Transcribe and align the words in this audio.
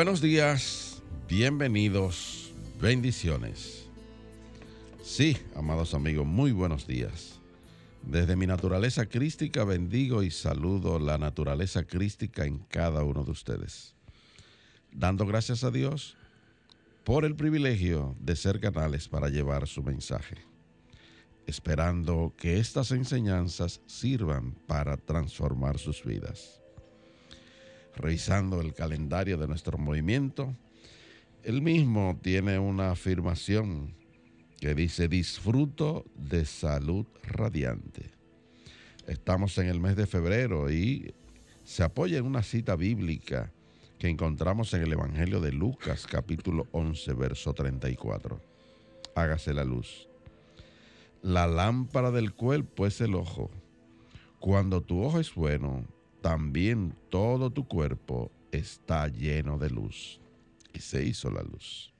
Buenos 0.00 0.22
días, 0.22 1.02
bienvenidos, 1.28 2.54
bendiciones. 2.80 3.86
Sí, 5.02 5.36
amados 5.54 5.92
amigos, 5.92 6.26
muy 6.26 6.52
buenos 6.52 6.86
días. 6.86 7.38
Desde 8.02 8.34
mi 8.34 8.46
naturaleza 8.46 9.04
crística 9.04 9.62
bendigo 9.62 10.22
y 10.22 10.30
saludo 10.30 10.98
la 10.98 11.18
naturaleza 11.18 11.84
crística 11.84 12.46
en 12.46 12.60
cada 12.60 13.04
uno 13.04 13.24
de 13.24 13.30
ustedes. 13.32 13.94
Dando 14.90 15.26
gracias 15.26 15.64
a 15.64 15.70
Dios 15.70 16.16
por 17.04 17.26
el 17.26 17.36
privilegio 17.36 18.16
de 18.20 18.36
ser 18.36 18.58
canales 18.58 19.06
para 19.06 19.28
llevar 19.28 19.68
su 19.68 19.82
mensaje. 19.82 20.36
Esperando 21.46 22.32
que 22.38 22.58
estas 22.58 22.90
enseñanzas 22.92 23.82
sirvan 23.84 24.52
para 24.66 24.96
transformar 24.96 25.78
sus 25.78 26.02
vidas 26.02 26.59
revisando 28.00 28.60
el 28.60 28.74
calendario 28.74 29.36
de 29.36 29.46
nuestro 29.46 29.78
movimiento, 29.78 30.54
el 31.42 31.62
mismo 31.62 32.18
tiene 32.22 32.58
una 32.58 32.90
afirmación 32.90 33.94
que 34.60 34.74
dice, 34.74 35.08
disfruto 35.08 36.04
de 36.14 36.44
salud 36.44 37.06
radiante. 37.22 38.10
Estamos 39.06 39.56
en 39.58 39.68
el 39.68 39.80
mes 39.80 39.96
de 39.96 40.06
febrero 40.06 40.70
y 40.70 41.14
se 41.64 41.82
apoya 41.82 42.18
en 42.18 42.26
una 42.26 42.42
cita 42.42 42.76
bíblica 42.76 43.52
que 43.98 44.08
encontramos 44.08 44.72
en 44.74 44.82
el 44.82 44.92
Evangelio 44.92 45.40
de 45.40 45.52
Lucas 45.52 46.06
capítulo 46.06 46.66
11, 46.72 47.12
verso 47.14 47.54
34. 47.54 48.40
Hágase 49.14 49.54
la 49.54 49.64
luz. 49.64 50.08
La 51.22 51.46
lámpara 51.46 52.10
del 52.10 52.32
cuerpo 52.32 52.86
es 52.86 53.00
el 53.00 53.14
ojo. 53.14 53.50
Cuando 54.38 54.80
tu 54.80 55.02
ojo 55.02 55.20
es 55.20 55.34
bueno, 55.34 55.84
también 56.20 56.94
todo 57.08 57.50
tu 57.50 57.66
cuerpo 57.66 58.30
está 58.52 59.08
lleno 59.08 59.58
de 59.58 59.70
luz. 59.70 60.20
Y 60.72 60.80
se 60.80 61.04
hizo 61.04 61.30
la 61.30 61.42
luz. 61.42 61.92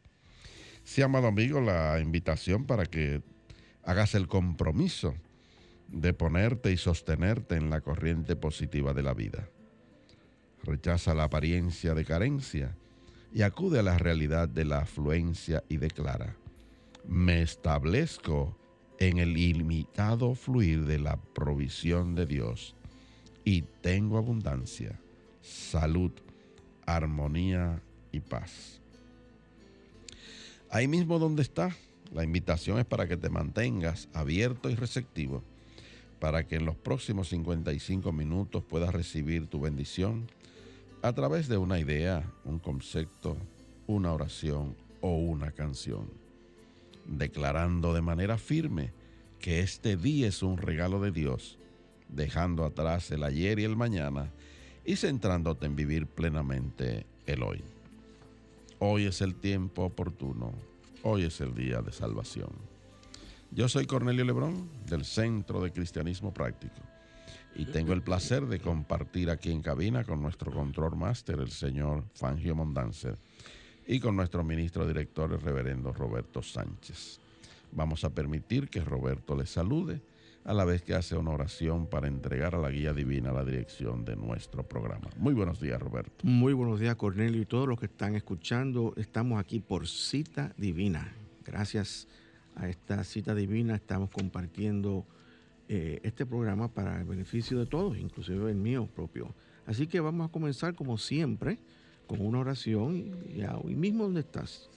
Sí, 0.85 1.03
amado 1.03 1.29
amigo, 1.29 1.61
la 1.61 2.01
invitación 2.01 2.67
para 2.67 2.87
que 2.87 3.23
hagas 3.83 4.15
el 4.15 4.29
compromiso 4.29 5.15
de 5.89 6.13
ponerte 6.13 6.73
y 6.73 6.77
sostenerte 6.77 7.57
en 7.57 7.71
la 7.71 7.81
corriente 7.81 8.37
positiva 8.37 8.95
de 8.95 9.03
la 9.03 9.15
vida. 9.15 9.49
Rechaza 10.63 11.15
la 11.15 11.25
apariencia 11.25 11.95
de 11.95 12.05
carencia 12.05 12.77
y 13.33 13.43
acude 13.43 13.81
a 13.81 13.83
la 13.83 13.99
realidad 13.99 14.49
de 14.49 14.65
la 14.65 14.81
afluencia 14.81 15.65
y 15.69 15.79
declara, 15.79 16.37
me 17.07 17.43
establezco 17.43 18.57
en 18.99 19.19
el 19.19 19.37
ilimitado 19.37 20.35
fluir 20.35 20.85
de 20.85 20.99
la 20.99 21.17
provisión 21.17 22.15
de 22.15 22.27
Dios 22.27 22.77
y 23.45 23.63
tengo 23.81 24.19
abundancia, 24.19 24.99
salud, 25.43 26.13
armonía 26.87 27.83
y 28.13 28.21
paz. 28.21 28.81
Ahí 30.71 30.87
mismo 30.87 31.19
donde 31.19 31.43
está, 31.43 31.75
la 32.13 32.25
invitación 32.25 32.79
es 32.79 32.85
para 32.85 33.09
que 33.09 33.17
te 33.17 33.31
mantengas 33.31 34.09
abierto 34.13 34.71
y 34.71 34.75
receptivo, 34.75 35.43
para 36.19 36.47
que 36.47 36.57
en 36.57 36.67
los 36.67 36.77
próximos 36.77 37.29
55 37.29 38.13
minutos 38.13 38.63
puedas 38.63 38.95
recibir 38.95 39.47
tu 39.47 39.61
bendición 39.61 40.27
a 41.03 41.13
través 41.13 41.49
de 41.49 41.57
una 41.57 41.79
idea, 41.79 42.31
un 42.45 42.59
concepto, 42.59 43.37
una 43.87 44.13
oración 44.13 44.77
o 45.01 45.17
una 45.17 45.51
canción, 45.53 46.11
declarando 47.07 47.95
de 47.95 48.03
manera 48.03 48.39
firme 48.39 48.93
que 49.41 49.61
este 49.61 49.97
día 49.97 50.29
es 50.29 50.43
un 50.43 50.59
regalo 50.59 51.01
de 51.01 51.11
Dios 51.11 51.59
dejando 52.13 52.65
atrás 52.65 53.11
el 53.11 53.23
ayer 53.23 53.59
y 53.59 53.65
el 53.65 53.77
mañana 53.77 54.31
y 54.85 54.97
centrándote 54.97 55.67
en 55.67 55.77
vivir 55.77 56.07
plenamente 56.07 57.07
el 57.27 57.43
hoy. 57.43 57.63
Hoy 58.79 59.07
es 59.07 59.21
el 59.21 59.35
tiempo 59.35 59.85
oportuno, 59.85 60.53
hoy 61.03 61.25
es 61.25 61.41
el 61.41 61.55
día 61.55 61.83
de 61.83 61.93
salvación. 61.93 62.51
Yo 63.51 63.69
soy 63.69 63.87
Cornelio 63.87 64.25
Lebrón 64.25 64.69
del 64.87 65.05
Centro 65.05 65.61
de 65.63 65.73
Cristianismo 65.73 66.33
Práctico 66.33 66.81
y 67.55 67.67
tengo 67.67 67.93
el 67.93 68.03
placer 68.03 68.47
de 68.47 68.61
compartir 68.61 69.29
aquí 69.29 69.51
en 69.51 69.61
cabina 69.61 70.05
con 70.05 70.23
nuestro 70.23 70.53
control 70.53 70.97
máster, 70.97 71.41
el 71.41 71.51
señor 71.51 72.05
Fangio 72.15 72.55
Mondanzer, 72.55 73.17
y 73.87 73.99
con 73.99 74.15
nuestro 74.15 74.45
ministro 74.45 74.87
director, 74.87 75.33
el 75.33 75.41
reverendo 75.41 75.93
Roberto 75.93 76.43
Sánchez. 76.43 77.19
Vamos 77.73 78.05
a 78.05 78.11
permitir 78.11 78.69
que 78.69 78.81
Roberto 78.81 79.37
les 79.37 79.51
salude 79.51 80.01
a 80.45 80.55
la 80.55 80.65
vez 80.65 80.83
que 80.83 80.95
hace 80.95 81.17
una 81.17 81.31
oración 81.31 81.87
para 81.87 82.09
entregar 82.09 82.55
a 82.55 82.59
la 82.59 82.71
guía 82.71 82.93
divina 82.93 83.33
la 83.33 83.45
dirección 83.45 84.05
de 84.05 84.17
nuestro 84.17 84.63
programa. 84.63 85.09
Muy 85.17 85.35
buenos 85.35 85.61
días, 85.61 85.81
Roberto. 85.81 86.25
Muy 86.25 86.53
buenos 86.53 86.81
días, 86.81 86.97
Cornelio, 86.97 87.43
y 87.43 87.47
todos 87.47 87.69
los 87.69 87.79
que 87.79 87.87
están 87.87 88.17
escuchando. 88.17 88.95
Estamos 88.97 89.39
aquí 89.39 89.61
por 89.61 89.87
cita 89.87 90.55
divina. 90.57 91.15
Gracias 91.45 92.09
a 92.57 92.69
esta 92.69 93.05
cita 93.05 93.35
divina 93.35 93.75
estamos 93.75 94.11
compartiendo 94.11 95.07
eh, 95.69 96.01
este 96.03 96.27
programa 96.27 96.69
para 96.69 96.99
el 96.99 97.05
beneficio 97.05 97.59
de 97.59 97.67
todos, 97.67 97.99
inclusive 97.99 98.51
el 98.51 98.57
mío 98.57 98.89
propio. 98.95 99.35
Así 99.67 99.87
que 99.87 100.01
vamos 100.01 100.29
a 100.29 100.33
comenzar 100.33 100.75
como 100.75 100.97
siempre 100.97 101.59
con 102.07 102.21
una 102.25 102.41
oración 102.41 102.97
y, 102.97 103.43
y 103.71 103.75
mismo 103.77 104.05
donde 104.05 104.21
estás, 104.21 104.70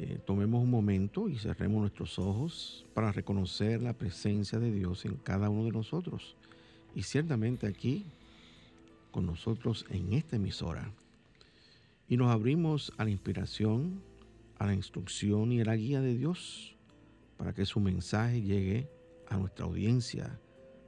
eh, 0.00 0.20
tomemos 0.24 0.62
un 0.62 0.70
momento 0.70 1.28
y 1.28 1.36
cerremos 1.38 1.80
nuestros 1.80 2.20
ojos 2.20 2.86
para 2.94 3.10
reconocer 3.10 3.82
la 3.82 3.94
presencia 3.94 4.60
de 4.60 4.70
Dios 4.70 5.04
en 5.04 5.16
cada 5.16 5.50
uno 5.50 5.64
de 5.64 5.72
nosotros. 5.72 6.36
Y 6.94 7.02
ciertamente 7.02 7.66
aquí, 7.66 8.06
con 9.10 9.26
nosotros 9.26 9.84
en 9.90 10.12
esta 10.12 10.36
emisora. 10.36 10.88
Y 12.08 12.16
nos 12.16 12.30
abrimos 12.30 12.92
a 12.96 13.02
la 13.02 13.10
inspiración, 13.10 14.00
a 14.60 14.66
la 14.66 14.74
instrucción 14.74 15.50
y 15.50 15.62
a 15.62 15.64
la 15.64 15.74
guía 15.74 16.00
de 16.00 16.16
Dios 16.16 16.76
para 17.36 17.52
que 17.52 17.66
su 17.66 17.80
mensaje 17.80 18.40
llegue 18.40 18.88
a 19.28 19.36
nuestra 19.36 19.64
audiencia 19.64 20.38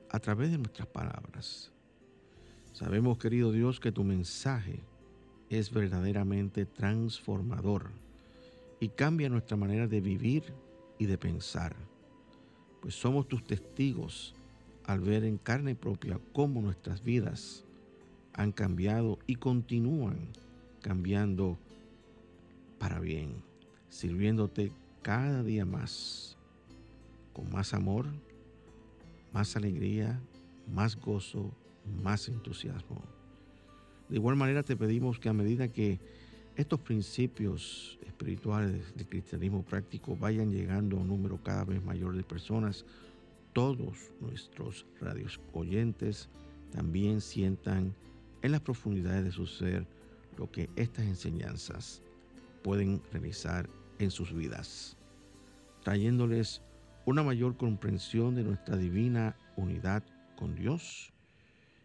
a 0.08 0.20
través 0.20 0.52
de 0.52 0.58
nuestras 0.58 0.86
palabras. 0.86 1.72
Sabemos, 2.72 3.18
querido 3.18 3.50
Dios, 3.50 3.80
que 3.80 3.90
tu 3.90 4.04
mensaje 4.04 4.84
es 5.48 5.72
verdaderamente 5.72 6.64
transformador 6.64 7.90
y 8.80 8.88
cambia 8.88 9.28
nuestra 9.28 9.56
manera 9.56 9.86
de 9.86 10.00
vivir 10.00 10.42
y 10.98 11.06
de 11.06 11.18
pensar, 11.18 11.76
pues 12.80 12.94
somos 12.94 13.28
tus 13.28 13.44
testigos 13.44 14.34
al 14.86 15.00
ver 15.00 15.24
en 15.24 15.38
carne 15.38 15.74
propia 15.74 16.18
cómo 16.32 16.62
nuestras 16.62 17.04
vidas 17.04 17.64
han 18.32 18.52
cambiado 18.52 19.18
y 19.26 19.36
continúan 19.36 20.30
cambiando 20.80 21.58
para 22.78 22.98
bien, 22.98 23.42
sirviéndote 23.90 24.72
cada 25.02 25.42
día 25.42 25.66
más, 25.66 26.38
con 27.34 27.52
más 27.52 27.74
amor, 27.74 28.06
más 29.32 29.56
alegría, 29.56 30.20
más 30.66 30.96
gozo, 30.96 31.52
más 32.02 32.28
entusiasmo. 32.28 33.02
De 34.08 34.16
igual 34.16 34.36
manera 34.36 34.62
te 34.62 34.76
pedimos 34.76 35.18
que 35.18 35.28
a 35.28 35.34
medida 35.34 35.68
que 35.68 36.00
estos 36.56 36.80
principios 36.80 37.98
espirituales 38.06 38.94
del 38.94 39.08
cristianismo 39.08 39.62
práctico 39.62 40.16
vayan 40.16 40.50
llegando 40.50 40.96
a 40.96 41.00
un 41.00 41.08
número 41.08 41.38
cada 41.42 41.64
vez 41.64 41.82
mayor 41.82 42.16
de 42.16 42.22
personas, 42.22 42.84
todos 43.52 44.10
nuestros 44.20 44.86
radios 45.00 45.40
oyentes 45.52 46.28
también 46.70 47.20
sientan 47.20 47.94
en 48.42 48.52
las 48.52 48.60
profundidades 48.60 49.24
de 49.24 49.32
su 49.32 49.46
ser 49.46 49.86
lo 50.36 50.50
que 50.50 50.70
estas 50.76 51.06
enseñanzas 51.06 52.02
pueden 52.62 53.02
realizar 53.12 53.68
en 53.98 54.10
sus 54.10 54.34
vidas, 54.34 54.96
trayéndoles 55.82 56.62
una 57.06 57.22
mayor 57.22 57.56
comprensión 57.56 58.34
de 58.34 58.44
nuestra 58.44 58.76
divina 58.76 59.36
unidad 59.56 60.02
con 60.36 60.54
Dios 60.54 61.12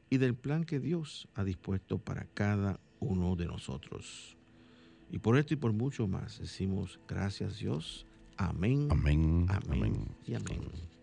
y 0.10 0.18
del 0.18 0.36
plan 0.36 0.64
que 0.64 0.80
Dios 0.80 1.28
ha 1.36 1.44
dispuesto 1.44 1.98
para 1.98 2.26
cada 2.26 2.80
uno 3.00 3.36
de 3.36 3.46
nosotros. 3.46 4.35
Y 5.10 5.20
por 5.20 5.38
esto 5.38 5.54
y 5.54 5.58
por 5.58 5.74
mucho 5.74 6.08
más 6.08 6.40
decimos 6.40 7.00
gracias 7.08 7.60
Dios. 7.60 8.06
Amén. 8.38 8.88
Amén. 8.92 9.46
Amén. 9.50 10.08
Y 10.26 10.34
amén. 10.34 10.95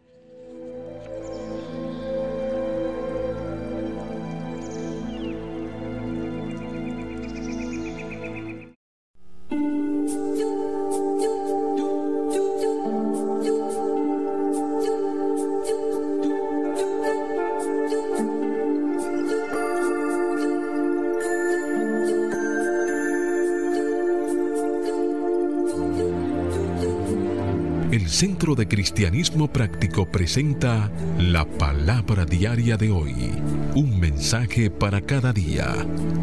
Centro 28.22 28.54
de 28.54 28.68
Cristianismo 28.68 29.52
Práctico 29.52 30.08
presenta 30.08 30.92
la 31.18 31.44
palabra 31.44 32.24
diaria 32.24 32.76
de 32.76 32.88
hoy. 32.88 33.32
Un 33.74 33.98
mensaje 33.98 34.70
para 34.70 35.00
cada 35.00 35.32
día. 35.32 35.74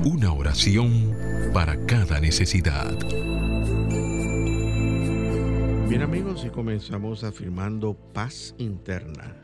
Una 0.06 0.32
oración 0.32 1.14
para 1.54 1.86
cada 1.88 2.22
necesidad. 2.22 2.98
Bien 5.90 6.02
amigos, 6.02 6.46
y 6.46 6.50
comenzamos 6.52 7.26
afirmando 7.26 7.96
paz 8.14 8.56
interna, 8.58 9.36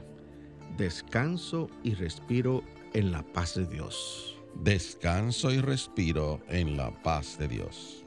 descanso 0.78 1.70
y 1.84 1.94
respiro 1.96 2.64
en 2.94 3.12
la 3.12 3.22
paz 3.34 3.56
de 3.56 3.66
Dios. 3.66 4.40
Descanso 4.64 5.52
y 5.52 5.60
respiro 5.60 6.40
en 6.48 6.78
la 6.78 6.92
paz 7.04 7.38
de 7.38 7.50
Dios. 7.50 8.06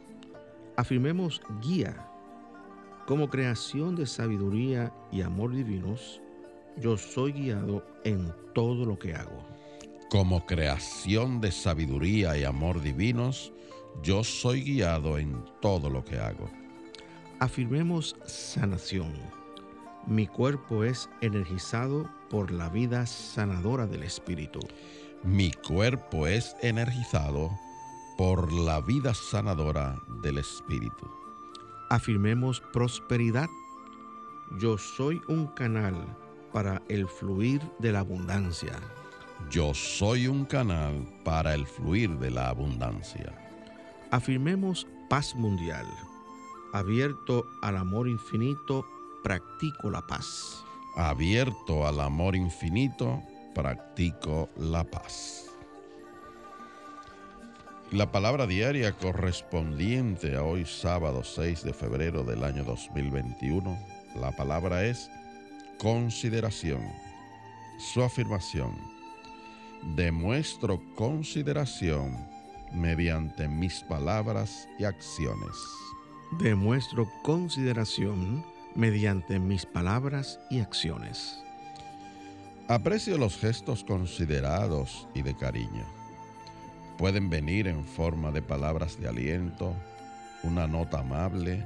Afirmemos 0.78 1.42
guía 1.60 2.07
como 3.08 3.30
creación 3.30 3.96
de 3.96 4.04
sabiduría 4.04 4.92
y 5.10 5.22
amor 5.22 5.54
divinos, 5.54 6.20
yo 6.76 6.98
soy 6.98 7.32
guiado 7.32 7.82
en 8.04 8.30
todo 8.54 8.84
lo 8.84 8.98
que 8.98 9.14
hago. 9.14 9.42
Como 10.10 10.44
creación 10.44 11.40
de 11.40 11.50
sabiduría 11.50 12.36
y 12.36 12.44
amor 12.44 12.82
divinos, 12.82 13.50
yo 14.02 14.22
soy 14.22 14.62
guiado 14.62 15.16
en 15.16 15.42
todo 15.62 15.88
lo 15.88 16.04
que 16.04 16.18
hago. 16.18 16.50
Afirmemos 17.40 18.14
sanación. 18.26 19.14
Mi 20.06 20.26
cuerpo 20.26 20.84
es 20.84 21.08
energizado 21.22 22.10
por 22.28 22.50
la 22.50 22.68
vida 22.68 23.06
sanadora 23.06 23.86
del 23.86 24.02
Espíritu. 24.02 24.60
Mi 25.24 25.50
cuerpo 25.66 26.26
es 26.26 26.54
energizado 26.60 27.58
por 28.18 28.52
la 28.52 28.82
vida 28.82 29.14
sanadora 29.14 29.98
del 30.22 30.36
Espíritu 30.36 31.17
afirmemos 31.88 32.60
prosperidad. 32.72 33.48
Yo 34.58 34.78
soy 34.78 35.20
un 35.28 35.46
canal 35.48 35.94
para 36.52 36.82
el 36.88 37.06
fluir 37.06 37.60
de 37.78 37.92
la 37.92 38.00
abundancia. 38.00 38.78
Yo 39.50 39.72
soy 39.74 40.26
un 40.26 40.44
canal 40.44 41.06
para 41.24 41.54
el 41.54 41.66
fluir 41.66 42.10
de 42.18 42.30
la 42.30 42.48
abundancia. 42.48 43.32
Afirmemos 44.10 44.86
paz 45.08 45.34
mundial. 45.34 45.86
Abierto 46.72 47.44
al 47.62 47.76
amor 47.76 48.08
infinito, 48.08 48.86
practico 49.22 49.90
la 49.90 50.06
paz. 50.06 50.64
Abierto 50.96 51.86
al 51.86 52.00
amor 52.00 52.34
infinito, 52.34 53.22
practico 53.54 54.48
la 54.56 54.84
paz. 54.84 55.47
La 57.92 58.12
palabra 58.12 58.46
diaria 58.46 58.92
correspondiente 58.92 60.36
a 60.36 60.44
hoy 60.44 60.66
sábado 60.66 61.24
6 61.24 61.64
de 61.64 61.72
febrero 61.72 62.22
del 62.22 62.44
año 62.44 62.62
2021, 62.62 63.78
la 64.20 64.30
palabra 64.32 64.84
es 64.84 65.10
consideración. 65.78 66.82
Su 67.78 68.02
afirmación, 68.02 68.76
demuestro 69.96 70.82
consideración 70.96 72.14
mediante 72.74 73.48
mis 73.48 73.80
palabras 73.80 74.68
y 74.78 74.84
acciones. 74.84 75.56
Demuestro 76.38 77.10
consideración 77.22 78.44
mediante 78.74 79.38
mis 79.38 79.64
palabras 79.64 80.38
y 80.50 80.60
acciones. 80.60 81.42
Aprecio 82.68 83.16
los 83.16 83.38
gestos 83.38 83.82
considerados 83.82 85.08
y 85.14 85.22
de 85.22 85.34
cariño 85.34 85.97
Pueden 86.98 87.30
venir 87.30 87.68
en 87.68 87.84
forma 87.84 88.32
de 88.32 88.42
palabras 88.42 88.98
de 88.98 89.06
aliento, 89.06 89.72
una 90.42 90.66
nota 90.66 90.98
amable 90.98 91.64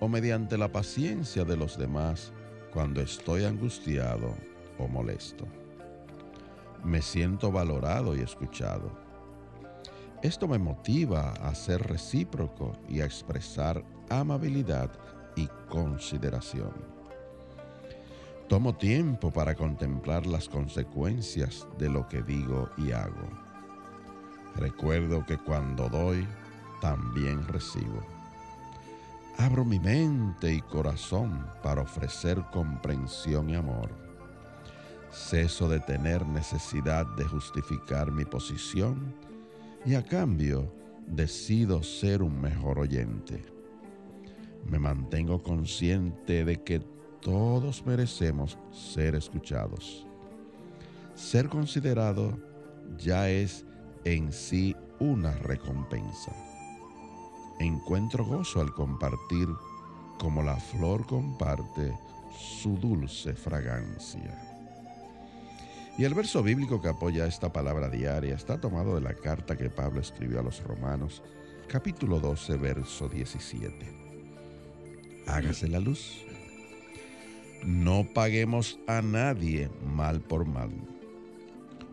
o 0.00 0.08
mediante 0.08 0.58
la 0.58 0.66
paciencia 0.66 1.44
de 1.44 1.56
los 1.56 1.78
demás 1.78 2.32
cuando 2.72 3.00
estoy 3.00 3.44
angustiado 3.44 4.34
o 4.76 4.88
molesto. 4.88 5.46
Me 6.82 7.00
siento 7.02 7.52
valorado 7.52 8.16
y 8.16 8.20
escuchado. 8.20 8.90
Esto 10.22 10.48
me 10.48 10.58
motiva 10.58 11.34
a 11.34 11.54
ser 11.54 11.80
recíproco 11.80 12.72
y 12.88 13.00
a 13.00 13.04
expresar 13.04 13.84
amabilidad 14.10 14.90
y 15.36 15.46
consideración. 15.68 16.72
Tomo 18.48 18.74
tiempo 18.74 19.30
para 19.30 19.54
contemplar 19.54 20.26
las 20.26 20.48
consecuencias 20.48 21.64
de 21.78 21.90
lo 21.90 22.08
que 22.08 22.22
digo 22.22 22.68
y 22.76 22.90
hago 22.90 23.43
Recuerdo 24.56 25.24
que 25.26 25.36
cuando 25.38 25.88
doy, 25.88 26.26
también 26.80 27.46
recibo. 27.48 28.00
Abro 29.38 29.64
mi 29.64 29.80
mente 29.80 30.54
y 30.54 30.60
corazón 30.60 31.44
para 31.62 31.82
ofrecer 31.82 32.40
comprensión 32.52 33.50
y 33.50 33.56
amor. 33.56 33.90
Ceso 35.10 35.68
de 35.68 35.80
tener 35.80 36.24
necesidad 36.26 37.06
de 37.16 37.24
justificar 37.24 38.12
mi 38.12 38.24
posición 38.24 39.14
y 39.84 39.94
a 39.94 40.04
cambio 40.04 40.72
decido 41.06 41.82
ser 41.82 42.22
un 42.22 42.40
mejor 42.40 42.78
oyente. 42.78 43.42
Me 44.66 44.78
mantengo 44.78 45.42
consciente 45.42 46.44
de 46.44 46.62
que 46.62 46.80
todos 47.20 47.84
merecemos 47.84 48.58
ser 48.70 49.14
escuchados. 49.14 50.06
Ser 51.14 51.48
considerado 51.48 52.38
ya 52.98 53.28
es 53.28 53.64
en 54.04 54.32
sí 54.32 54.76
una 55.00 55.32
recompensa. 55.32 56.32
Encuentro 57.58 58.24
gozo 58.24 58.60
al 58.60 58.72
compartir 58.74 59.48
como 60.18 60.42
la 60.42 60.56
flor 60.56 61.06
comparte 61.06 61.92
su 62.38 62.76
dulce 62.78 63.34
fragancia. 63.34 64.40
Y 65.96 66.04
el 66.04 66.14
verso 66.14 66.42
bíblico 66.42 66.82
que 66.82 66.88
apoya 66.88 67.26
esta 67.26 67.52
palabra 67.52 67.88
diaria 67.88 68.34
está 68.34 68.60
tomado 68.60 68.96
de 68.96 69.00
la 69.00 69.14
carta 69.14 69.56
que 69.56 69.70
Pablo 69.70 70.00
escribió 70.00 70.40
a 70.40 70.42
los 70.42 70.62
Romanos, 70.64 71.22
capítulo 71.68 72.18
12, 72.18 72.56
verso 72.56 73.08
17. 73.08 73.72
Hágase 75.28 75.68
la 75.68 75.78
luz. 75.78 76.20
No 77.64 78.06
paguemos 78.12 78.78
a 78.88 79.00
nadie 79.00 79.70
mal 79.84 80.20
por 80.20 80.44
mal 80.44 80.93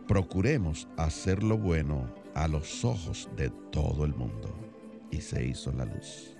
procuremos 0.06 0.88
hacer 0.96 1.42
lo 1.42 1.58
bueno 1.58 2.06
a 2.34 2.48
los 2.48 2.84
ojos 2.84 3.28
de 3.36 3.50
todo 3.70 4.04
el 4.04 4.14
mundo. 4.14 4.54
Y 5.10 5.20
se 5.20 5.44
hizo 5.44 5.72
la 5.72 5.84
luz. 5.84 6.36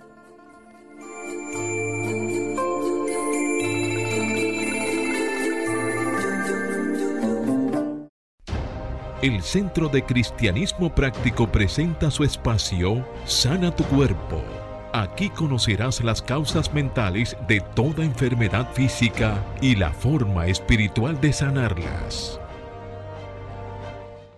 El 9.23 9.41
Centro 9.41 9.87
de 9.87 10.03
Cristianismo 10.03 10.93
Práctico 10.93 11.49
presenta 11.49 12.11
su 12.11 12.25
espacio 12.25 13.07
Sana 13.23 13.73
tu 13.73 13.85
Cuerpo. 13.85 14.43
Aquí 14.91 15.29
conocerás 15.29 16.03
las 16.03 16.21
causas 16.21 16.73
mentales 16.73 17.37
de 17.47 17.61
toda 17.73 18.03
enfermedad 18.03 18.69
física 18.73 19.41
y 19.61 19.77
la 19.77 19.91
forma 19.91 20.47
espiritual 20.47 21.21
de 21.21 21.31
sanarlas. 21.31 22.37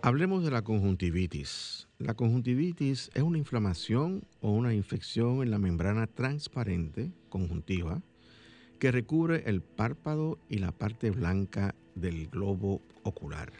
Hablemos 0.06 0.44
de 0.44 0.52
la 0.52 0.62
conjuntivitis. 0.62 1.88
La 1.98 2.14
conjuntivitis 2.14 3.10
es 3.16 3.24
una 3.24 3.40
inflamación 3.40 4.24
o 4.40 4.52
una 4.52 4.72
infección 4.76 5.42
en 5.42 5.50
la 5.50 5.58
membrana 5.58 6.06
transparente 6.06 7.12
conjuntiva 7.30 8.04
que 8.78 8.92
recubre 8.92 9.42
el 9.48 9.64
párpado 9.64 10.38
y 10.48 10.60
la 10.60 10.72
parte 10.72 11.10
blanca 11.10 11.74
del 11.96 12.28
globo 12.28 12.84
ocular. 13.02 13.52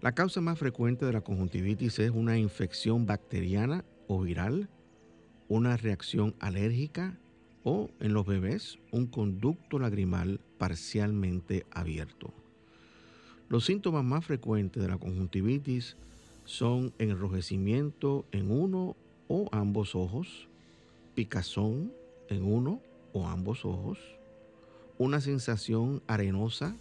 La 0.00 0.10
causa 0.10 0.40
más 0.40 0.58
frecuente 0.58 1.06
de 1.06 1.12
la 1.12 1.20
conjuntivitis 1.20 2.00
es 2.00 2.10
una 2.10 2.36
infección 2.36 3.06
bacteriana 3.06 3.84
o 4.08 4.20
viral, 4.22 4.68
una 5.46 5.76
reacción 5.76 6.34
alérgica 6.40 7.16
o, 7.62 7.90
en 8.00 8.12
los 8.12 8.26
bebés, 8.26 8.80
un 8.90 9.06
conducto 9.06 9.78
lagrimal 9.78 10.40
parcialmente 10.58 11.64
abierto. 11.70 12.34
Los 13.48 13.64
síntomas 13.64 14.04
más 14.04 14.26
frecuentes 14.26 14.82
de 14.82 14.90
la 14.90 14.98
conjuntivitis 14.98 15.96
son 16.44 16.92
enrojecimiento 16.98 18.26
en 18.30 18.50
uno 18.50 18.94
o 19.26 19.48
ambos 19.52 19.94
ojos, 19.94 20.48
picazón 21.14 21.90
en 22.28 22.44
uno 22.44 22.82
o 23.14 23.26
ambos 23.26 23.64
ojos, 23.64 23.98
una 24.98 25.22
sensación 25.22 26.02
arenosa 26.06 26.76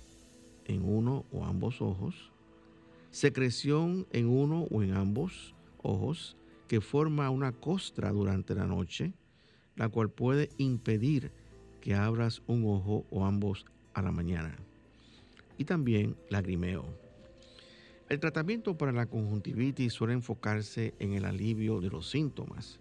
en 0.65 0.83
uno 0.83 1.23
o 1.31 1.45
ambos 1.45 1.81
ojos, 1.81 2.33
secreción 3.11 4.05
en 4.11 4.27
uno 4.27 4.67
o 4.69 4.83
en 4.83 4.93
ambos 4.93 5.55
ojos 5.81 6.35
que 6.67 6.81
forma 6.81 7.29
una 7.29 7.53
costra 7.53 8.11
durante 8.11 8.55
la 8.55 8.67
noche, 8.67 9.13
la 9.77 9.87
cual 9.87 10.09
puede 10.09 10.49
impedir 10.57 11.31
que 11.79 11.95
abras 11.95 12.41
un 12.45 12.65
ojo 12.65 13.05
o 13.09 13.25
ambos 13.25 13.65
a 13.93 14.01
la 14.01 14.11
mañana 14.11 14.66
y 15.57 15.65
también 15.65 16.15
lagrimeo. 16.29 16.85
El 18.09 18.19
tratamiento 18.19 18.77
para 18.77 18.93
la 18.93 19.05
conjuntivitis 19.05 19.91
suele 19.91 20.13
enfocarse 20.13 20.93
en 20.99 21.13
el 21.13 21.25
alivio 21.25 21.81
de 21.81 21.89
los 21.89 22.09
síntomas. 22.09 22.79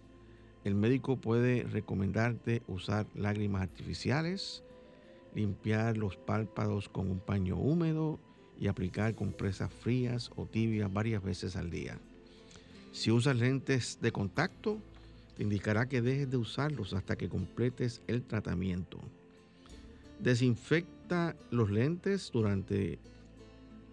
El 0.63 0.77
médico 0.77 1.17
puede 1.17 1.65
recomendarte 1.65 2.63
usar 2.69 3.07
lágrimas 3.15 3.63
artificiales, 3.63 4.63
limpiar 5.35 5.97
los 5.97 6.17
párpados 6.17 6.89
con 6.89 7.11
un 7.11 7.19
paño 7.21 7.57
húmedo 7.57 8.21
y 8.59 8.69
aplicar 8.69 9.15
compresas 9.15 9.73
frías 9.73 10.31
o 10.37 10.47
tibias 10.47 10.93
varias 10.93 11.23
veces 11.23 11.57
al 11.57 11.71
día. 11.71 11.99
Si 12.93 13.11
usas 13.11 13.37
lentes 13.37 13.99
de 14.01 14.13
contacto, 14.13 14.81
te 15.37 15.43
indicará 15.43 15.89
que 15.89 16.01
dejes 16.01 16.31
de 16.31 16.39
usarlos 16.39 16.95
hasta 16.95 17.17
que 17.17 17.29
completes 17.29 18.01
el 18.07 18.23
tratamiento. 18.23 18.99
Desinfecta 20.21 21.37
los 21.51 21.71
lentes 21.71 22.31
durante 22.33 22.99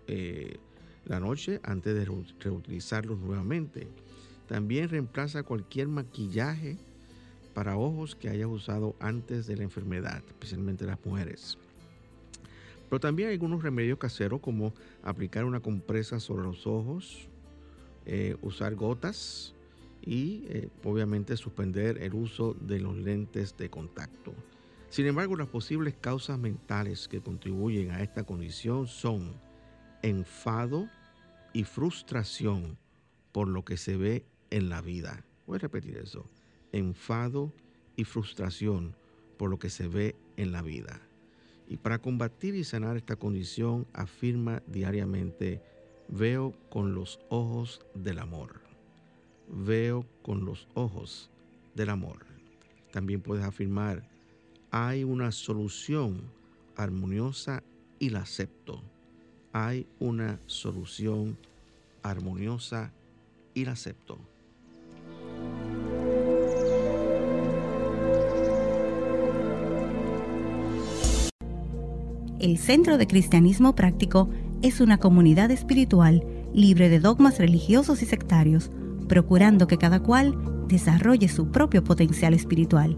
eh, 0.07 0.57
la 1.05 1.19
noche 1.19 1.59
antes 1.63 1.93
de 1.95 2.05
reutilizarlos 2.39 3.19
nuevamente. 3.19 3.87
También 4.47 4.89
reemplaza 4.89 5.43
cualquier 5.43 5.87
maquillaje 5.87 6.77
para 7.53 7.77
ojos 7.77 8.15
que 8.15 8.29
hayas 8.29 8.47
usado 8.47 8.95
antes 8.99 9.47
de 9.47 9.57
la 9.57 9.63
enfermedad, 9.63 10.23
especialmente 10.27 10.85
las 10.85 11.03
mujeres. 11.05 11.57
Pero 12.89 12.99
también 12.99 13.29
hay 13.29 13.33
algunos 13.33 13.63
remedios 13.63 13.97
caseros 13.97 14.39
como 14.39 14.73
aplicar 15.03 15.45
una 15.45 15.59
compresa 15.59 16.19
sobre 16.19 16.43
los 16.43 16.67
ojos, 16.67 17.27
eh, 18.05 18.35
usar 18.41 18.75
gotas 18.75 19.53
y 20.01 20.43
eh, 20.49 20.69
obviamente 20.83 21.37
suspender 21.37 21.97
el 22.01 22.13
uso 22.13 22.53
de 22.53 22.79
los 22.79 22.95
lentes 22.97 23.55
de 23.57 23.69
contacto. 23.69 24.33
Sin 24.93 25.07
embargo, 25.07 25.35
las 25.35 25.47
posibles 25.47 25.95
causas 25.95 26.37
mentales 26.37 27.07
que 27.07 27.19
contribuyen 27.19 27.89
a 27.89 28.03
esta 28.03 28.25
condición 28.25 28.85
son 28.85 29.33
enfado 30.03 30.87
y 31.51 31.63
frustración 31.63 32.77
por 33.31 33.47
lo 33.47 33.65
que 33.65 33.75
se 33.75 33.97
ve 33.97 34.23
en 34.51 34.69
la 34.69 34.81
vida. 34.81 35.25
Voy 35.47 35.55
a 35.55 35.61
repetir 35.61 35.97
eso. 35.97 36.29
Enfado 36.71 37.51
y 37.95 38.03
frustración 38.03 38.95
por 39.37 39.49
lo 39.49 39.57
que 39.57 39.71
se 39.71 39.87
ve 39.87 40.15
en 40.37 40.51
la 40.51 40.61
vida. 40.61 41.01
Y 41.67 41.77
para 41.77 41.97
combatir 41.97 42.53
y 42.53 42.63
sanar 42.63 42.95
esta 42.95 43.15
condición, 43.15 43.87
afirma 43.93 44.61
diariamente, 44.67 45.63
veo 46.07 46.53
con 46.69 46.93
los 46.93 47.19
ojos 47.29 47.83
del 47.95 48.19
amor. 48.19 48.61
Veo 49.47 50.05
con 50.21 50.45
los 50.45 50.67
ojos 50.75 51.31
del 51.73 51.89
amor. 51.89 52.27
También 52.91 53.21
puedes 53.21 53.43
afirmar, 53.43 54.12
hay 54.73 55.03
una 55.03 55.31
solución 55.31 56.19
armoniosa 56.75 57.61
y 57.99 58.09
la 58.09 58.21
acepto. 58.21 58.81
Hay 59.51 59.85
una 59.99 60.39
solución 60.47 61.37
armoniosa 62.01 62.91
y 63.53 63.65
la 63.65 63.73
acepto. 63.73 64.17
El 72.39 72.57
Centro 72.57 72.97
de 72.97 73.05
Cristianismo 73.05 73.75
Práctico 73.75 74.27
es 74.63 74.81
una 74.81 74.97
comunidad 74.97 75.51
espiritual 75.51 76.25
libre 76.51 76.89
de 76.89 76.99
dogmas 76.99 77.37
religiosos 77.37 78.01
y 78.01 78.07
sectarios, 78.07 78.71
procurando 79.07 79.67
que 79.67 79.77
cada 79.77 80.01
cual 80.01 80.35
desarrolle 80.67 81.27
su 81.29 81.51
propio 81.51 81.83
potencial 81.83 82.33
espiritual. 82.33 82.97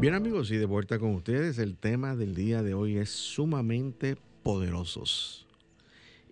Bien 0.00 0.14
amigos, 0.14 0.50
y 0.50 0.56
de 0.56 0.64
vuelta 0.64 0.98
con 0.98 1.14
ustedes, 1.14 1.58
el 1.58 1.76
tema 1.76 2.16
del 2.16 2.34
día 2.34 2.62
de 2.62 2.72
hoy 2.72 2.96
es 2.96 3.10
sumamente 3.10 4.16
poderosos. 4.42 5.46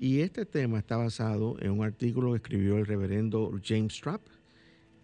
Y 0.00 0.20
este 0.20 0.46
tema 0.46 0.78
está 0.78 0.96
basado 0.96 1.54
en 1.60 1.72
un 1.72 1.84
artículo 1.84 2.30
que 2.30 2.38
escribió 2.38 2.78
el 2.78 2.86
reverendo 2.86 3.52
James 3.62 4.00
Trapp. 4.00 4.22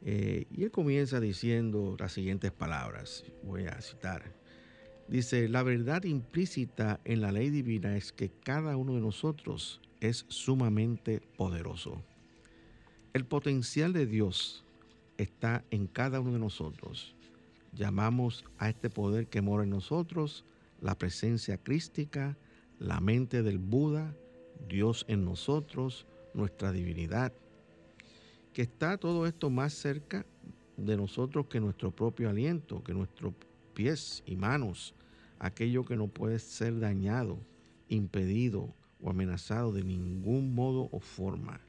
Eh, 0.03 0.47
y 0.51 0.65
él 0.65 0.71
comienza 0.71 1.21
diciendo 1.21 1.95
las 2.01 2.13
siguientes 2.13 2.53
palabras. 2.53 3.27
Voy 3.43 3.67
a 3.67 3.79
citar. 3.83 4.33
Dice, 5.09 5.47
la 5.51 5.63
verdad 5.63 6.05
implícita 6.05 7.01
en 7.05 7.21
la 7.21 7.33
ley 7.33 7.51
divina 7.51 7.99
es 7.99 8.13
que 8.13 8.31
cada 8.31 8.79
uno 8.79 8.95
de 8.95 9.03
nosotros 9.03 9.83
es 10.01 10.25
sumamente 10.29 11.21
poderoso. 11.37 12.03
El 13.13 13.27
potencial 13.27 13.93
de 13.93 14.07
Dios 14.07 14.65
está 15.19 15.67
en 15.71 15.87
cada 15.87 16.21
uno 16.21 16.33
de 16.33 16.39
nosotros. 16.39 17.15
Llamamos 17.75 18.45
a 18.59 18.69
este 18.69 18.89
poder 18.89 19.27
que 19.27 19.43
mora 19.43 19.65
en 19.65 19.71
nosotros 19.71 20.45
la 20.81 20.97
presencia 20.97 21.57
crística, 21.57 22.37
la 22.79 23.01
mente 23.01 23.43
del 23.43 23.59
Buda, 23.59 24.15
Dios 24.69 25.05
en 25.09 25.25
nosotros, 25.25 26.07
nuestra 26.35 26.73
divinidad. 26.73 27.33
Que 28.53 28.63
está 28.63 28.97
todo 28.99 29.27
esto 29.27 29.51
más 29.51 29.73
cerca 29.73 30.25
de 30.77 30.97
nosotros 30.97 31.47
que 31.47 31.61
nuestro 31.61 31.91
propio 31.91 32.29
aliento, 32.29 32.83
que 32.85 32.95
nuestro 32.95 33.35
pies 33.75 34.23
y 34.27 34.37
manos, 34.37 34.95
aquello 35.39 35.85
que 35.85 35.97
no 35.97 36.09
puede 36.09 36.39
ser 36.39 36.79
dañado, 36.79 37.39
impedido 37.89 38.73
o 39.01 39.11
amenazado 39.11 39.73
de 39.73 39.83
ningún 39.83 40.55
modo 40.55 40.89
o 40.93 41.01
forma. 41.01 41.61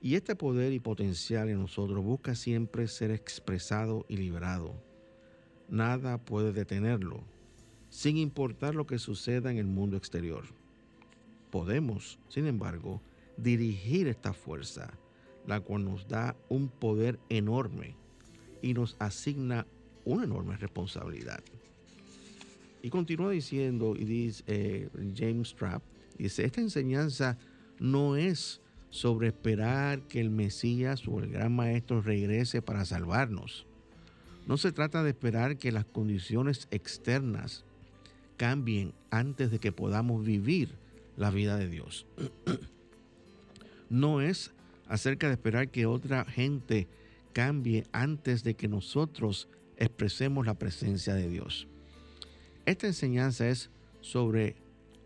Y 0.00 0.14
este 0.14 0.36
poder 0.36 0.72
y 0.72 0.78
potencial 0.78 1.48
en 1.48 1.60
nosotros 1.60 2.04
busca 2.04 2.34
siempre 2.34 2.86
ser 2.86 3.10
expresado 3.10 4.06
y 4.08 4.16
liberado. 4.16 4.74
Nada 5.68 6.18
puede 6.18 6.52
detenerlo, 6.52 7.24
sin 7.90 8.16
importar 8.16 8.74
lo 8.74 8.86
que 8.86 8.98
suceda 8.98 9.50
en 9.50 9.58
el 9.58 9.66
mundo 9.66 9.96
exterior. 9.96 10.44
Podemos, 11.50 12.18
sin 12.28 12.46
embargo, 12.46 13.02
dirigir 13.36 14.06
esta 14.06 14.32
fuerza, 14.32 14.92
la 15.46 15.60
cual 15.60 15.84
nos 15.84 16.06
da 16.06 16.36
un 16.48 16.68
poder 16.68 17.18
enorme 17.28 17.96
y 18.62 18.74
nos 18.74 18.96
asigna 19.00 19.66
una 20.04 20.24
enorme 20.24 20.56
responsabilidad. 20.56 21.42
Y 22.82 22.90
continúa 22.90 23.32
diciendo, 23.32 23.94
y 23.96 24.04
dice 24.04 24.44
eh, 24.46 24.88
James 25.16 25.54
Trapp, 25.54 25.82
dice, 26.16 26.44
esta 26.44 26.60
enseñanza 26.60 27.36
no 27.78 28.16
es 28.16 28.60
sobre 28.90 29.28
esperar 29.28 30.02
que 30.02 30.20
el 30.20 30.30
Mesías 30.30 31.06
o 31.06 31.18
el 31.20 31.30
gran 31.30 31.54
maestro 31.54 32.00
regrese 32.00 32.62
para 32.62 32.84
salvarnos. 32.84 33.66
No 34.46 34.56
se 34.56 34.72
trata 34.72 35.02
de 35.02 35.10
esperar 35.10 35.58
que 35.58 35.72
las 35.72 35.84
condiciones 35.84 36.68
externas 36.70 37.64
cambien 38.36 38.94
antes 39.10 39.50
de 39.50 39.58
que 39.58 39.72
podamos 39.72 40.24
vivir 40.24 40.74
la 41.16 41.30
vida 41.30 41.56
de 41.56 41.68
Dios. 41.68 42.06
no 43.90 44.20
es 44.20 44.52
acerca 44.88 45.26
de 45.26 45.34
esperar 45.34 45.68
que 45.68 45.86
otra 45.86 46.24
gente 46.24 46.88
cambie 47.32 47.84
antes 47.92 48.42
de 48.42 48.54
que 48.54 48.68
nosotros 48.68 49.48
expresemos 49.76 50.46
la 50.46 50.54
presencia 50.54 51.14
de 51.14 51.28
Dios. 51.28 51.68
Esta 52.64 52.86
enseñanza 52.86 53.48
es 53.48 53.70
sobre 54.00 54.56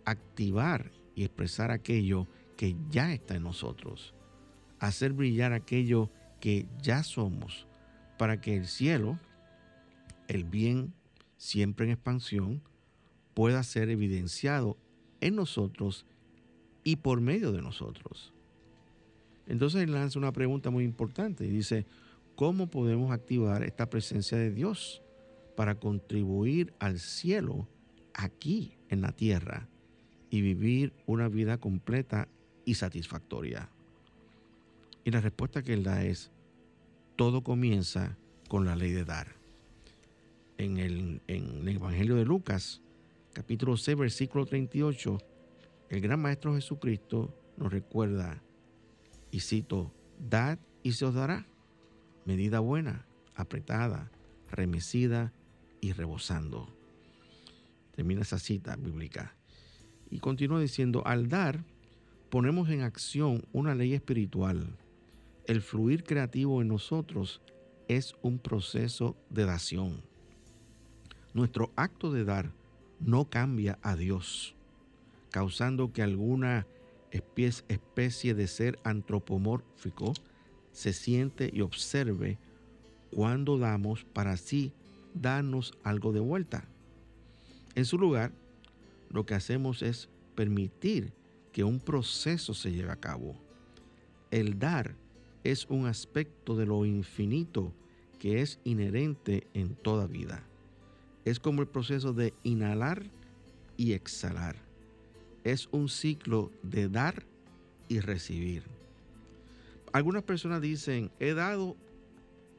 activar 0.04 0.90
y 1.14 1.24
expresar 1.24 1.70
aquello 1.70 2.26
que 2.62 2.76
ya 2.90 3.12
está 3.12 3.34
en 3.34 3.42
nosotros, 3.42 4.14
hacer 4.78 5.12
brillar 5.14 5.52
aquello 5.52 6.10
que 6.38 6.68
ya 6.80 7.02
somos, 7.02 7.66
para 8.16 8.40
que 8.40 8.56
el 8.56 8.68
cielo, 8.68 9.18
el 10.28 10.44
bien 10.44 10.94
siempre 11.36 11.86
en 11.86 11.90
expansión, 11.90 12.62
pueda 13.34 13.64
ser 13.64 13.88
evidenciado 13.90 14.76
en 15.20 15.34
nosotros 15.34 16.06
y 16.84 16.94
por 16.94 17.20
medio 17.20 17.50
de 17.50 17.62
nosotros. 17.62 18.32
Entonces 19.48 19.82
él 19.82 19.90
lanza 19.90 20.20
una 20.20 20.30
pregunta 20.30 20.70
muy 20.70 20.84
importante 20.84 21.44
y 21.44 21.50
dice, 21.50 21.84
¿cómo 22.36 22.70
podemos 22.70 23.10
activar 23.10 23.64
esta 23.64 23.90
presencia 23.90 24.38
de 24.38 24.52
Dios? 24.52 25.02
para 25.56 25.74
contribuir 25.74 26.72
al 26.78 27.00
cielo 27.00 27.66
aquí 28.14 28.78
en 28.88 29.02
la 29.02 29.10
tierra 29.10 29.68
y 30.30 30.40
vivir 30.40 30.92
una 31.04 31.28
vida 31.28 31.58
completa 31.58 32.28
y 32.64 32.74
satisfactoria? 32.74 33.68
Y 35.04 35.10
la 35.10 35.20
respuesta 35.20 35.62
que 35.62 35.72
él 35.72 35.82
da 35.82 36.04
es, 36.04 36.30
todo 37.16 37.42
comienza 37.42 38.16
con 38.48 38.64
la 38.64 38.76
ley 38.76 38.92
de 38.92 39.04
dar. 39.04 39.28
En 40.58 40.78
el, 40.78 41.22
en 41.26 41.68
el 41.68 41.76
Evangelio 41.76 42.16
de 42.16 42.24
Lucas, 42.24 42.82
capítulo 43.32 43.76
6, 43.76 43.98
versículo 43.98 44.46
38, 44.46 45.18
el 45.88 46.00
gran 46.00 46.20
Maestro 46.20 46.54
Jesucristo 46.54 47.34
nos 47.56 47.72
recuerda, 47.72 48.42
y 49.30 49.40
cito, 49.40 49.92
dad 50.18 50.58
y 50.82 50.92
se 50.92 51.04
os 51.04 51.14
dará, 51.14 51.46
medida 52.24 52.60
buena, 52.60 53.06
apretada, 53.34 54.10
remecida 54.50 55.32
y 55.80 55.92
rebosando. 55.92 56.68
Termina 57.94 58.22
esa 58.22 58.38
cita 58.38 58.76
bíblica. 58.76 59.34
Y 60.10 60.18
continúa 60.18 60.60
diciendo, 60.60 61.02
al 61.06 61.28
dar, 61.28 61.64
ponemos 62.32 62.70
en 62.70 62.80
acción 62.80 63.44
una 63.52 63.74
ley 63.74 63.92
espiritual. 63.92 64.66
El 65.44 65.60
fluir 65.60 66.02
creativo 66.02 66.62
en 66.62 66.68
nosotros 66.68 67.42
es 67.88 68.14
un 68.22 68.38
proceso 68.38 69.14
de 69.28 69.44
dación. 69.44 70.00
Nuestro 71.34 71.70
acto 71.76 72.10
de 72.10 72.24
dar 72.24 72.50
no 73.00 73.26
cambia 73.26 73.78
a 73.82 73.96
Dios, 73.96 74.54
causando 75.30 75.92
que 75.92 76.00
alguna 76.00 76.66
especie 77.10 78.32
de 78.32 78.46
ser 78.46 78.78
antropomórfico 78.82 80.14
se 80.72 80.94
siente 80.94 81.50
y 81.52 81.60
observe 81.60 82.38
cuando 83.10 83.58
damos 83.58 84.04
para 84.04 84.32
así 84.32 84.72
darnos 85.12 85.74
algo 85.84 86.14
de 86.14 86.20
vuelta. 86.20 86.64
En 87.74 87.84
su 87.84 87.98
lugar, 87.98 88.32
lo 89.10 89.26
que 89.26 89.34
hacemos 89.34 89.82
es 89.82 90.08
permitir 90.34 91.12
que 91.52 91.64
un 91.64 91.78
proceso 91.78 92.54
se 92.54 92.72
lleve 92.72 92.90
a 92.90 92.96
cabo. 92.96 93.36
El 94.30 94.58
dar 94.58 94.94
es 95.44 95.66
un 95.68 95.86
aspecto 95.86 96.56
de 96.56 96.66
lo 96.66 96.84
infinito 96.86 97.72
que 98.18 98.40
es 98.40 98.58
inherente 98.64 99.46
en 99.52 99.74
toda 99.74 100.06
vida. 100.06 100.44
Es 101.24 101.38
como 101.38 101.60
el 101.62 101.68
proceso 101.68 102.12
de 102.12 102.34
inhalar 102.42 103.04
y 103.76 103.92
exhalar. 103.92 104.56
Es 105.44 105.68
un 105.72 105.88
ciclo 105.88 106.50
de 106.62 106.88
dar 106.88 107.24
y 107.88 108.00
recibir. 108.00 108.62
Algunas 109.92 110.22
personas 110.22 110.62
dicen, 110.62 111.10
he 111.20 111.34
dado 111.34 111.76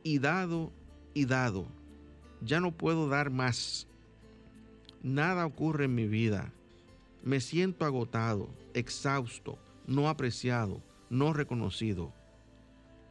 y 0.03 0.19
dado 0.19 0.71
y 1.13 1.25
dado. 1.25 1.65
Ya 2.41 2.59
no 2.59 2.71
puedo 2.71 3.07
dar 3.07 3.31
más. 3.31 3.87
Nada 5.01 5.45
ocurre 5.45 5.85
en 5.85 5.95
mi 5.95 6.07
vida. 6.07 6.51
Me 7.23 7.39
siento 7.39 7.85
agotado, 7.85 8.49
exhausto, 8.73 9.59
no 9.87 10.09
apreciado, 10.09 10.81
no 11.09 11.33
reconocido. 11.33 12.13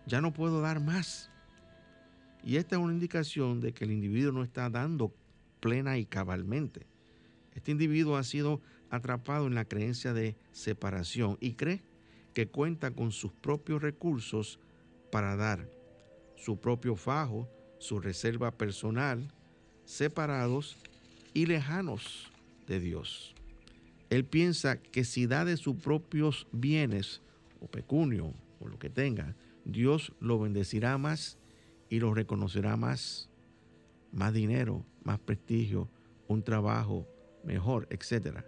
Ya 0.07 0.21
no 0.21 0.33
puedo 0.33 0.61
dar 0.61 0.81
más. 0.81 1.31
Y 2.43 2.57
esta 2.57 2.77
es 2.77 2.83
una 2.83 2.93
indicación 2.93 3.61
de 3.61 3.73
que 3.73 3.85
el 3.85 3.93
individuo 3.93 4.33
no 4.33 4.43
está 4.43 4.69
dando 4.69 5.15
plena 5.61 5.99
y 5.99 6.07
cabalmente. 6.07 6.87
Este 7.55 7.71
individuo 7.71 8.17
ha 8.17 8.25
sido 8.25 8.61
atrapado 8.91 9.47
en 9.47 9.55
la 9.55 9.65
creencia 9.65 10.13
de 10.13 10.37
separación 10.51 11.39
y 11.41 11.55
cree 11.55 11.83
que 12.35 12.49
cuenta 12.49 12.91
con 12.91 13.13
sus 13.13 13.33
propios 13.33 13.81
recursos 13.81 14.59
para 15.11 15.37
dar, 15.37 15.69
su 16.37 16.59
propio 16.59 16.97
fajo, 16.97 17.49
su 17.79 18.01
reserva 18.01 18.51
personal, 18.51 19.33
separados 19.85 20.77
y 21.35 21.47
lejanos 21.47 22.33
de 22.67 22.81
Dios. 22.81 23.35
Él 24.13 24.27
piensa 24.27 24.77
que 24.77 25.05
si 25.05 25.27
da 25.27 25.47
de 25.47 25.57
sus 25.57 25.77
propios 25.77 26.47
bienes 26.53 27.23
o 27.61 27.67
pecunio 27.67 28.35
o 28.61 28.69
lo 28.69 28.79
que 28.79 28.91
tenga, 28.91 29.35
Dios 29.65 30.13
lo 30.21 30.39
bendecirá 30.39 30.99
más 30.99 31.39
y 31.89 31.99
lo 31.99 32.13
reconocerá 32.13 32.77
más. 32.77 33.31
Más 34.13 34.35
dinero, 34.35 34.85
más 35.03 35.19
prestigio, 35.19 35.89
un 36.29 36.43
trabajo 36.43 37.09
mejor, 37.43 37.89
etc. 37.89 38.41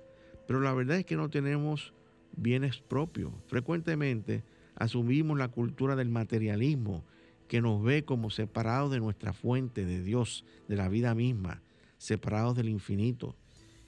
Pero 0.46 0.60
la 0.60 0.74
verdad 0.74 0.98
es 0.98 1.06
que 1.06 1.16
no 1.16 1.30
tenemos 1.30 1.94
bienes 2.36 2.82
propios. 2.82 3.32
Frecuentemente 3.46 4.44
asumimos 4.74 5.38
la 5.38 5.48
cultura 5.48 5.96
del 5.96 6.10
materialismo 6.10 7.06
que 7.48 7.62
nos 7.62 7.82
ve 7.82 8.04
como 8.04 8.28
separados 8.28 8.90
de 8.90 9.00
nuestra 9.00 9.32
fuente, 9.32 9.86
de 9.86 10.02
Dios, 10.02 10.44
de 10.68 10.76
la 10.76 10.90
vida 10.90 11.14
misma, 11.14 11.62
separados 11.96 12.54
del 12.54 12.68
infinito. 12.68 13.34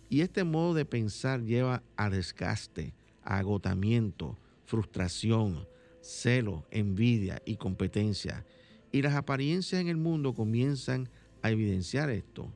Y 0.08 0.20
este 0.20 0.44
modo 0.44 0.74
de 0.74 0.84
pensar 0.84 1.42
lleva 1.42 1.82
a 1.96 2.10
desgaste, 2.10 2.94
a 3.22 3.38
agotamiento, 3.38 4.36
frustración, 4.64 5.66
celo, 6.00 6.64
envidia 6.70 7.42
y 7.44 7.56
competencia. 7.56 8.44
Y 8.92 9.02
las 9.02 9.14
apariencias 9.14 9.80
en 9.80 9.88
el 9.88 9.96
mundo 9.96 10.34
comienzan 10.34 11.08
a 11.42 11.50
evidenciar 11.50 12.10
esto. 12.10 12.52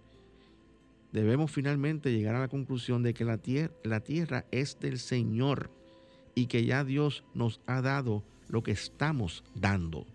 Debemos 1.12 1.50
finalmente 1.50 2.12
llegar 2.12 2.36
a 2.36 2.40
la 2.40 2.48
conclusión 2.48 3.02
de 3.02 3.14
que 3.14 3.24
la, 3.24 3.40
la 3.82 4.00
tierra 4.00 4.44
es 4.52 4.78
del 4.78 4.98
Señor 4.98 5.70
y 6.36 6.46
que 6.46 6.64
ya 6.64 6.84
Dios 6.84 7.24
nos 7.34 7.60
ha 7.66 7.82
dado 7.82 8.22
lo 8.48 8.62
que 8.62 8.70
estamos 8.70 9.42
dando. 9.54 10.06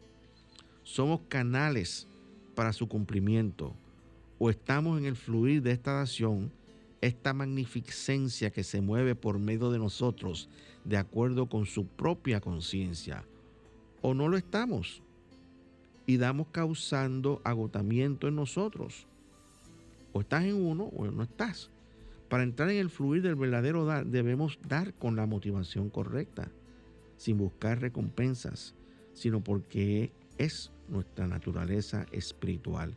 Somos 0.84 1.22
canales 1.28 2.08
para 2.56 2.72
su 2.72 2.88
cumplimiento 2.88 3.76
o 4.40 4.50
estamos 4.50 4.98
en 4.98 5.06
el 5.06 5.16
fluir 5.16 5.62
de 5.62 5.72
esta 5.72 5.94
dación, 5.94 6.52
esta 7.02 7.34
magnificencia 7.34 8.52
que 8.52 8.64
se 8.64 8.82
mueve 8.82 9.16
por 9.16 9.40
medio 9.40 9.72
de 9.72 9.80
nosotros 9.80 10.50
de 10.84 10.98
acuerdo 10.98 11.48
con 11.48 11.66
su 11.66 11.86
propia 11.88 12.42
conciencia, 12.42 13.26
o 14.02 14.14
no 14.14 14.28
lo 14.28 14.38
estamos 14.38 15.02
y 16.06 16.18
damos 16.18 16.48
causando 16.52 17.42
agotamiento 17.44 18.28
en 18.28 18.36
nosotros. 18.36 19.08
O 20.14 20.22
estás 20.22 20.46
en 20.46 20.56
uno 20.56 20.86
o 20.96 21.06
no 21.06 21.24
estás. 21.24 21.70
Para 22.30 22.44
entrar 22.44 22.70
en 22.70 22.78
el 22.78 22.90
fluir 22.90 23.22
del 23.22 23.36
verdadero 23.36 23.86
dar, 23.86 24.06
debemos 24.06 24.60
dar 24.68 24.94
con 24.94 25.16
la 25.16 25.26
motivación 25.26 25.90
correcta, 25.90 26.50
sin 27.18 27.38
buscar 27.38 27.82
recompensas, 27.82 28.76
sino 29.14 29.44
porque 29.44 30.12
es 30.38 30.72
nuestra 30.90 31.28
naturaleza 31.28 32.06
espiritual, 32.12 32.96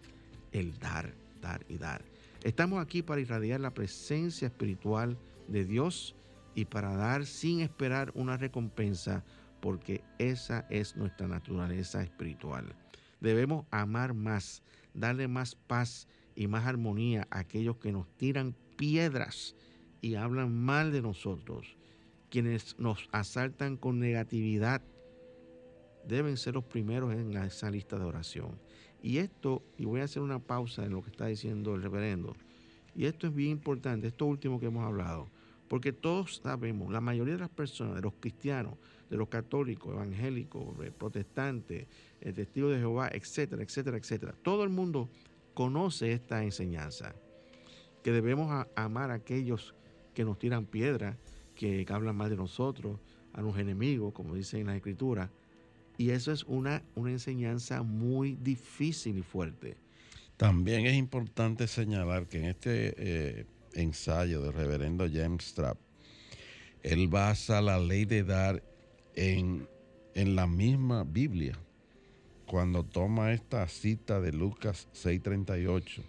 el 0.53 0.79
dar, 0.79 1.13
dar 1.41 1.65
y 1.69 1.79
dar. 1.79 2.03
Estamos 2.45 2.81
aquí 2.81 3.03
para 3.03 3.21
irradiar 3.21 3.61
la 3.61 3.75
presencia 3.75 4.47
espiritual 4.47 5.19
de 5.49 5.65
Dios 5.65 6.15
y 6.55 6.67
para 6.67 6.95
dar 6.95 7.27
sin 7.27 7.61
esperar 7.61 8.13
una 8.15 8.37
recompensa, 8.37 9.25
porque 9.61 10.05
esa 10.19 10.67
es 10.71 10.97
nuestra 10.97 11.27
naturaleza 11.27 12.03
espiritual. 12.03 12.77
Debemos 13.21 13.67
amar 13.73 14.15
más, 14.15 14.63
darle 14.95 15.27
más 15.27 15.57
paz 15.57 16.07
y 16.37 16.47
más 16.47 16.67
armonía 16.67 17.27
a 17.31 17.41
aquellos 17.41 17.79
que 17.79 17.91
nos 17.91 18.07
tiran 18.17 18.55
piedras 18.77 19.57
y 20.01 20.15
hablan 20.15 20.55
mal 20.55 20.93
de 20.93 21.03
nosotros, 21.03 21.77
quienes 22.31 22.79
nos 22.79 23.09
asaltan 23.11 23.77
con 23.77 23.99
negatividad, 23.99 24.81
deben 26.07 26.37
ser 26.37 26.55
los 26.55 26.65
primeros 26.65 27.13
en 27.13 27.37
esa 27.37 27.71
lista 27.71 27.99
de 27.99 28.05
oración. 28.05 28.61
Y 29.03 29.19
esto, 29.19 29.63
y 29.77 29.85
voy 29.85 30.01
a 30.01 30.05
hacer 30.05 30.23
una 30.23 30.39
pausa 30.39 30.85
en 30.85 30.93
lo 30.93 31.03
que 31.03 31.11
está 31.11 31.27
diciendo 31.27 31.75
el 31.75 31.83
reverendo, 31.83 32.35
y 32.95 33.07
esto 33.07 33.29
es 33.29 33.35
bien 33.35 33.51
importante, 33.51 34.09
esto 34.09 34.27
último 34.27 34.59
que 34.59 34.67
hemos 34.67 34.85
hablado, 34.85 35.29
porque 35.69 35.93
todos 35.93 36.41
sabemos, 36.43 36.91
la 36.91 37.01
mayoría 37.01 37.35
de 37.35 37.41
las 37.41 37.51
personas, 37.51 37.95
de 37.95 38.03
los 38.03 38.15
cristianos, 38.19 38.75
de 39.09 39.17
los 39.17 39.29
católicos, 39.29 39.93
evangélicos, 39.93 40.75
protestantes, 40.99 41.87
eh, 42.21 42.33
testigos 42.33 42.73
de 42.73 42.79
Jehová, 42.79 43.09
etcétera, 43.13 43.63
etcétera, 43.63 43.97
etcétera, 43.97 44.35
todo 44.43 44.65
el 44.65 44.71
mundo 44.71 45.09
conoce 45.55 46.13
esta 46.13 46.43
enseñanza 46.43 47.15
que 48.03 48.13
debemos 48.13 48.67
amar 48.75 49.11
a 49.11 49.15
aquellos 49.15 49.75
que 50.15 50.25
nos 50.25 50.39
tiran 50.39 50.67
piedra, 50.67 51.17
que 51.55 51.85
hablan 51.89 52.17
mal 52.17 52.31
de 52.31 52.37
nosotros, 52.37 52.99
a 53.33 53.43
los 53.43 53.57
enemigos, 53.59 54.13
como 54.13 54.35
dice 54.35 54.59
en 54.59 54.67
la 54.67 54.77
escritura. 54.77 55.31
Y 55.99 56.11
eso 56.11 56.33
es 56.33 56.45
una, 56.45 56.83
una 56.95 57.11
enseñanza 57.11 57.83
muy 57.83 58.37
difícil 58.37 59.19
y 59.19 59.23
fuerte. 59.23 59.77
También 60.39 60.87
es 60.87 60.95
importante 60.95 61.67
señalar 61.67 62.27
que 62.29 62.39
en 62.39 62.45
este 62.47 62.95
eh, 62.97 63.47
ensayo 63.75 64.41
del 64.41 64.53
reverendo 64.53 65.07
James 65.13 65.45
Strapp, 65.45 65.77
él 66.83 67.09
basa 67.09 67.61
la 67.61 67.79
ley 67.79 68.05
de 68.05 68.23
dar 68.23 68.63
en, 69.17 69.69
en 70.15 70.37
la 70.37 70.47
misma 70.47 71.05
Biblia. 71.05 71.59
Cuando 72.47 72.85
toma 72.85 73.33
esta 73.33 73.67
cita 73.69 74.21
de 74.21 74.33
Lucas 74.33 74.89
6:38 74.95 76.03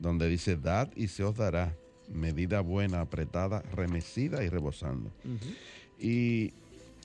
donde 0.00 0.28
dice, 0.28 0.56
dad 0.56 0.90
y 0.96 1.08
se 1.08 1.22
os 1.22 1.36
dará 1.36 1.76
medida 2.08 2.60
buena, 2.60 3.02
apretada, 3.02 3.62
remecida 3.74 4.42
y 4.42 4.48
rebosando. 4.48 5.12
Y 5.98 6.52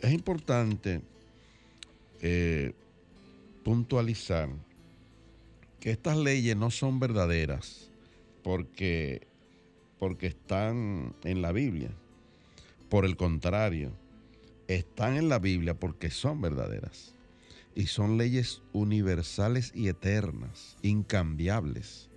es 0.01 0.13
importante 0.13 1.01
eh, 2.21 2.73
puntualizar 3.63 4.49
que 5.79 5.91
estas 5.91 6.17
leyes 6.17 6.55
no 6.55 6.71
son 6.71 6.99
verdaderas 6.99 7.89
porque, 8.43 9.27
porque 9.99 10.27
están 10.27 11.15
en 11.23 11.41
la 11.41 11.51
Biblia. 11.51 11.91
Por 12.89 13.05
el 13.05 13.17
contrario, 13.17 13.91
están 14.67 15.15
en 15.15 15.29
la 15.29 15.39
Biblia 15.39 15.73
porque 15.73 16.09
son 16.09 16.41
verdaderas. 16.41 17.13
Y 17.75 17.87
son 17.87 18.17
leyes 18.17 18.61
universales 18.71 19.73
y 19.75 19.89
eternas, 19.89 20.77
incambiables 20.81 22.09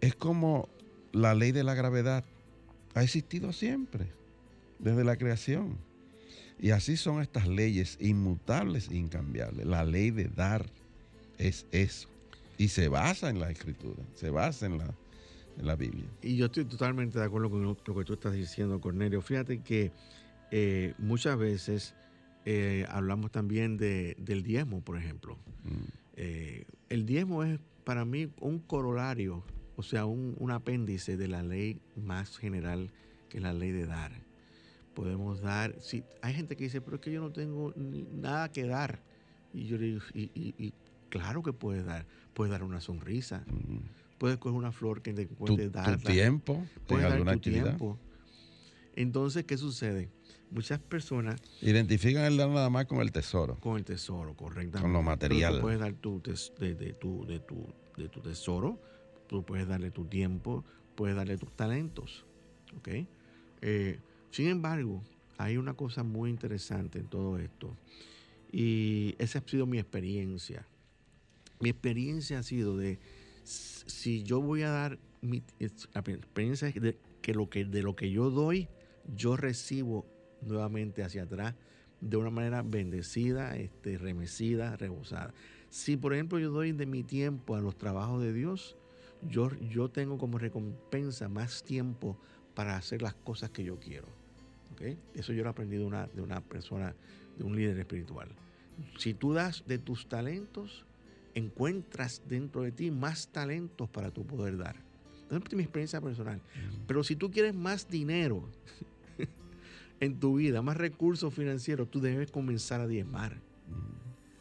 es 0.00 0.14
como 0.14 0.68
la 1.12 1.34
ley 1.34 1.52
de 1.52 1.64
la 1.64 1.74
gravedad. 1.74 2.24
Ha 2.94 3.02
existido 3.02 3.52
siempre, 3.52 4.06
desde 4.78 5.04
la 5.04 5.16
creación. 5.16 5.78
Y 6.58 6.70
así 6.70 6.96
son 6.96 7.20
estas 7.20 7.46
leyes 7.46 7.98
inmutables 8.00 8.88
e 8.90 8.96
incambiables. 8.96 9.66
La 9.66 9.84
ley 9.84 10.10
de 10.10 10.24
dar 10.24 10.66
es 11.38 11.66
eso. 11.72 12.08
Y 12.58 12.68
se 12.68 12.88
basa 12.88 13.28
en 13.28 13.40
la 13.40 13.50
escritura, 13.50 14.02
se 14.14 14.30
basa 14.30 14.66
en 14.66 14.78
la, 14.78 14.94
en 15.58 15.66
la 15.66 15.76
Biblia. 15.76 16.06
Y 16.22 16.36
yo 16.36 16.46
estoy 16.46 16.64
totalmente 16.64 17.18
de 17.18 17.24
acuerdo 17.24 17.50
con 17.50 17.62
lo 17.62 17.76
que 17.76 18.04
tú 18.04 18.14
estás 18.14 18.32
diciendo, 18.32 18.80
Cornelio. 18.80 19.20
Fíjate 19.20 19.60
que 19.60 19.92
eh, 20.50 20.94
muchas 20.98 21.36
veces 21.36 21.94
eh, 22.44 22.86
hablamos 22.88 23.30
también 23.30 23.76
de, 23.76 24.16
del 24.18 24.42
diezmo, 24.42 24.80
por 24.80 24.96
ejemplo. 24.96 25.36
Mm. 25.64 25.84
Eh, 26.16 26.64
el 26.88 27.04
diezmo 27.04 27.44
es 27.44 27.58
para 27.84 28.04
mí 28.04 28.28
un 28.40 28.60
corolario, 28.60 29.44
o 29.76 29.82
sea, 29.82 30.06
un, 30.06 30.34
un, 30.38 30.50
apéndice 30.50 31.16
de 31.16 31.28
la 31.28 31.42
ley 31.42 31.80
más 31.96 32.38
general 32.38 32.90
que 33.28 33.38
es 33.38 33.42
la 33.42 33.52
ley 33.52 33.72
de 33.72 33.86
dar. 33.86 34.12
Podemos 34.96 35.42
dar, 35.42 35.74
si, 35.78 36.04
hay 36.22 36.32
gente 36.32 36.56
que 36.56 36.64
dice, 36.64 36.80
pero 36.80 36.96
es 36.96 37.02
que 37.02 37.12
yo 37.12 37.20
no 37.20 37.30
tengo 37.30 37.70
ni 37.76 38.04
nada 38.04 38.50
que 38.50 38.66
dar. 38.66 39.02
Y 39.52 39.66
yo 39.66 39.76
le 39.76 39.86
digo, 39.88 40.00
y, 40.14 40.30
y, 40.34 40.54
y 40.56 40.72
claro 41.10 41.42
que 41.42 41.52
puedes 41.52 41.84
dar. 41.84 42.06
Puedes 42.32 42.50
dar 42.50 42.62
una 42.62 42.80
sonrisa. 42.80 43.44
Mm. 43.46 43.76
Puedes 44.16 44.38
coger 44.38 44.56
una 44.56 44.72
flor 44.72 45.02
que 45.02 45.12
te 45.12 45.26
puedes 45.26 45.70
dar. 45.70 45.98
tu 46.00 46.04
tiempo 46.08 46.64
Puedes 46.86 47.02
dar 47.02 47.12
alguna 47.12 47.32
tu 47.32 47.36
actividad. 47.40 47.64
tiempo. 47.64 47.98
Entonces, 48.94 49.44
¿qué 49.44 49.58
sucede? 49.58 50.08
Muchas 50.50 50.78
personas 50.78 51.42
Identifican 51.60 52.24
el 52.24 52.38
dar 52.38 52.48
nada 52.48 52.70
más 52.70 52.86
con 52.86 53.02
el 53.02 53.12
tesoro. 53.12 53.56
con 53.60 53.76
el 53.76 53.84
tesoro, 53.84 54.32
correctamente. 54.34 54.80
Con 54.80 54.94
lo 54.94 55.02
material. 55.02 55.56
tú 55.56 55.60
puedes 55.60 55.78
dar 55.78 55.92
tu, 55.92 56.20
tes- 56.20 56.54
de, 56.58 56.74
de 56.74 56.94
tu, 56.94 57.26
de, 57.26 57.38
tu, 57.40 57.66
de 57.98 58.08
tu 58.08 58.20
tesoro, 58.20 58.80
tú 59.26 59.42
puedes 59.44 59.68
darle 59.68 59.90
tu 59.90 60.06
tiempo, 60.06 60.64
puedes 60.94 61.14
darle 61.14 61.36
tus 61.36 61.52
talentos. 61.52 62.24
¿ok? 62.78 62.88
Eh, 63.60 63.98
sin 64.36 64.48
embargo, 64.48 65.02
hay 65.38 65.56
una 65.56 65.72
cosa 65.72 66.02
muy 66.02 66.28
interesante 66.28 66.98
en 66.98 67.06
todo 67.06 67.38
esto. 67.38 67.74
Y 68.52 69.14
esa 69.16 69.38
ha 69.38 69.48
sido 69.48 69.64
mi 69.64 69.78
experiencia. 69.78 70.66
Mi 71.58 71.70
experiencia 71.70 72.40
ha 72.40 72.42
sido 72.42 72.76
de 72.76 72.98
si 73.44 74.24
yo 74.24 74.42
voy 74.42 74.60
a 74.60 74.68
dar 74.68 74.98
mi 75.22 75.42
la 75.94 76.00
experiencia 76.00 76.70
de 76.70 76.98
que 77.22 77.32
lo 77.32 77.48
que 77.48 77.64
de 77.64 77.82
lo 77.82 77.96
que 77.96 78.10
yo 78.10 78.28
doy, 78.28 78.68
yo 79.16 79.38
recibo 79.38 80.04
nuevamente 80.42 81.02
hacia 81.02 81.22
atrás 81.22 81.54
de 82.02 82.18
una 82.18 82.28
manera 82.28 82.60
bendecida, 82.60 83.56
este, 83.56 83.96
remecida, 83.96 84.76
rebosada. 84.76 85.32
Si 85.70 85.96
por 85.96 86.12
ejemplo 86.12 86.38
yo 86.38 86.50
doy 86.50 86.72
de 86.72 86.84
mi 86.84 87.04
tiempo 87.04 87.56
a 87.56 87.62
los 87.62 87.78
trabajos 87.78 88.20
de 88.20 88.34
Dios, 88.34 88.76
yo, 89.22 89.48
yo 89.70 89.88
tengo 89.88 90.18
como 90.18 90.36
recompensa 90.36 91.26
más 91.30 91.64
tiempo 91.64 92.18
para 92.54 92.76
hacer 92.76 93.00
las 93.00 93.14
cosas 93.14 93.48
que 93.48 93.64
yo 93.64 93.80
quiero. 93.80 94.25
Eso 95.14 95.32
yo 95.32 95.42
lo 95.42 95.50
aprendí 95.50 95.76
de 95.76 95.84
una, 95.84 96.06
de 96.08 96.22
una 96.22 96.40
persona, 96.40 96.94
de 97.38 97.44
un 97.44 97.56
líder 97.56 97.78
espiritual. 97.78 98.28
Si 98.98 99.14
tú 99.14 99.32
das 99.32 99.64
de 99.66 99.78
tus 99.78 100.08
talentos, 100.08 100.84
encuentras 101.34 102.22
dentro 102.28 102.62
de 102.62 102.72
ti 102.72 102.90
más 102.90 103.28
talentos 103.28 103.88
para 103.88 104.10
tu 104.10 104.26
poder 104.26 104.56
dar. 104.56 104.76
Esa 105.28 105.38
es 105.38 105.54
mi 105.54 105.62
experiencia 105.62 106.00
personal. 106.00 106.40
Pero 106.86 107.02
si 107.02 107.16
tú 107.16 107.30
quieres 107.30 107.54
más 107.54 107.88
dinero 107.88 108.48
en 110.00 110.20
tu 110.20 110.36
vida, 110.36 110.62
más 110.62 110.76
recursos 110.76 111.34
financieros, 111.34 111.90
tú 111.90 112.00
debes 112.00 112.30
comenzar 112.30 112.80
a 112.80 112.86
diezmar. 112.86 113.40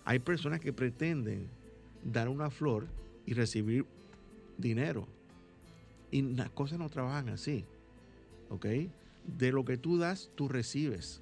Hay 0.03 0.19
personas 0.19 0.59
que 0.59 0.71
pretenden 0.71 1.47
dar 2.03 2.29
una 2.29 2.49
flor 2.49 2.87
y 3.25 3.33
recibir 3.33 3.85
dinero. 4.57 5.07
Y 6.11 6.21
las 6.21 6.51
cosas 6.51 6.77
no 6.77 6.89
trabajan 6.89 7.29
así. 7.29 7.65
¿Ok? 8.49 8.67
De 9.27 9.51
lo 9.51 9.65
que 9.65 9.77
tú 9.77 9.97
das, 9.97 10.31
tú 10.35 10.47
recibes. 10.47 11.21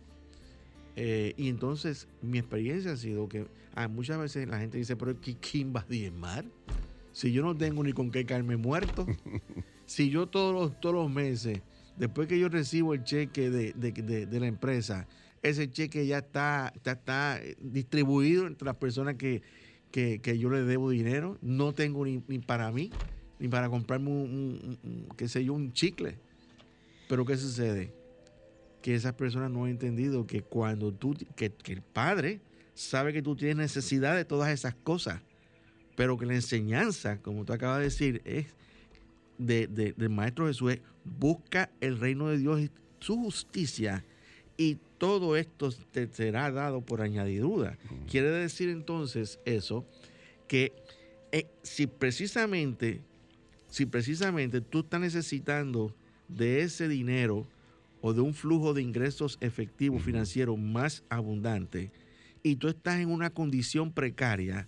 Eh, 0.96 1.34
y 1.38 1.50
entonces 1.50 2.08
mi 2.22 2.38
experiencia 2.38 2.92
ha 2.92 2.98
sido 2.98 3.28
que 3.28 3.48
ah, 3.74 3.88
muchas 3.88 4.20
veces 4.20 4.48
la 4.48 4.60
gente 4.60 4.78
dice, 4.78 4.96
pero 4.96 5.20
¿qui- 5.20 5.38
¿quién 5.40 5.74
va 5.76 5.82
a 5.82 5.86
diezmar? 5.86 6.46
Si 7.12 7.32
yo 7.32 7.42
no 7.44 7.56
tengo 7.56 7.84
ni 7.84 7.94
con 7.94 8.12
qué 8.12 8.26
caerme 8.26 8.58
muerto. 8.58 9.06
si 9.86 10.10
yo 10.10 10.28
todos 10.28 10.54
los, 10.54 10.80
todos 10.80 10.96
los 10.96 11.10
meses, 11.12 11.62
después 11.98 12.28
que 12.28 12.38
yo 12.40 12.50
recibo 12.50 12.94
el 12.94 13.04
cheque 13.04 13.50
de, 13.50 13.74
de- 13.74 13.92
de- 13.92 14.26
de 14.28 14.40
la 14.40 14.48
empresa, 14.48 15.08
ese 15.42 15.70
cheque 15.70 16.06
ya 16.06 16.20
está, 16.20 16.72
está 16.86 17.40
distribuido 17.60 18.48
entre 18.48 18.66
las 18.66 18.76
personas 18.78 19.16
que, 19.16 19.42
que- 19.92 20.20
que 20.22 20.38
yo 20.38 20.50
le 20.50 20.64
debo 20.64 20.90
dinero. 20.92 21.38
No 21.42 21.74
tengo 21.74 22.06
ni, 22.06 22.22
ni 22.28 22.40
para 22.40 22.72
mí, 22.72 22.92
ni 23.40 23.48
para 23.48 23.70
comprarme 23.70 24.10
un, 24.12 24.18
un- 24.22 24.80
un- 24.84 25.08
qué 25.18 25.28
sé 25.28 25.44
yo, 25.44 25.54
un 25.54 25.74
chicle. 25.74 26.20
Pero 27.08 27.26
¿qué 27.26 27.38
sucede? 27.38 27.92
Que 28.82 28.96
esas 28.96 29.14
personas 29.14 29.50
no 29.52 29.64
han 29.66 29.72
entendido 29.72 30.26
que 30.28 30.42
cuando 30.42 30.92
tú, 30.94 31.16
que, 31.36 31.52
que 31.52 31.74
el 31.74 31.82
Padre 31.82 32.42
sabe 32.74 33.14
que 33.14 33.22
tú 33.22 33.36
tienes 33.36 33.58
necesidad 33.58 34.16
de 34.16 34.26
todas 34.26 34.50
esas 34.52 34.76
cosas, 34.76 35.22
pero 35.96 36.18
que 36.18 36.26
la 36.26 36.34
enseñanza, 36.36 37.18
como 37.22 37.46
tú 37.46 37.54
acabas 37.54 37.78
de 37.80 37.84
decir, 37.86 38.22
es 38.26 38.48
de, 39.38 39.68
de- 39.68 39.94
del 39.94 40.10
Maestro 40.10 40.48
Jesús, 40.48 40.74
es 40.74 40.80
busca 41.06 41.70
el 41.82 42.00
reino 42.00 42.30
de 42.30 42.38
Dios 42.38 42.62
y 42.62 42.70
su 43.00 43.16
justicia 43.18 44.06
y 44.58 44.78
todo 44.98 45.36
esto 45.36 45.72
te 45.92 46.08
será 46.08 46.50
dado 46.52 46.82
por 46.82 47.02
añadidura. 47.02 47.78
Quiere 48.10 48.30
decir 48.30 48.70
entonces 48.70 49.40
eso, 49.46 49.86
que 50.48 50.72
eh, 51.32 51.48
si 51.62 51.88
precisamente, 51.88 53.02
si 53.70 53.86
precisamente 53.86 54.62
tú 54.62 54.80
estás 54.82 55.02
necesitando 55.02 55.94
de 56.36 56.62
ese 56.62 56.88
dinero 56.88 57.48
o 58.02 58.14
de 58.14 58.22
un 58.22 58.34
flujo 58.34 58.74
de 58.74 58.82
ingresos 58.82 59.38
efectivos 59.42 60.02
financieros 60.04 60.58
más 60.60 61.04
abundante 61.10 61.92
y 62.44 62.58
tú 62.58 62.68
estás 62.68 63.00
en 63.00 63.10
una 63.10 63.30
condición 63.30 63.94
precaria, 63.94 64.68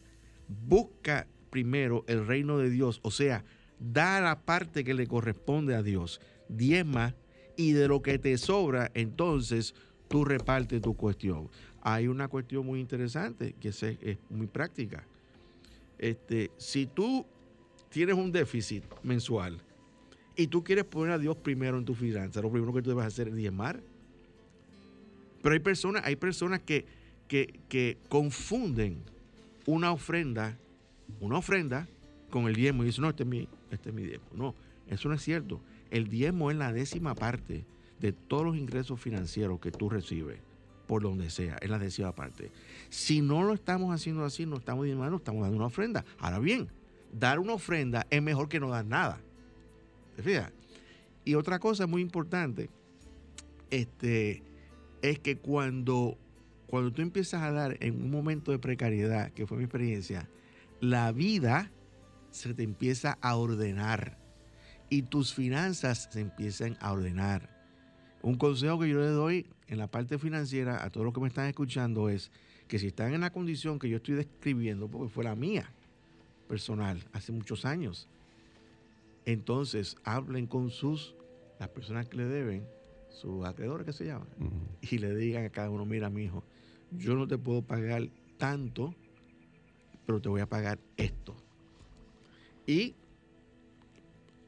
busca 0.67 1.28
primero 1.49 2.04
el 2.08 2.25
reino 2.25 2.58
de 2.58 2.69
Dios, 2.69 2.99
o 3.04 3.12
sea, 3.12 3.43
da 3.80 4.21
la 4.21 4.39
parte 4.45 4.84
que 4.84 4.93
le 4.93 5.08
corresponde 5.08 5.75
a 5.75 5.84
Dios, 5.84 6.21
diezma 6.47 7.15
y 7.58 7.73
de 7.73 7.88
lo 7.88 8.01
que 8.01 8.17
te 8.19 8.38
sobra, 8.38 8.91
entonces 8.93 9.75
tú 10.08 10.23
repartes 10.23 10.82
tu 10.82 10.95
cuestión. 10.95 11.49
Hay 11.82 12.08
una 12.08 12.28
cuestión 12.30 12.65
muy 12.65 12.80
interesante 12.80 13.54
que 13.60 13.71
se- 13.71 13.97
es 14.01 14.17
muy 14.30 14.47
práctica. 14.47 15.06
Este, 15.97 16.51
si 16.58 16.86
tú 16.88 17.25
tienes 17.89 18.15
un 18.15 18.32
déficit 18.32 18.84
mensual 19.04 19.58
y 20.35 20.47
tú 20.47 20.63
quieres 20.63 20.85
poner 20.85 21.11
a 21.11 21.19
Dios 21.19 21.37
primero 21.37 21.77
en 21.77 21.85
tu 21.85 21.95
finanza, 21.95 22.41
lo 22.41 22.51
primero 22.51 22.73
que 22.73 22.81
tú 22.81 22.89
debes 22.89 23.05
hacer 23.05 23.29
es 23.29 23.35
diezmar. 23.35 23.81
Pero 25.41 25.53
hay 25.53 25.59
personas, 25.59 26.03
hay 26.05 26.15
personas 26.15 26.59
que, 26.59 26.85
que, 27.27 27.97
confunden 28.09 28.97
una 29.65 29.91
ofrenda, 29.91 30.57
una 31.19 31.37
ofrenda 31.37 31.87
con 32.29 32.47
el 32.47 32.55
diezmo 32.55 32.83
y 32.83 32.87
dicen, 32.87 33.03
no, 33.03 33.09
este 33.09 33.23
es 33.23 33.29
mi, 33.29 33.47
este 33.71 33.89
es 33.89 33.95
mi 33.95 34.03
diezmo. 34.03 34.25
No, 34.33 34.55
eso 34.89 35.07
no 35.07 35.15
es 35.15 35.21
cierto. 35.21 35.61
El 35.91 36.09
diezmo 36.09 36.51
es 36.51 36.57
la 36.57 36.73
décima 36.73 37.15
parte 37.15 37.65
de 37.99 38.11
todos 38.11 38.43
los 38.43 38.57
ingresos 38.57 38.99
financieros 38.99 39.59
que 39.59 39.71
tú 39.71 39.89
recibes, 39.89 40.39
por 40.87 41.03
donde 41.03 41.29
sea, 41.29 41.57
es 41.61 41.69
la 41.69 41.79
décima 41.79 42.13
parte. 42.13 42.51
Si 42.89 43.21
no 43.21 43.43
lo 43.43 43.53
estamos 43.53 43.93
haciendo 43.93 44.25
así, 44.25 44.45
no 44.45 44.57
estamos 44.57 44.85
diezmando, 44.85 45.17
estamos 45.17 45.43
dando 45.43 45.57
una 45.57 45.67
ofrenda. 45.67 46.03
Ahora 46.19 46.39
bien, 46.39 46.69
dar 47.13 47.39
una 47.39 47.53
ofrenda 47.53 48.05
es 48.09 48.21
mejor 48.21 48.49
que 48.49 48.59
no 48.59 48.69
dar 48.69 48.85
nada. 48.85 49.19
Y 51.23 51.36
otra 51.36 51.60
cosa 51.60 51.88
muy 51.88 52.01
importante 52.01 52.69
este, 53.71 54.43
es 55.01 55.19
que 55.19 55.38
cuando, 55.38 56.17
cuando 56.67 56.91
tú 56.91 57.01
empiezas 57.01 57.41
a 57.41 57.51
dar 57.51 57.78
en 57.80 57.95
un 57.95 58.12
momento 58.12 58.51
de 58.51 58.60
precariedad, 58.60 59.32
que 59.32 59.47
fue 59.47 59.58
mi 59.58 59.63
experiencia, 59.63 60.30
la 60.80 61.12
vida 61.12 61.71
se 62.32 62.54
te 62.54 62.63
empieza 62.63 63.17
a 63.21 63.36
ordenar 63.36 64.17
y 64.89 65.04
tus 65.04 65.34
finanzas 65.34 66.10
se 66.12 66.21
empiezan 66.21 66.78
a 66.80 66.91
ordenar. 66.91 67.49
Un 68.21 68.36
consejo 68.36 68.80
que 68.80 68.89
yo 68.89 68.99
le 68.99 69.08
doy 69.08 69.47
en 69.67 69.78
la 69.78 69.88
parte 69.88 70.17
financiera 70.17 70.84
a 70.84 70.89
todos 70.89 71.06
los 71.06 71.13
que 71.13 71.21
me 71.21 71.28
están 71.28 71.47
escuchando 71.47 72.10
es 72.10 72.32
que 72.67 72.80
si 72.80 72.88
están 72.88 73.13
en 73.13 73.21
la 73.21 73.32
condición 73.32 73.80
que 73.80 73.89
yo 73.89 73.97
estoy 73.97 74.15
describiendo, 74.15 74.88
porque 74.88 75.10
fue 75.10 75.23
la 75.23 75.36
mía 75.36 75.69
personal 76.47 77.04
hace 77.13 77.32
muchos 77.32 77.65
años, 77.65 78.08
entonces 79.25 79.97
hablen 80.03 80.47
con 80.47 80.69
sus, 80.69 81.15
las 81.59 81.69
personas 81.69 82.07
que 82.07 82.17
le 82.17 82.25
deben, 82.25 82.67
sus 83.09 83.45
acreedores 83.45 83.85
que 83.85 83.93
se 83.93 84.05
llaman, 84.05 84.27
y 84.81 84.97
le 84.97 85.15
digan 85.15 85.45
a 85.45 85.49
cada 85.49 85.69
uno, 85.69 85.85
mira, 85.85 86.09
mi 86.09 86.23
hijo, 86.23 86.43
yo 86.91 87.15
no 87.15 87.27
te 87.27 87.38
puedo 87.38 87.61
pagar 87.61 88.07
tanto, 88.38 88.93
pero 90.05 90.21
te 90.21 90.29
voy 90.29 90.41
a 90.41 90.45
pagar 90.45 90.79
esto. 90.97 91.35
Y 92.67 92.93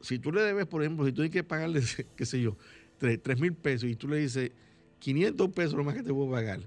si 0.02 0.20
tú 0.20 0.32
le 0.32 0.42
debes, 0.42 0.66
por 0.68 0.82
ejemplo, 0.84 1.06
si 1.06 1.12
tú 1.12 1.18
tienes 1.18 1.32
que 1.32 1.44
pagarle, 1.44 1.82
qué 2.16 2.26
sé 2.26 2.42
yo, 2.42 2.56
3 3.00 3.40
mil 3.40 3.54
pesos 3.54 3.90
y 3.90 3.96
tú 3.96 4.08
le 4.08 4.18
dices 4.18 4.52
500 5.00 5.50
pesos 5.50 5.74
lo 5.74 5.84
más 5.84 5.96
que 5.96 6.04
te 6.04 6.13
puedo 6.13 6.32
pagar, 6.32 6.62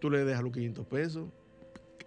tú 0.00 0.10
le 0.10 0.24
dejas 0.24 0.42
los 0.42 0.52
500 0.52 0.86
pesos. 0.86 1.28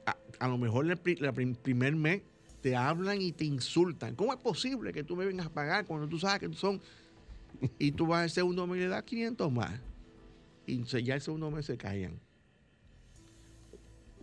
A, 0.06 0.18
a 0.40 0.48
lo 0.48 0.58
mejor 0.58 0.90
el 0.90 0.98
primer 0.98 1.96
mes 1.96 2.22
te 2.62 2.76
hablan 2.76 3.22
y 3.22 3.32
te 3.32 3.44
insultan. 3.46 4.16
¿Cómo 4.16 4.34
es 4.34 4.40
posible 4.40 4.94
que 4.94 5.04
tú 5.04 5.16
me 5.16 5.26
vengas 5.26 5.48
a 5.48 5.50
pagar 5.54 5.86
cuando 5.86 6.08
tú 6.08 6.20
sabes 6.20 6.40
que 6.50 6.56
son... 6.56 6.80
Y 7.78 7.92
tú 7.92 8.08
vas 8.08 8.24
al 8.24 8.30
segundo 8.30 8.66
mes 8.68 8.78
y 8.78 8.82
le 8.82 8.88
das 8.88 9.04
500 9.04 9.52
más. 9.52 9.80
Y 10.66 10.84
ya 10.84 11.16
el 11.16 11.22
segundo 11.22 11.52
mes 11.52 11.66
se 11.66 11.78
callan. 11.78 12.20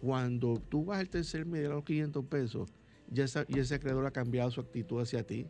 Cuando 0.00 0.60
tú 0.68 0.84
vas 0.84 1.00
al 1.00 1.08
tercer 1.08 1.44
mes 1.44 1.60
y 1.60 1.62
le 1.62 1.68
das 1.68 1.74
los 1.76 1.84
500 1.84 2.24
pesos, 2.26 2.70
ya 3.10 3.24
esa- 3.24 3.44
y 3.48 3.58
ese 3.58 3.74
acreedor 3.74 4.06
ha 4.06 4.10
cambiado 4.12 4.50
su 4.50 4.60
actitud 4.60 5.00
hacia 5.00 5.24
ti. 5.26 5.46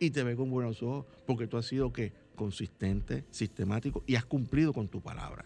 y 0.00 0.10
te 0.10 0.22
ve 0.24 0.34
con 0.36 0.50
buenos 0.50 0.82
ojos 0.82 1.06
porque 1.24 1.46
tú 1.46 1.56
has 1.56 1.66
sido 1.66 1.92
que 1.92 2.12
consistente, 2.34 3.24
sistemático 3.30 4.02
y 4.06 4.16
has 4.16 4.24
cumplido 4.26 4.72
con 4.72 4.88
tu 4.88 5.00
palabra. 5.00 5.44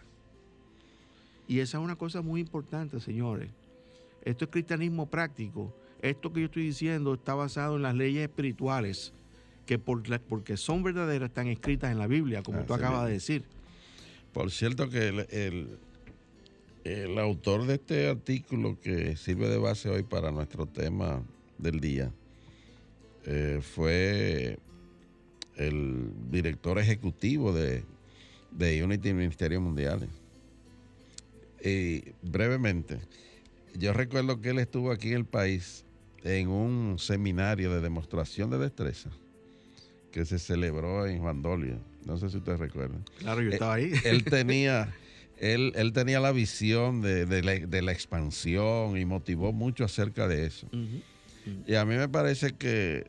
Y 1.47 1.61
esa 1.61 1.79
es 1.79 1.85
una 1.85 1.97
cosa 1.97 2.23
muy 2.23 2.41
importante, 2.41 2.99
señores. 2.99 3.51
Esto 4.25 4.47
es 4.47 4.51
cristianismo 4.51 5.07
práctico. 5.09 5.77
Esto 6.03 6.33
que 6.33 6.41
yo 6.41 6.47
estoy 6.47 6.65
diciendo 6.65 7.15
está 7.15 7.35
basado 7.35 7.77
en 7.77 7.83
las 7.83 7.95
leyes 7.95 8.23
espirituales 8.23 9.13
que 9.69 9.79
por 9.79 10.03
porque 10.23 10.57
son 10.57 10.83
verdaderas 10.83 11.29
están 11.29 11.47
escritas 11.49 11.93
en 11.93 11.99
la 11.99 12.07
Biblia, 12.07 12.43
como 12.43 12.65
tú 12.65 12.73
acabas 12.73 13.07
de 13.07 13.13
decir. 13.13 13.45
Por 14.33 14.51
cierto 14.51 14.89
que 14.89 15.09
el, 15.09 15.79
el, 16.85 17.19
autor 17.19 17.67
de 17.67 17.75
este 17.75 18.09
artículo 18.09 18.81
que 18.81 19.15
sirve 19.17 19.47
de 19.49 19.59
base 19.59 19.91
hoy 19.91 20.05
para 20.05 20.31
nuestro 20.31 20.65
tema 20.65 21.23
del 21.59 21.81
día 21.81 22.11
eh, 23.27 23.61
fue 23.61 24.59
el 25.57 26.13
director 26.31 26.79
ejecutivo 26.79 27.53
de, 27.53 27.85
de 28.53 28.83
Unity 28.83 29.13
Ministerios 29.13 29.61
Mundiales. 29.61 30.09
Y 31.63 32.05
brevemente, 32.23 33.01
yo 33.77 33.93
recuerdo 33.93 34.41
que 34.41 34.51
él 34.51 34.61
estuvo 34.61 34.93
aquí 34.93 35.09
en 35.09 35.17
el 35.17 35.25
país 35.27 35.85
en 36.25 36.49
un 36.49 36.99
seminario 36.99 37.73
de 37.73 37.81
demostración 37.81 38.51
de 38.51 38.59
destreza 38.59 39.11
que 40.11 40.25
se 40.25 40.39
celebró 40.39 41.07
en 41.07 41.21
Juan 41.21 41.43
Dolio. 41.43 41.79
No 42.05 42.17
sé 42.17 42.31
si 42.31 42.39
ustedes 42.39 42.59
recuerdan. 42.59 43.05
Claro, 43.19 43.43
yo 43.43 43.51
estaba 43.51 43.75
ahí. 43.75 43.93
Él, 44.05 44.25
tenía, 44.25 44.95
él, 45.39 45.73
él, 45.77 45.93
tenía 45.93 46.21
la 46.21 46.33
visión 46.33 47.03
de, 47.03 47.43
la, 47.43 47.93
expansión 47.93 48.97
y 48.97 49.05
motivó 49.05 49.53
mucho 49.53 49.85
acerca 49.85 50.27
de 50.27 50.47
eso. 50.47 50.69
Y 51.67 51.75
a 51.75 51.85
mí 51.85 51.97
me 51.97 52.09
parece 52.09 52.53
que 52.53 53.07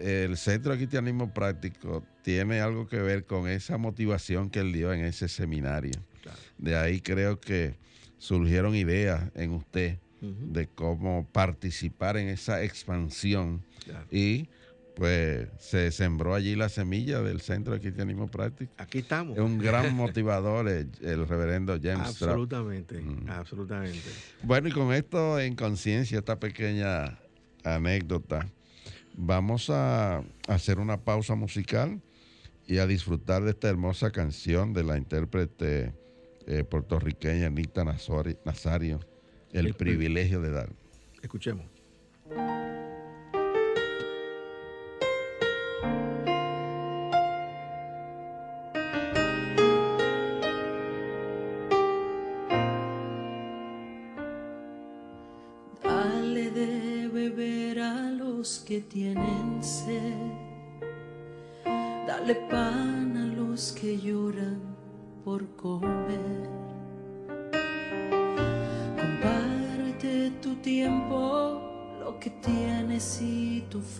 el 0.00 0.36
Centro 0.36 0.72
de 0.72 0.78
Cristianismo 0.78 1.32
Práctico 1.32 2.04
tiene 2.22 2.60
algo 2.60 2.86
que 2.86 3.00
ver 3.00 3.24
con 3.24 3.48
esa 3.48 3.78
motivación 3.78 4.50
que 4.50 4.60
él 4.60 4.72
dio 4.72 4.92
en 4.92 5.04
ese 5.04 5.28
seminario. 5.28 6.00
De 6.58 6.76
ahí 6.76 7.00
creo 7.00 7.40
que 7.40 7.76
surgieron 8.18 8.76
ideas 8.76 9.30
en 9.34 9.50
usted 9.52 9.98
de 10.22 10.68
cómo 10.68 11.26
participar 11.32 12.16
en 12.16 12.28
esa 12.28 12.62
expansión 12.62 13.64
y 14.10 14.48
pues 14.94 15.48
se 15.58 15.90
sembró 15.90 16.34
allí 16.34 16.54
la 16.54 16.68
semilla 16.68 17.20
del 17.22 17.40
Centro 17.40 17.74
de 17.74 17.80
Cristianismo 17.80 18.28
Práctico. 18.28 18.72
Aquí 18.76 18.98
estamos. 18.98 19.36
Es 19.36 19.42
un 19.42 19.58
gran 19.58 19.94
motivador 19.96 20.68
el, 20.68 21.26
reverendo 21.26 21.76
James 21.82 22.08
Absolutamente, 22.08 23.00
mm. 23.00 23.28
absolutamente. 23.28 24.10
Bueno, 24.42 24.68
y 24.68 24.72
con 24.72 24.92
esto 24.92 25.40
en 25.40 25.56
conciencia, 25.56 26.18
esta 26.18 26.38
pequeña 26.38 27.18
anécdota, 27.64 28.46
vamos 29.14 29.70
a 29.70 30.22
hacer 30.46 30.78
una 30.78 31.00
pausa 31.00 31.34
musical 31.34 32.00
y 32.66 32.78
a 32.78 32.86
disfrutar 32.86 33.42
de 33.42 33.50
esta 33.50 33.68
hermosa 33.68 34.10
canción 34.10 34.72
de 34.72 34.84
la 34.84 34.98
intérprete 34.98 35.94
eh, 36.46 36.64
puertorriqueña 36.64 37.46
Anita 37.46 37.84
Nazario, 37.84 39.00
El, 39.52 39.74
privilegio 39.74 40.40
de 40.40 40.50
dar. 40.50 40.68
Escuchemos. 41.22 41.66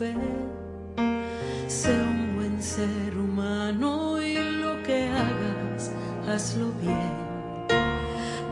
Fe. 0.02 0.14
Sé 1.68 1.92
un 1.92 2.36
buen 2.36 2.62
ser 2.62 3.16
humano 3.16 4.20
y 4.20 4.34
lo 4.34 4.82
que 4.82 5.08
hagas, 5.08 5.92
hazlo 6.28 6.72
bien. 6.80 7.14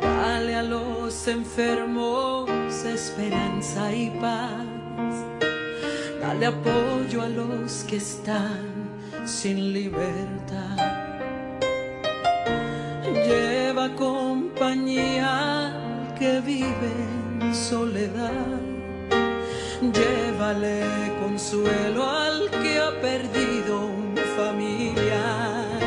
Dale 0.01 0.55
a 0.55 0.63
los 0.63 1.29
enfermos 1.29 2.49
esperanza 2.85 3.93
y 3.93 4.11
paz. 4.21 5.15
Dale 6.21 6.47
apoyo 6.47 7.23
a 7.23 7.29
los 7.29 7.85
que 7.89 7.97
están 7.97 8.69
sin 9.25 9.73
libertad 9.73 11.01
lleva 13.31 13.95
compañía 13.97 15.73
que 16.19 16.41
vive 16.41 16.93
en 17.41 17.55
soledad. 17.55 18.70
Llévale 19.81 21.16
consuelo 21.23 22.05
al 22.05 22.51
que 22.51 22.79
ha 22.79 23.01
perdido 23.01 23.87
un 23.87 24.14
familiar. 24.37 25.81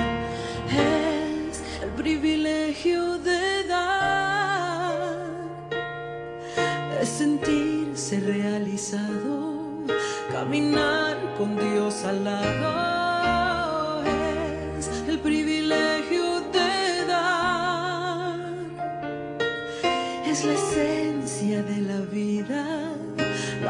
Es 0.67 1.61
el 1.83 1.89
privilegio 1.89 3.19
de 3.19 3.67
dar, 3.67 5.27
es 6.99 7.07
sentirse 7.07 8.19
realizado, 8.19 9.53
caminar 10.31 11.15
con 11.37 11.55
Dios 11.55 12.03
al 12.03 12.23
lado. 12.23 13.02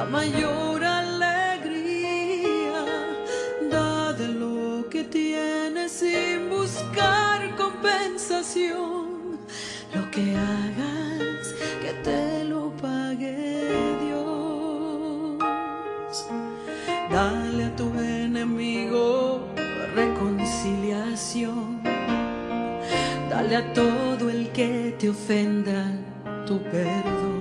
Mayor 0.06 0.84
alegría. 0.84 1.24
Da 3.70 4.14
de 4.14 4.28
lo 4.28 4.90
que 4.90 5.04
tienes 5.04 5.92
sin 5.92 6.50
buscar 6.50 7.56
compensación. 7.56 9.38
Lo 9.94 10.12
que 10.12 10.36
hagas, 10.36 11.54
que 11.82 11.94
te 12.04 12.44
lo 12.46 12.72
pague 12.78 13.98
Dios. 14.04 15.38
Dale 17.12 17.66
a 17.66 17.76
tu 17.76 17.92
enemigo 18.00 19.54
reconciliación. 19.96 21.82
Dale 23.30 23.56
a 23.56 23.74
todo 23.74 24.30
el 24.30 24.50
que 24.52 24.96
te 25.00 25.10
ofenda 25.10 25.92
tu 26.46 26.62
perdón. 26.64 27.33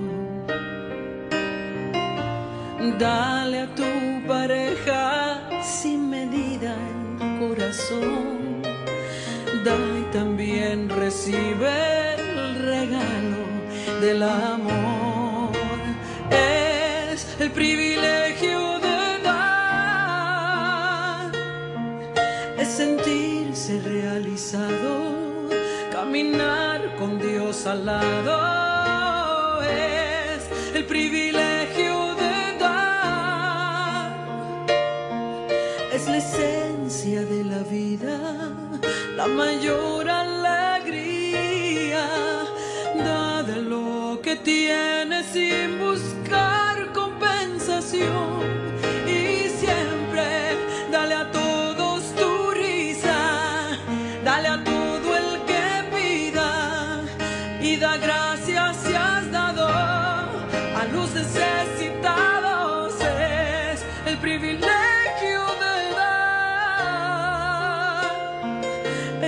Dale 2.99 3.61
a 3.61 3.67
tu 3.75 4.27
pareja 4.27 5.41
sin 5.63 6.09
medida 6.09 6.75
el 7.19 7.39
corazón. 7.39 8.61
Da 9.65 9.75
y 9.75 10.03
también 10.11 10.89
recibe 10.89 12.15
el 12.15 12.55
regalo 12.63 13.43
del 13.99 14.21
amor. 14.21 15.51
Es 16.29 17.35
el 17.39 17.51
privilegio 17.51 18.79
de 18.79 19.19
dar, 19.23 20.51
es 22.57 22.67
sentirse 22.67 23.81
realizado, 23.81 25.49
caminar 25.91 26.95
con 26.97 27.19
Dios 27.19 27.65
al 27.65 27.85
lado 27.85 28.62
la 39.23 39.29
mayor 39.29 40.09
alegría. 40.09 42.05
Da 43.05 43.43
de 43.43 43.61
lo 43.61 44.19
que 44.21 44.35
tienes 44.35 45.25
sin 45.27 45.79
buscar 45.79 46.91
compensación. 46.91 48.41
Y 49.07 49.47
siempre 49.61 50.27
dale 50.91 51.15
a 51.15 51.31
todos 51.31 51.99
tu 52.19 52.51
risa, 52.51 53.19
dale 54.25 54.47
a 54.49 54.63
todo 54.63 55.07
el 55.21 55.29
que 55.49 55.65
pida 55.93 56.51
y 57.61 57.77
da 57.77 57.97
gracias 57.97 58.75
si 58.83 58.93
has 58.93 59.31
dado 59.31 59.67
necesitados 61.03 61.92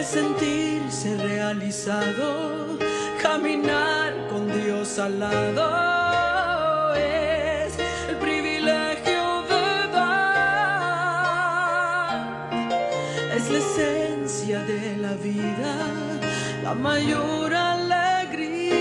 sentirse 0.06 1.18
realizado, 1.18 2.78
caminar 3.22 4.14
con 4.30 4.48
Dios 4.62 5.00
al 5.00 5.20
lado, 5.20 6.94
es 6.96 7.74
el 8.10 8.18
privilegio 8.18 9.42
de 9.50 9.92
dar, 9.92 10.36
día 14.46 14.62
de 14.64 14.98
la 14.98 15.14
vida, 15.16 15.74
la 16.64 16.74
mayor 16.76 17.54
alegría. 17.54 18.76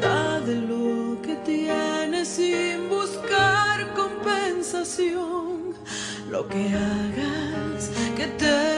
Da 0.00 0.40
de 0.40 0.56
lo 0.56 1.20
que 1.22 1.34
tienes 1.44 2.28
sin 2.28 2.88
buscar 2.88 3.92
compensación. 3.94 5.74
Lo 6.30 6.46
que 6.48 6.68
hagas, 6.68 7.90
que 8.16 8.26
te 8.26 8.77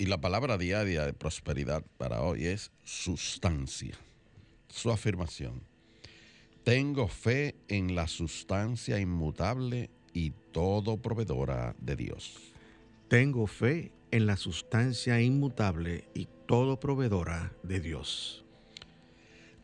Y 0.00 0.06
la 0.06 0.20
palabra 0.20 0.56
diaria 0.56 1.04
de 1.04 1.12
prosperidad 1.12 1.84
para 1.96 2.22
hoy 2.22 2.46
es 2.46 2.70
sustancia. 2.84 3.98
Su 4.68 4.92
afirmación. 4.92 5.60
Tengo 6.62 7.08
fe 7.08 7.56
en 7.66 7.96
la 7.96 8.06
sustancia 8.06 9.00
inmutable 9.00 9.90
y 10.12 10.30
todo 10.52 10.98
proveedora 10.98 11.74
de 11.80 11.96
Dios. 11.96 12.52
Tengo 13.08 13.48
fe 13.48 13.90
en 14.12 14.26
la 14.26 14.36
sustancia 14.36 15.20
inmutable 15.20 16.04
y 16.14 16.28
todo 16.46 16.78
proveedora 16.78 17.52
de 17.64 17.80
Dios. 17.80 18.44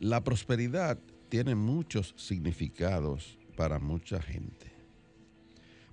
La 0.01 0.25
prosperidad 0.25 0.99
tiene 1.29 1.55
muchos 1.55 2.13
significados 2.17 3.39
para 3.57 3.79
mucha 3.79 4.21
gente. 4.21 4.73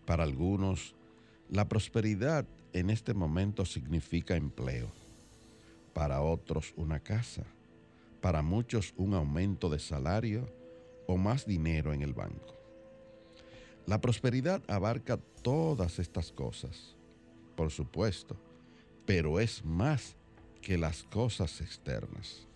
Para 0.05 0.23
algunos, 0.23 0.95
la 1.47 1.69
prosperidad 1.69 2.47
en 2.73 2.89
este 2.89 3.13
momento 3.13 3.65
significa 3.65 4.35
empleo. 4.35 4.87
Para 5.93 6.21
otros, 6.21 6.73
una 6.77 6.99
casa. 6.99 7.43
Para 8.21 8.41
muchos, 8.41 8.93
un 8.97 9.13
aumento 9.13 9.69
de 9.69 9.79
salario 9.79 10.47
o 11.07 11.17
más 11.17 11.45
dinero 11.45 11.93
en 11.93 12.01
el 12.01 12.13
banco. 12.13 12.55
La 13.85 13.99
prosperidad 13.99 14.61
abarca 14.67 15.17
todas 15.41 15.99
estas 15.99 16.31
cosas, 16.31 16.95
por 17.55 17.71
supuesto, 17.71 18.37
pero 19.05 19.39
es 19.39 19.65
más 19.65 20.15
que 20.61 20.77
las 20.77 21.03
cosas 21.03 21.59
externas. 21.61 22.47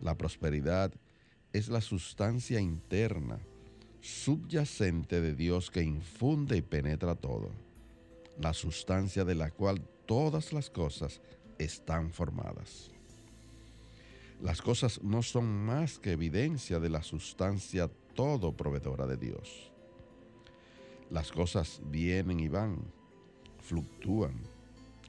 La 0.00 0.16
prosperidad 0.16 0.92
es 1.52 1.68
la 1.68 1.80
sustancia 1.80 2.60
interna, 2.60 3.38
subyacente 4.00 5.20
de 5.20 5.34
Dios 5.34 5.70
que 5.70 5.82
infunde 5.82 6.58
y 6.58 6.62
penetra 6.62 7.14
todo, 7.14 7.50
la 8.40 8.54
sustancia 8.54 9.24
de 9.24 9.34
la 9.34 9.50
cual 9.50 9.82
todas 10.06 10.52
las 10.52 10.70
cosas 10.70 11.20
están 11.58 12.10
formadas. 12.10 12.90
Las 14.40 14.62
cosas 14.62 15.02
no 15.02 15.22
son 15.22 15.44
más 15.66 15.98
que 15.98 16.12
evidencia 16.12 16.80
de 16.80 16.88
la 16.88 17.02
sustancia 17.02 17.90
todo 18.14 18.56
proveedora 18.56 19.06
de 19.06 19.18
Dios. 19.18 19.70
Las 21.10 21.30
cosas 21.30 21.82
vienen 21.90 22.40
y 22.40 22.48
van, 22.48 22.78
fluctúan, 23.60 24.40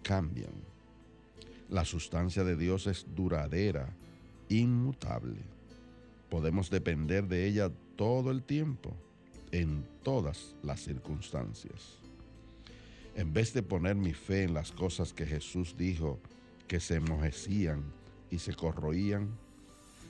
cambian. 0.04 0.54
La 1.70 1.86
sustancia 1.86 2.44
de 2.44 2.58
Dios 2.58 2.86
es 2.88 3.06
duradera, 3.16 3.96
inmutable. 4.50 5.40
Podemos 6.30 6.70
depender 6.70 7.28
de 7.28 7.48
ella 7.48 7.72
todo 7.96 8.32
el 8.32 8.44
tiempo, 8.44 8.94
en 9.52 9.86
todas 10.04 10.56
las 10.64 10.82
circunstancias. 10.82 12.01
En 13.16 13.34
vez 13.34 13.54
de 13.54 13.62
poner 13.62 13.96
mi 13.96 14.14
fe 14.14 14.44
en 14.44 14.54
las 14.54 14.72
cosas 14.72 15.14
que 15.14 15.26
Jesús 15.26 15.76
dijo 15.78 16.20
que 16.68 16.80
se 16.80 16.96
enmojecían 16.96 17.84
y 18.30 18.40
se 18.40 18.54
corroían, 18.54 19.30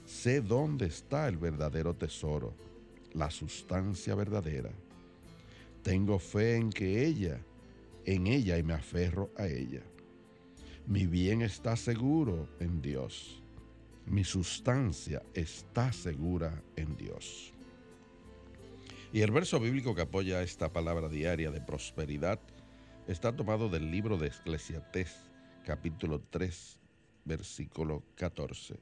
sé 0.06 0.42
dónde 0.42 0.86
está 0.86 1.28
el 1.28 1.38
verdadero 1.38 1.96
tesoro, 1.96 2.54
la 3.14 3.32
sustancia 3.32 4.14
verdadera. 4.14 4.72
Tengo 5.82 6.20
fe 6.20 6.56
en 6.56 6.70
que 6.70 7.04
ella, 7.04 7.42
en 8.06 8.28
ella 8.28 8.58
y 8.60 8.64
me 8.64 8.74
aferro 8.74 9.32
a 9.38 9.48
ella. 9.48 9.82
Mi 10.86 11.08
bien 11.08 11.42
está 11.42 11.76
seguro 11.76 12.48
en 12.60 12.82
Dios. 12.82 13.42
Mi 14.06 14.24
sustancia 14.24 15.24
está 15.34 15.92
segura 15.92 16.62
en 16.76 16.96
Dios. 16.98 17.54
Y 19.14 19.22
el 19.22 19.32
verso 19.32 19.60
bíblico 19.60 19.96
que 19.96 20.02
apoya 20.02 20.42
esta 20.42 20.72
palabra 20.72 21.10
diaria 21.10 21.52
de 21.52 21.62
prosperidad 21.62 22.40
está 23.12 23.36
tomado 23.36 23.68
del 23.70 23.92
libro 23.92 24.18
de 24.18 24.28
Eclesiastés, 24.28 25.16
capítulo 25.66 26.22
3, 26.30 26.80
versículo 27.26 28.04
14. 28.16 28.76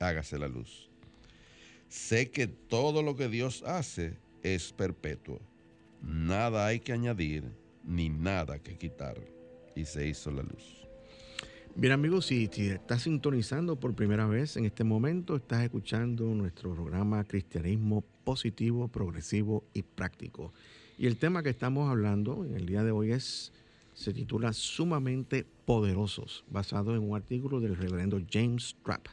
Hágase 0.00 0.38
la 0.38 0.48
luz. 0.48 0.88
Sé 1.88 2.30
que 2.30 2.46
todo 2.46 3.02
lo 3.02 3.16
que 3.16 3.28
Dios 3.28 3.62
hace 3.64 4.16
es 4.42 4.72
perpetuo. 4.72 5.40
Nada 6.02 6.66
hay 6.66 6.80
que 6.80 6.92
añadir 6.92 7.44
ni 7.84 8.08
nada 8.08 8.58
que 8.58 8.76
quitar. 8.76 9.20
Y 9.74 9.84
se 9.84 10.08
hizo 10.08 10.30
la 10.30 10.42
luz. 10.42 10.86
Bien 11.74 11.92
amigos, 11.92 12.26
si, 12.26 12.46
si 12.50 12.68
estás 12.68 13.02
sintonizando 13.02 13.78
por 13.78 13.94
primera 13.94 14.26
vez 14.26 14.56
en 14.56 14.64
este 14.64 14.84
momento, 14.84 15.36
estás 15.36 15.62
escuchando 15.62 16.24
nuestro 16.24 16.72
programa 16.74 17.22
Cristianismo 17.24 18.02
Positivo, 18.24 18.88
Progresivo 18.88 19.64
y 19.74 19.82
Práctico. 19.82 20.54
Y 20.96 21.06
el 21.06 21.18
tema 21.18 21.42
que 21.42 21.50
estamos 21.50 21.90
hablando 21.90 22.46
en 22.46 22.54
el 22.54 22.64
día 22.64 22.82
de 22.82 22.90
hoy 22.90 23.12
es, 23.12 23.52
se 23.96 24.12
titula 24.12 24.52
Sumamente 24.52 25.46
Poderosos, 25.64 26.44
basado 26.50 26.94
en 26.94 27.02
un 27.02 27.16
artículo 27.16 27.60
del 27.60 27.76
reverendo 27.76 28.20
James 28.30 28.76
Trapp. 28.84 29.06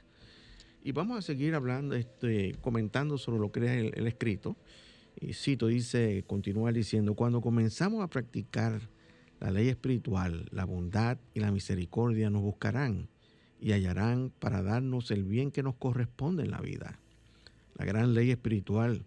Y 0.83 0.91
vamos 0.91 1.17
a 1.17 1.21
seguir 1.21 1.55
hablando, 1.55 1.95
este, 1.95 2.53
comentando 2.59 3.17
sobre 3.17 3.39
lo 3.39 3.49
que 3.49 3.61
es 3.61 3.71
el, 3.71 3.93
el 3.95 4.07
escrito. 4.07 4.57
Y 5.15 5.33
cito, 5.33 5.67
dice, 5.67 6.25
continúa 6.27 6.73
diciendo, 6.73 7.15
cuando 7.15 7.39
comenzamos 7.39 8.03
a 8.03 8.09
practicar 8.09 8.89
la 9.39 9.51
ley 9.51 9.69
espiritual, 9.69 10.47
la 10.51 10.65
bondad 10.65 11.17
y 11.33 11.39
la 11.39 11.51
misericordia 11.51 12.29
nos 12.29 12.41
buscarán 12.41 13.07
y 13.61 13.71
hallarán 13.71 14.33
para 14.37 14.61
darnos 14.63 15.11
el 15.11 15.23
bien 15.23 15.51
que 15.51 15.63
nos 15.63 15.75
corresponde 15.75 16.43
en 16.43 16.51
la 16.51 16.59
vida. 16.59 16.99
La 17.75 17.85
gran 17.85 18.13
ley 18.13 18.31
espiritual 18.31 19.05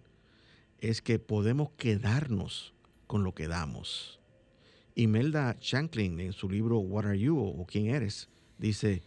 es 0.78 1.02
que 1.02 1.18
podemos 1.18 1.68
quedarnos 1.76 2.72
con 3.06 3.24
lo 3.24 3.34
que 3.34 3.46
damos. 3.46 4.20
Imelda 4.98 5.58
Shanklin, 5.60 6.20
en 6.20 6.32
su 6.32 6.48
libro 6.48 6.78
What 6.78 7.04
Are 7.04 7.18
You 7.18 7.38
o 7.38 7.66
¿Quién 7.66 7.88
eres? 7.88 8.30
dice, 8.56 9.02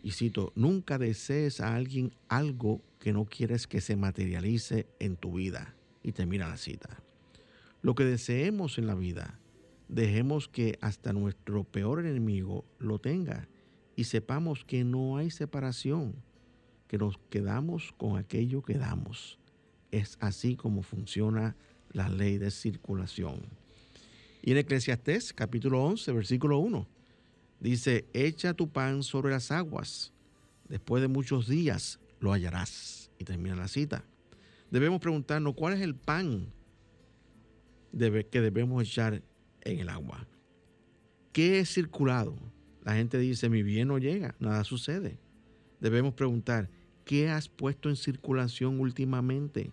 y 0.00 0.12
cito, 0.12 0.52
nunca 0.54 0.96
desees 0.96 1.60
a 1.60 1.74
alguien 1.74 2.12
algo 2.28 2.80
que 3.00 3.12
no 3.12 3.24
quieres 3.24 3.66
que 3.66 3.80
se 3.80 3.96
materialice 3.96 4.86
en 5.00 5.16
tu 5.16 5.32
vida. 5.32 5.74
Y 6.04 6.12
termina 6.12 6.46
la 6.46 6.56
cita. 6.56 7.02
Lo 7.82 7.96
que 7.96 8.04
deseemos 8.04 8.78
en 8.78 8.86
la 8.86 8.94
vida, 8.94 9.40
dejemos 9.88 10.46
que 10.46 10.78
hasta 10.80 11.12
nuestro 11.12 11.64
peor 11.64 12.06
enemigo 12.06 12.64
lo 12.78 13.00
tenga 13.00 13.48
y 13.96 14.04
sepamos 14.04 14.64
que 14.64 14.84
no 14.84 15.16
hay 15.16 15.32
separación, 15.32 16.14
que 16.86 16.96
nos 16.96 17.18
quedamos 17.28 17.92
con 17.96 18.18
aquello 18.18 18.62
que 18.62 18.78
damos. 18.78 19.40
Es 19.90 20.16
así 20.20 20.54
como 20.54 20.82
funciona 20.82 21.56
la 21.90 22.08
ley 22.08 22.38
de 22.38 22.52
circulación. 22.52 23.63
Y 24.46 24.50
en 24.50 24.58
Eclesiastés 24.58 25.32
capítulo 25.32 25.82
11, 25.82 26.12
versículo 26.12 26.58
1, 26.58 26.86
dice, 27.60 28.04
echa 28.12 28.52
tu 28.52 28.68
pan 28.68 29.02
sobre 29.02 29.32
las 29.32 29.50
aguas, 29.50 30.12
después 30.68 31.00
de 31.00 31.08
muchos 31.08 31.48
días 31.48 31.98
lo 32.20 32.30
hallarás. 32.30 33.10
Y 33.18 33.24
termina 33.24 33.56
la 33.56 33.68
cita. 33.68 34.04
Debemos 34.70 35.00
preguntarnos 35.00 35.54
cuál 35.54 35.72
es 35.72 35.80
el 35.80 35.94
pan 35.94 36.52
que 37.96 38.40
debemos 38.42 38.82
echar 38.82 39.22
en 39.62 39.78
el 39.78 39.88
agua. 39.88 40.26
¿Qué 41.32 41.60
es 41.60 41.72
circulado? 41.72 42.36
La 42.82 42.96
gente 42.96 43.18
dice, 43.18 43.48
mi 43.48 43.62
bien 43.62 43.88
no 43.88 43.96
llega, 43.96 44.34
nada 44.40 44.62
sucede. 44.64 45.18
Debemos 45.80 46.12
preguntar, 46.12 46.68
¿qué 47.06 47.30
has 47.30 47.48
puesto 47.48 47.88
en 47.88 47.96
circulación 47.96 48.78
últimamente? 48.78 49.72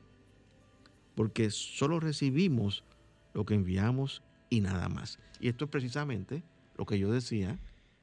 Porque 1.13 1.49
solo 1.49 1.99
recibimos 1.99 2.85
lo 3.33 3.45
que 3.45 3.55
enviamos 3.55 4.23
y 4.51 4.61
nada 4.61 4.89
más. 4.89 5.17
Y 5.39 5.47
esto 5.47 5.65
es 5.65 5.71
precisamente 5.71 6.43
lo 6.77 6.85
que 6.85 6.99
yo 6.99 7.11
decía, 7.11 7.57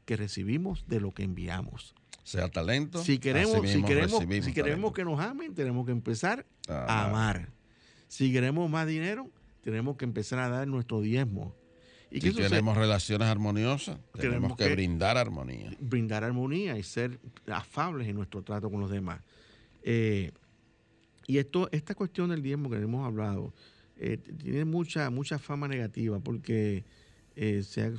que 0.04 0.16
recibimos 0.16 0.84
de 0.88 0.98
lo 0.98 1.12
que 1.12 1.22
enviamos. 1.22 1.94
Sea 2.24 2.48
talento. 2.48 3.04
Si 3.04 3.18
queremos, 3.18 3.68
si 3.68 3.82
queremos, 3.82 4.24
si 4.44 4.52
queremos 4.52 4.92
que 4.92 5.04
nos 5.04 5.20
amen, 5.20 5.54
tenemos 5.54 5.86
que 5.86 5.92
empezar 5.92 6.44
a 6.66 7.06
amar. 7.06 7.50
Si 8.08 8.32
queremos 8.32 8.68
más 8.68 8.86
dinero, 8.86 9.30
tenemos 9.62 9.96
que 9.96 10.06
empezar 10.06 10.38
a 10.38 10.48
dar 10.48 10.66
nuestro 10.66 11.00
diezmo. 11.00 11.54
¿Y 12.10 12.22
si 12.22 12.34
queremos 12.34 12.76
relaciones 12.76 13.28
armoniosas, 13.28 13.98
tenemos, 14.18 14.56
que, 14.56 14.70
brindar 14.70 15.18
armonía. 15.18 15.76
Brindar 15.78 16.24
armonía 16.24 16.78
y 16.78 16.82
ser 16.82 17.20
afables 17.46 18.08
en 18.08 18.16
nuestro 18.16 18.42
trato 18.42 18.70
con 18.70 18.80
los 18.80 18.90
demás. 18.90 19.20
Eh, 19.82 20.32
y 21.26 21.36
esto, 21.36 21.68
esta 21.72 21.94
cuestión 21.94 22.30
del 22.30 22.42
diezmo 22.42 22.70
que 22.70 22.76
hemos 22.76 23.06
hablado 23.06 23.52
eh, 23.98 24.16
tiene 24.16 24.64
mucha, 24.64 25.10
mucha 25.10 25.38
fama 25.38 25.68
negativa 25.68 26.20
porque 26.20 26.84
eh, 27.36 27.62
se, 27.62 27.82
ha, 27.82 27.92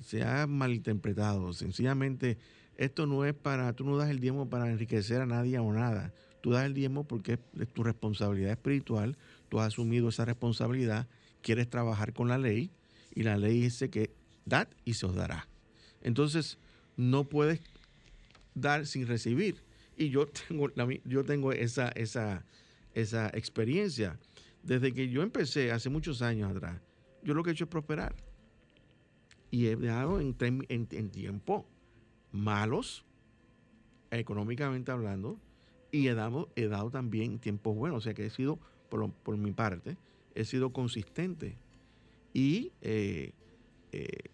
se 0.00 0.22
ha 0.22 0.46
malinterpretado. 0.46 1.52
Sencillamente, 1.52 2.38
esto 2.76 3.06
no 3.06 3.24
es 3.24 3.34
para, 3.34 3.72
tú 3.74 3.84
no 3.84 3.96
das 3.96 4.10
el 4.10 4.20
diezmo 4.20 4.48
para 4.48 4.70
enriquecer 4.70 5.20
a 5.20 5.26
nadie 5.26 5.58
o 5.58 5.72
nada. 5.72 6.12
Tú 6.40 6.50
das 6.52 6.64
el 6.64 6.74
diezmo 6.74 7.04
porque 7.04 7.38
es 7.58 7.68
tu 7.68 7.82
responsabilidad 7.82 8.52
espiritual, 8.52 9.18
tú 9.48 9.60
has 9.60 9.68
asumido 9.68 10.08
esa 10.08 10.24
responsabilidad, 10.24 11.06
quieres 11.42 11.68
trabajar 11.68 12.14
con 12.14 12.28
la 12.28 12.38
ley 12.38 12.70
y 13.14 13.22
la 13.24 13.36
ley 13.36 13.60
dice 13.60 13.90
que 13.90 14.14
dad 14.46 14.68
y 14.84 14.94
se 14.94 15.06
os 15.06 15.14
dará. 15.14 15.48
Entonces, 16.02 16.58
no 16.96 17.28
puedes 17.28 17.60
dar 18.54 18.86
sin 18.86 19.06
recibir. 19.06 19.62
Y 19.96 20.08
yo 20.08 20.26
tengo, 20.48 20.70
yo 21.04 21.24
tengo 21.24 21.52
esa, 21.52 21.88
esa, 21.90 22.44
esa 22.94 23.28
experiencia. 23.28 24.18
Desde 24.62 24.92
que 24.92 25.08
yo 25.08 25.22
empecé 25.22 25.72
hace 25.72 25.88
muchos 25.88 26.22
años 26.22 26.50
atrás, 26.50 26.80
yo 27.22 27.34
lo 27.34 27.42
que 27.42 27.50
he 27.50 27.52
hecho 27.52 27.64
es 27.64 27.70
prosperar. 27.70 28.14
Y 29.50 29.66
he 29.66 29.76
dado 29.76 30.20
en, 30.20 30.36
en, 30.38 31.10
tiempo 31.10 31.66
malos, 32.30 33.04
económicamente 34.10 34.92
hablando, 34.92 35.40
y 35.90 36.06
he 36.06 36.14
dado, 36.14 36.50
he 36.54 36.68
dado 36.68 36.90
también 36.90 37.38
tiempos 37.38 37.74
buenos. 37.74 37.98
O 37.98 38.00
sea 38.00 38.14
que 38.14 38.26
he 38.26 38.30
sido, 38.30 38.58
por, 38.88 39.10
por 39.10 39.36
mi 39.36 39.52
parte, 39.52 39.96
he 40.34 40.44
sido 40.44 40.72
consistente. 40.72 41.56
Y 42.32 42.70
eh, 42.80 43.32
eh, 43.92 44.30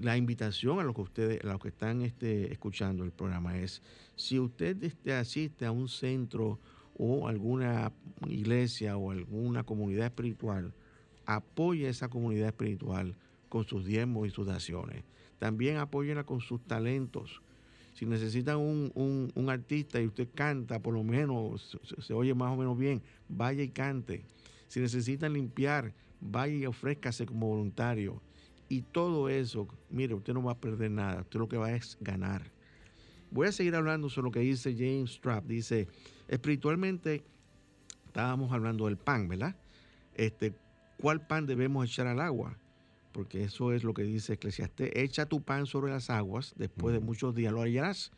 la 0.00 0.16
invitación 0.16 0.80
a 0.80 0.82
los 0.82 0.94
que 0.94 1.02
ustedes, 1.02 1.44
a 1.44 1.48
los 1.48 1.60
que 1.60 1.68
están 1.68 2.02
este, 2.02 2.52
escuchando 2.52 3.04
el 3.04 3.12
programa 3.12 3.58
es, 3.58 3.82
si 4.16 4.38
usted 4.38 4.82
este, 4.82 5.12
asiste 5.12 5.66
a 5.66 5.70
un 5.70 5.88
centro 5.88 6.58
o 7.02 7.26
alguna 7.28 7.92
iglesia 8.28 8.98
o 8.98 9.10
alguna 9.10 9.64
comunidad 9.64 10.04
espiritual, 10.04 10.74
apoye 11.24 11.88
esa 11.88 12.08
comunidad 12.08 12.48
espiritual 12.48 13.16
con 13.48 13.66
sus 13.66 13.86
diezmos 13.86 14.28
y 14.28 14.30
sus 14.30 14.46
daciones. 14.46 15.02
También 15.38 15.78
apóyenla 15.78 16.24
con 16.24 16.42
sus 16.42 16.60
talentos. 16.62 17.40
Si 17.94 18.04
necesitan 18.04 18.58
un, 18.58 19.46
artista 19.48 20.00
y 20.00 20.06
usted 20.06 20.28
canta, 20.34 20.80
por 20.82 20.92
lo 20.92 21.02
menos 21.02 21.78
se, 21.98 22.12
oye 22.12 22.34
más 22.34 22.52
o 22.52 22.56
menos 22.56 22.76
bien, 22.76 23.00
vaya 23.30 23.62
y 23.62 23.70
cante. 23.70 24.22
Si 24.68 24.78
necesitan 24.78 25.32
limpiar, 25.32 25.94
vaya 26.20 26.54
y 26.54 26.66
ofrézcase 26.66 27.24
como 27.24 27.48
voluntario. 27.48 28.20
Y 28.68 28.82
todo 28.82 29.30
eso, 29.30 29.66
mire, 29.88 30.12
usted 30.12 30.34
no 30.34 30.42
va 30.42 30.52
a 30.52 30.60
perder 30.60 30.90
nada, 30.90 31.22
usted 31.22 31.40
lo 31.40 31.48
que 31.48 31.56
va 31.56 31.72
es 31.72 31.96
ganar. 32.02 32.52
Voy 33.30 33.46
a 33.46 33.52
seguir 33.52 33.74
hablando 33.74 34.08
sobre 34.10 34.26
lo 34.26 34.32
que 34.32 34.40
dice 34.40 34.74
James 34.76 35.20
Trapp. 35.20 35.46
Dice, 35.46 35.86
espiritualmente, 36.30 37.24
estábamos 38.06 38.52
hablando 38.52 38.86
del 38.86 38.96
pan, 38.96 39.28
¿verdad? 39.28 39.56
Este, 40.14 40.54
¿Cuál 40.96 41.26
pan 41.26 41.46
debemos 41.46 41.84
echar 41.84 42.06
al 42.06 42.20
agua? 42.20 42.56
Porque 43.12 43.42
eso 43.42 43.72
es 43.72 43.82
lo 43.82 43.94
que 43.94 44.04
dice 44.04 44.34
Eclesiastés. 44.34 44.90
Echa 44.94 45.26
tu 45.26 45.42
pan 45.42 45.66
sobre 45.66 45.90
las 45.90 46.08
aguas, 46.08 46.54
después 46.56 46.94
de 46.94 47.00
muchos 47.00 47.34
días 47.34 47.52
lo 47.52 47.62
hallarás. 47.62 48.12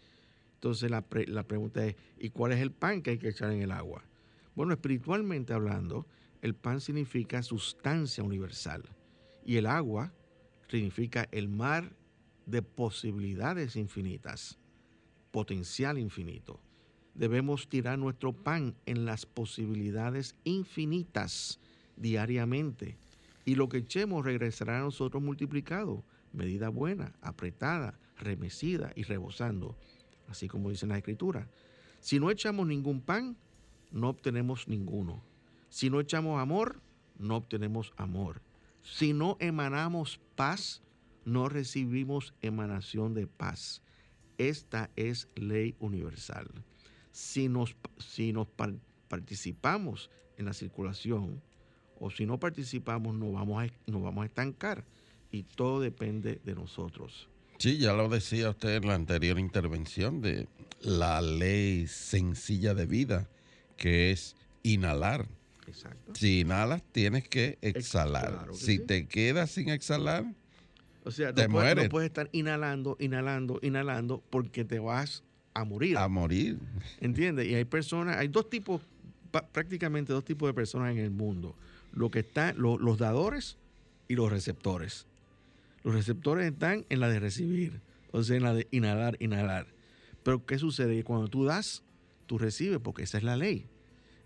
Entonces 0.55 0.91
la, 0.91 1.05
la 1.27 1.43
pregunta 1.45 1.85
es, 1.87 1.97
¿y 2.19 2.31
cuál 2.31 2.53
es 2.53 2.61
el 2.61 2.71
pan 2.71 3.01
que 3.01 3.11
hay 3.11 3.19
que 3.19 3.31
echar 3.31 3.51
en 3.51 3.63
el 3.63 3.73
agua? 3.73 4.05
Bueno, 4.55 4.75
espiritualmente 4.75 5.55
hablando, 5.55 6.07
el 6.43 6.55
pan 6.55 6.81
significa 6.81 7.43
sustancia 7.43 8.23
universal 8.23 8.83
y 9.47 9.57
el 9.57 9.67
agua 9.67 10.13
significa 10.69 11.29
el 11.33 11.49
mar 11.49 11.93
de 12.45 12.61
posibilidades 12.61 13.77
infinitas, 13.77 14.59
potencial 15.31 15.99
infinito. 15.99 16.61
Debemos 17.15 17.69
tirar 17.69 17.99
nuestro 17.99 18.33
pan 18.33 18.75
en 18.87 19.05
las 19.05 19.27
posibilidades 19.27 20.35
infinitas 20.45 21.61
diariamente 21.97 22.97
y 23.45 23.55
lo 23.55 23.69
que 23.69 23.79
echemos 23.79 24.25
regresará 24.25 24.79
a 24.79 24.83
nosotros 24.83 25.23
multiplicado, 25.23 26.05
medida 26.33 26.69
buena, 26.69 27.13
apretada, 27.21 27.99
remecida 28.17 28.93
y 28.95 29.03
rebosando, 29.03 29.77
así 30.29 30.49
como 30.49 30.71
dice 30.71 30.87
la 30.87 30.97
escritura. 30.97 31.49
Si 32.01 32.19
no 32.19 32.31
echamos 32.31 32.67
ningún 32.67 33.01
pan, 33.01 33.37
no 33.91 34.09
obtenemos 34.09 34.69
ninguno. 34.69 35.23
Si 35.69 35.91
no 35.91 36.01
echamos 36.01 36.41
amor, 36.41 36.81
no 37.19 37.37
obtenemos 37.37 37.93
amor. 37.97 38.41
Si 38.83 39.13
no 39.13 39.37
emanamos 39.39 40.21
paz, 40.35 40.83
no 41.25 41.49
recibimos 41.49 42.35
emanación 42.43 43.15
de 43.15 43.27
paz. 43.27 43.83
Esta 44.39 44.91
es 44.97 45.29
ley 45.35 45.77
universal. 45.79 46.49
Si 47.13 47.49
nos, 47.49 47.77
si 47.99 48.33
nos 48.33 48.49
participamos 49.09 50.11
en 50.37 50.47
la 50.47 50.53
circulación 50.53 51.41
o 52.01 52.11
si 52.11 52.27
no 52.27 52.41
participamos, 52.41 53.15
nos 53.15 53.33
vamos, 53.33 53.63
a, 53.63 53.91
nos 53.91 54.03
vamos 54.03 54.23
a 54.23 54.27
estancar 54.27 54.85
y 55.31 55.45
todo 55.45 55.81
depende 55.81 56.41
de 56.45 56.55
nosotros. 56.55 57.29
Sí, 57.59 57.79
ya 57.79 57.93
lo 57.93 58.09
decía 58.09 58.51
usted 58.51 58.77
en 58.77 58.89
la 58.89 58.95
anterior 58.95 59.39
intervención 59.39 60.21
de 60.21 60.49
la 60.81 61.21
ley 61.21 61.87
sencilla 61.87 62.75
de 62.75 62.87
vida, 62.87 63.29
que 63.77 64.11
es 64.11 64.35
inhalar 64.63 65.29
si 66.15 66.41
inhalas, 66.41 66.83
tienes 66.93 67.29
que 67.29 67.59
exhalar. 67.63 68.49
si 68.53 68.79
te 68.79 69.07
quedas 69.07 69.51
sin 69.51 69.69
exhalar, 69.69 70.25
o 71.05 71.11
sea, 71.11 71.33
te 71.33 71.49
mueres. 71.49 71.85
no 71.85 71.91
puedes 71.91 72.09
estar 72.09 72.29
inhalando, 72.33 72.97
inhalando, 73.01 73.59
inhalando 73.63 74.23
porque 74.31 74.65
te 74.65 74.79
vas 74.79 75.25
a 75.55 75.65
morir. 75.65 75.97
A 75.97 76.09
morir. 76.09 76.59
¿Entiendes? 77.01 77.47
Y 77.47 77.55
hay 77.55 77.65
personas, 77.65 78.17
hay 78.17 78.29
dos 78.29 78.49
tipos, 78.49 78.83
prácticamente 79.53 80.13
dos 80.13 80.25
tipos 80.25 80.49
de 80.49 80.55
personas 80.55 80.93
en 80.93 80.99
el 80.99 81.11
mundo. 81.11 81.55
Lo 81.93 82.11
que 82.11 82.21
están, 82.21 82.57
los 82.59 82.99
dadores 82.99 83.59
y 84.09 84.15
los 84.15 84.31
receptores. 84.31 85.07
Los 85.85 85.95
receptores 85.95 86.53
están 86.53 86.87
en 86.89 87.01
la 87.01 87.09
de 87.09 87.21
recibir, 87.21 87.81
o 88.13 88.23
sea, 88.23 88.37
en 88.37 88.45
la 88.45 88.55
de 88.55 88.69
inhalar, 88.71 89.17
inhalar. 89.21 89.67
Pero 90.23 90.47
¿qué 90.47 90.59
sucede? 90.59 91.03
Cuando 91.03 91.29
tú 91.29 91.45
das, 91.45 91.83
tú 92.27 92.39
recibes, 92.39 92.79
porque 92.79 93.03
esa 93.03 93.19
es 93.19 93.25
la 93.25 93.37
ley. 93.37 93.67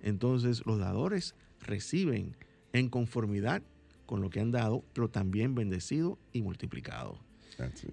Entonces 0.03 0.65
los 0.67 0.79
dadores 0.79 1.35
reciben 1.61 2.37
en 2.73 2.89
conformidad 2.89 3.63
con 4.05 4.21
lo 4.21 4.31
que 4.31 4.41
han 4.41 4.51
dado, 4.51 4.85
pero 4.93 5.09
también 5.09 5.55
bendecido 5.55 6.19
y 6.33 6.43
multiplicado. 6.43 7.19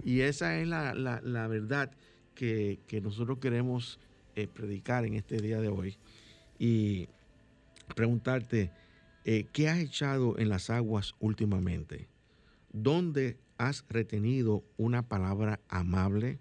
Y 0.03 0.21
esa 0.21 0.59
es 0.59 0.67
la, 0.67 1.47
verdad 1.47 1.91
que, 2.35 2.79
nosotros 3.01 3.39
queremos 3.39 3.99
eh, 4.35 4.47
predicar 4.47 5.05
en 5.05 5.15
este 5.15 5.37
día 5.37 5.59
de 5.59 5.69
hoy. 5.69 5.97
Y 6.59 7.07
preguntarte, 7.95 8.71
eh, 9.25 9.45
¿qué 9.51 9.69
has 9.69 9.79
echado 9.79 10.37
en 10.37 10.49
las 10.49 10.69
aguas 10.69 11.15
últimamente? 11.19 12.07
¿Dónde 12.71 13.37
has 13.57 13.85
retenido 13.89 14.63
una 14.77 15.07
palabra 15.07 15.59
amable, 15.69 16.39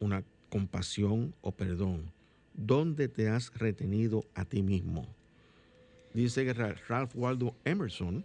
una 0.00 0.24
compasión 0.50 1.34
o 1.40 1.52
perdón? 1.52 2.12
¿Dónde 2.54 3.08
te 3.08 3.28
has 3.28 3.52
retenido 3.54 4.24
a 4.34 4.44
ti 4.44 4.62
mismo? 4.62 5.06
Dice 6.14 6.44
que 6.44 6.52
Ralph 6.52 7.14
Waldo 7.14 7.54
Emerson 7.64 8.24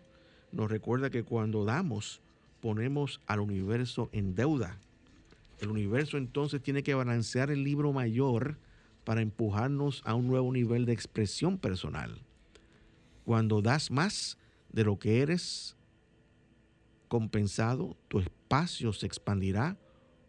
nos 0.52 0.70
recuerda 0.70 1.10
que 1.10 1.24
cuando 1.24 1.66
damos, 1.66 2.22
ponemos 2.62 3.20
al 3.28 3.40
universo 3.40 4.10
en 4.12 4.36
deuda. 4.36 4.80
El 5.60 5.70
universo 5.70 6.18
entonces 6.18 6.62
tiene 6.62 6.84
que 6.84 6.94
balancear 6.94 7.52
el 7.52 7.64
libro 7.64 7.94
mayor 7.94 8.58
para 9.04 9.22
empujarnos 9.22 10.02
a 10.06 10.16
un 10.16 10.28
nuevo 10.28 10.52
nivel 10.52 10.86
de 10.86 10.94
expresión 10.94 11.58
personal. 11.58 12.22
Cuando 13.26 13.62
das 13.62 13.92
más 13.92 14.38
de 14.72 14.84
lo 14.84 14.98
que 15.00 15.22
eres 15.22 15.76
compensado, 17.08 17.96
tu 18.08 18.20
espacio 18.20 18.92
se 18.94 19.06
expandirá 19.06 19.78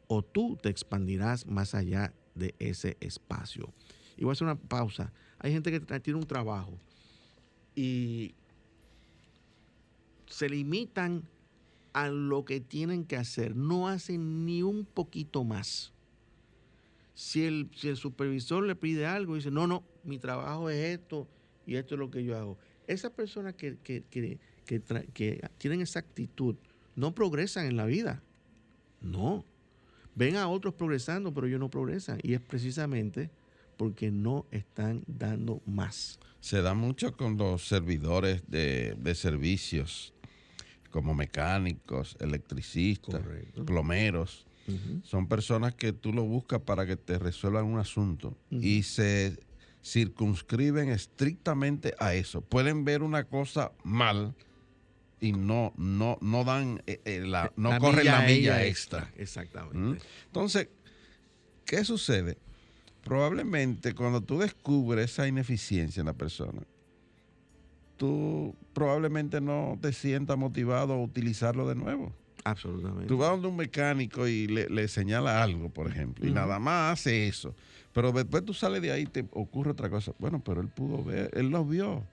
o 0.07 0.23
tú 0.23 0.59
te 0.61 0.69
expandirás 0.69 1.47
más 1.47 1.75
allá 1.75 2.13
de 2.35 2.55
ese 2.59 2.97
espacio. 3.01 3.73
Y 4.17 4.25
voy 4.25 4.31
a 4.31 4.33
hacer 4.33 4.47
una 4.47 4.57
pausa. 4.57 5.13
Hay 5.39 5.53
gente 5.53 5.71
que 5.71 5.81
tiene 6.01 6.19
un 6.19 6.27
trabajo 6.27 6.79
y 7.75 8.35
se 10.27 10.49
limitan 10.49 11.23
a 11.95 12.09
lo 12.09 12.45
que 12.45 12.61
tienen 12.61 13.07
que 13.07 13.17
hacer. 13.17 13.57
No 13.57 13.89
hacen 13.89 14.45
ni 14.45 14.63
un 14.63 14.85
poquito 14.85 15.45
más. 15.45 15.93
Si 17.15 17.45
el, 17.45 17.71
si 17.75 17.89
el 17.89 17.97
supervisor 17.97 18.65
le 18.65 18.77
pide 18.77 19.07
algo 19.07 19.35
y 19.35 19.39
dice, 19.39 19.51
no, 19.51 19.67
no, 19.67 19.83
mi 20.03 20.19
trabajo 20.19 20.69
es 20.69 20.99
esto 20.99 21.27
y 21.67 21.77
esto 21.77 21.95
es 21.95 21.99
lo 21.99 22.11
que 22.11 22.23
yo 22.23 22.37
hago. 22.37 22.59
Esa 22.87 23.09
persona 23.09 23.55
que, 23.55 23.79
que, 23.83 24.05
que 24.05 24.39
tienen 25.57 25.81
esa 25.81 26.01
actitud 26.01 26.57
no 26.97 27.15
progresan 27.15 27.67
en 27.67 27.77
la 27.77 27.87
vida. 27.87 28.23
No. 29.01 29.45
Ven 30.15 30.37
a 30.37 30.49
otros 30.49 30.75
progresando, 30.75 31.33
pero 31.33 31.47
ellos 31.47 31.61
no 31.61 31.71
progresan. 31.71 32.19
Y 32.23 32.35
es 32.35 32.41
precisamente 32.41 33.31
porque 33.77 34.11
no 34.11 34.47
están 34.51 35.03
dando 35.07 35.61
más. 35.67 36.19
Se 36.41 36.63
da 36.63 36.75
mucho 36.75 37.17
con 37.17 37.37
los 37.37 37.67
servidores 37.67 38.43
de, 38.49 39.15
servicios, 39.15 40.13
como 40.95 41.13
mecánicos, 41.13 42.17
electricistas, 42.21 43.21
plomeros. 43.67 44.47
Son 45.03 45.27
personas 45.27 45.75
que 45.75 45.93
tú 45.93 46.13
lo 46.13 46.23
buscas 46.23 46.61
para 46.61 46.87
que 46.87 46.95
te 46.95 47.19
resuelvan 47.19 47.65
un 47.65 47.81
asunto 47.81 48.39
y 48.49 48.85
se 48.85 49.37
circunscriben 49.83 50.91
estrictamente 50.91 51.97
a 51.99 52.15
eso. 52.15 52.43
Pueden 52.43 52.85
ver 52.85 53.03
una 53.03 53.25
cosa 53.25 53.73
mal 53.83 54.37
y 55.19 55.33
no, 55.33 55.73
no, 55.77 56.17
no 56.21 56.45
dan 56.45 56.81
eh, 56.87 57.01
eh, 57.05 57.25
la, 57.27 57.53
no 57.57 57.77
corren 57.81 58.05
la 58.07 58.21
milla 58.21 58.65
extra. 58.65 59.13
Exactamente. 59.17 59.77
¿Mm? 59.77 59.99
Entonces, 60.27 60.69
¿qué 61.65 61.85
sucede? 61.85 62.39
Probablemente 63.03 63.97
cuando 63.97 64.21
tú 64.21 64.39
descubres 64.39 65.11
esa 65.11 65.27
ineficiencia 65.27 65.99
en 65.99 66.07
la 66.07 66.13
persona, 66.13 66.63
tú 67.97 68.55
probablemente 68.73 69.41
no 69.41 69.79
te 69.81 69.93
sientas 69.93 70.37
motivado 70.37 70.95
a 70.95 71.03
utilizarlo 71.03 71.69
de 71.69 71.75
nuevo. 71.75 72.13
Absolutamente. 72.45 73.07
Tú 73.07 73.17
vas 73.17 73.31
donde 73.31 73.49
un 73.49 73.57
mecánico 73.57 74.29
y 74.29 74.47
le, 74.47 74.89
señala 74.89 75.43
algo, 75.43 75.71
por 75.71 75.89
ejemplo, 75.89 76.27
y 76.27 76.31
nada 76.31 76.59
más 76.59 76.93
hace 76.93 77.27
eso. 77.27 77.55
Pero 77.93 78.13
después 78.13 78.45
tú 78.45 78.53
sales 78.53 78.83
de 78.83 78.93
ahí 78.93 79.03
y 79.03 79.07
te 79.07 79.27
ocurre 79.33 79.71
otra 79.71 79.89
cosa. 79.89 80.13
Bueno, 80.19 80.43
pero 80.45 80.61
él 80.61 80.69
pudo 80.69 81.03
ver, 81.03 81.31
él 81.33 81.49
lo 81.49 81.65
vio, 81.65 82.05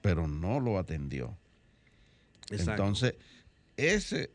pero 0.00 0.26
no 0.26 0.60
lo 0.60 0.78
atendió. 0.78 1.36
Entonces, 2.50 3.14
ese 3.76 4.30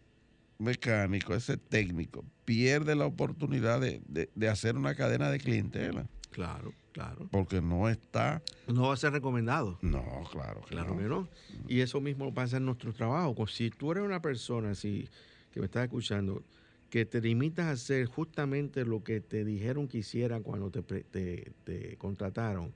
mecánico, 0.59 1.33
ese 1.33 1.57
técnico, 1.57 2.23
pierde 2.45 2.95
la 2.95 3.05
oportunidad 3.05 3.79
de, 3.79 4.49
hacer 4.49 4.75
una 4.75 4.93
cadena 4.93 5.31
de 5.31 5.39
clientela. 5.39 6.05
Claro, 6.31 6.73
claro. 6.99 7.29
Porque 7.31 7.61
no 7.61 7.89
está. 7.89 8.41
No 8.67 8.87
va 8.87 8.93
a 8.93 8.97
ser 8.97 9.13
recomendado. 9.13 9.77
No, 9.81 10.03
claro. 10.31 10.61
Claro 10.67 10.97
que 10.97 11.03
no. 11.03 11.27
Y 11.67 11.81
eso 11.81 12.01
mismo 12.01 12.33
pasa 12.33 12.57
en 12.57 12.65
nuestro 12.65 12.93
trabajo. 12.93 13.47
Si 13.47 13.69
tú 13.69 13.91
eres 13.91 14.03
una 14.03 14.21
persona 14.21 14.71
así, 14.71 15.07
que 15.51 15.59
me 15.59 15.67
estás 15.67 15.83
escuchando, 15.83 16.43
que 16.89 17.05
te 17.05 17.21
limitas 17.21 17.67
a 17.67 17.71
hacer 17.71 18.05
justamente 18.05 18.83
lo 18.83 19.03
que 19.03 19.21
te 19.21 19.45
dijeron 19.45 19.87
que 19.87 19.99
hicieran 19.99 20.43
cuando 20.43 20.71
te, 20.71 20.81
te, 20.81 21.51
te 21.63 21.97
contrataron 21.97 22.73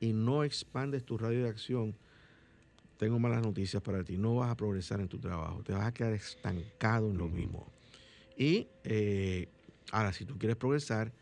y 0.00 0.12
no 0.12 0.44
expandes 0.44 1.04
tu 1.04 1.18
radio 1.18 1.44
de 1.44 1.48
acción, 1.48 1.96
tengo 2.96 3.18
malas 3.18 3.42
noticias 3.42 3.82
para 3.82 4.02
ti. 4.04 4.16
No 4.16 4.36
vas 4.36 4.50
a 4.50 4.56
progresar 4.56 5.00
en 5.00 5.08
tu 5.08 5.18
trabajo. 5.18 5.62
Te 5.62 5.72
vas 5.72 5.86
a 5.86 5.92
quedar 5.92 6.12
estancado 6.12 7.10
en 7.10 7.18
lo 7.18 7.28
mismo. 7.28 7.66
Y 8.38 8.68
eh, 8.84 9.48
ahora, 9.92 10.12
si 10.12 10.24
tú 10.24 10.38
quieres 10.38 10.56
progresar, 10.56 11.12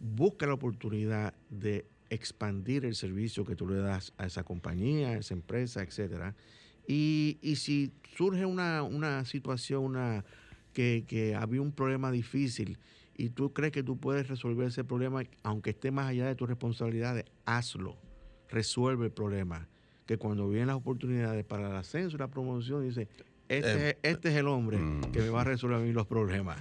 busca 0.00 0.46
la 0.46 0.54
oportunidad 0.54 1.34
de 1.50 1.86
expandir 2.10 2.84
el 2.84 2.94
servicio 2.94 3.44
que 3.44 3.56
tú 3.56 3.68
le 3.68 3.76
das 3.76 4.12
a 4.18 4.26
esa 4.26 4.44
compañía, 4.44 5.10
a 5.10 5.18
esa 5.18 5.34
empresa, 5.34 5.82
etc. 5.82 6.34
Y, 6.86 7.38
si 7.56 7.92
surge 8.16 8.44
una, 8.46 9.24
situación 9.24 9.84
una, 9.84 10.24
que, 10.72 11.04
que 11.06 11.34
había 11.34 11.60
un 11.60 11.72
problema 11.72 12.10
difícil 12.10 12.78
y 13.16 13.30
tú 13.30 13.52
crees 13.52 13.72
que 13.72 13.82
tú 13.82 13.96
puedes 13.96 14.28
resolver 14.28 14.68
ese 14.68 14.84
problema, 14.84 15.22
aunque 15.42 15.70
esté 15.70 15.90
más 15.90 16.08
allá 16.08 16.26
de 16.26 16.34
tus 16.34 16.48
responsabilidades, 16.48 17.24
hazlo. 17.44 17.96
Resuelve 18.48 19.06
el 19.06 19.12
problema 19.12 19.68
que 20.06 20.18
cuando 20.18 20.48
vienen 20.48 20.68
las 20.68 20.76
oportunidades 20.76 21.44
para 21.44 21.68
el 21.68 21.76
ascenso 21.76 22.16
y 22.16 22.20
la 22.20 22.28
promoción, 22.28 22.86
dice, 22.86 23.08
este, 23.48 23.90
eh, 23.90 23.98
este 24.02 24.30
es 24.30 24.36
el 24.36 24.48
hombre 24.48 24.78
mm. 24.78 25.12
que 25.12 25.20
me 25.20 25.30
va 25.30 25.42
a 25.42 25.44
resolver 25.44 25.78
a 25.78 25.80
mí 25.80 25.92
los 25.92 26.06
problemas. 26.06 26.58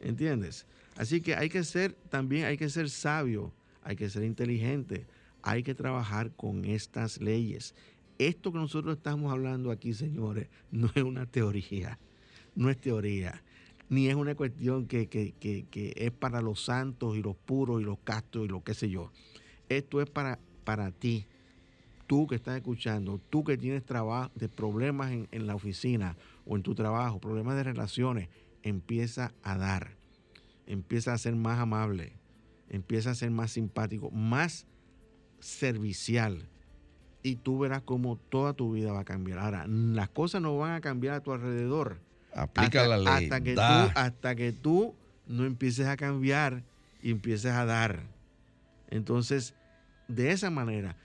¿Entiendes? 0.00 0.66
Así 0.96 1.20
que 1.20 1.34
hay 1.34 1.48
que 1.48 1.64
ser, 1.64 1.94
también 2.08 2.46
hay 2.46 2.56
que 2.56 2.68
ser 2.68 2.88
sabio, 2.90 3.52
hay 3.82 3.96
que 3.96 4.08
ser 4.08 4.24
inteligente, 4.24 5.06
hay 5.42 5.62
que 5.62 5.74
trabajar 5.74 6.32
con 6.32 6.64
estas 6.64 7.20
leyes. 7.20 7.74
Esto 8.18 8.50
que 8.50 8.58
nosotros 8.58 8.96
estamos 8.96 9.30
hablando 9.30 9.70
aquí, 9.70 9.92
señores, 9.92 10.48
no 10.70 10.90
es 10.94 11.02
una 11.02 11.26
teoría, 11.26 11.98
no 12.54 12.70
es 12.70 12.78
teoría, 12.78 13.42
ni 13.88 14.08
es 14.08 14.14
una 14.14 14.34
cuestión 14.34 14.86
que, 14.86 15.08
que, 15.08 15.32
que, 15.38 15.66
que 15.70 15.92
es 15.96 16.10
para 16.10 16.40
los 16.40 16.64
santos 16.64 17.16
y 17.16 17.22
los 17.22 17.36
puros 17.36 17.80
y 17.80 17.84
los 17.84 17.98
castos 18.00 18.44
y 18.44 18.48
lo 18.48 18.64
que 18.64 18.74
sé 18.74 18.88
yo. 18.90 19.12
Esto 19.68 20.00
es 20.00 20.08
para, 20.08 20.38
para 20.64 20.90
ti, 20.90 21.26
tú 22.06 22.26
que 22.26 22.36
estás 22.36 22.56
escuchando, 22.56 23.20
tú 23.30 23.44
que 23.44 23.56
tienes 23.56 23.84
trabajo, 23.84 24.30
de 24.34 24.48
problemas 24.48 25.12
en, 25.12 25.46
la 25.46 25.54
oficina 25.54 26.16
o 26.44 26.56
en 26.56 26.62
tu 26.62 26.74
trabajo, 26.74 27.20
problemas 27.20 27.56
de 27.56 27.64
relaciones, 27.64 28.28
empieza 28.62 29.32
a 29.42 29.56
dar, 29.56 29.96
empieza 30.66 31.12
a 31.12 31.18
ser 31.18 31.36
más 31.36 31.58
amable, 31.58 32.12
empieza 32.68 33.10
a 33.10 33.14
ser 33.14 33.30
más 33.30 33.52
simpático, 33.52 34.10
más 34.10 34.66
servicial. 35.40 36.48
Y 37.22 37.36
tú 37.36 37.58
verás 37.58 37.82
cómo 37.82 38.16
toda 38.16 38.52
tu 38.52 38.72
vida 38.72 38.92
va 38.92 39.00
a 39.00 39.04
cambiar. 39.04 39.40
Ahora, 39.40 39.66
las 39.66 40.08
cosas 40.10 40.40
no 40.40 40.56
van 40.56 40.72
a 40.72 40.80
cambiar 40.80 41.14
a 41.14 41.20
tu 41.20 41.32
alrededor. 41.32 42.00
Aplica 42.32 42.86
la 42.86 42.98
ley. 42.98 43.06
Hasta 43.08 43.40
que, 43.40 43.54
tú, 43.54 43.60
hasta 43.60 44.34
que 44.36 44.52
tú 44.52 44.94
no 45.26 45.44
empieces 45.44 45.86
a 45.86 45.96
cambiar 45.96 46.62
y 47.02 47.10
empieces 47.10 47.50
a 47.50 47.64
dar. 47.64 48.04
Entonces, 48.90 49.54
de 50.06 50.30
esa 50.30 50.50
manera, 50.50 50.96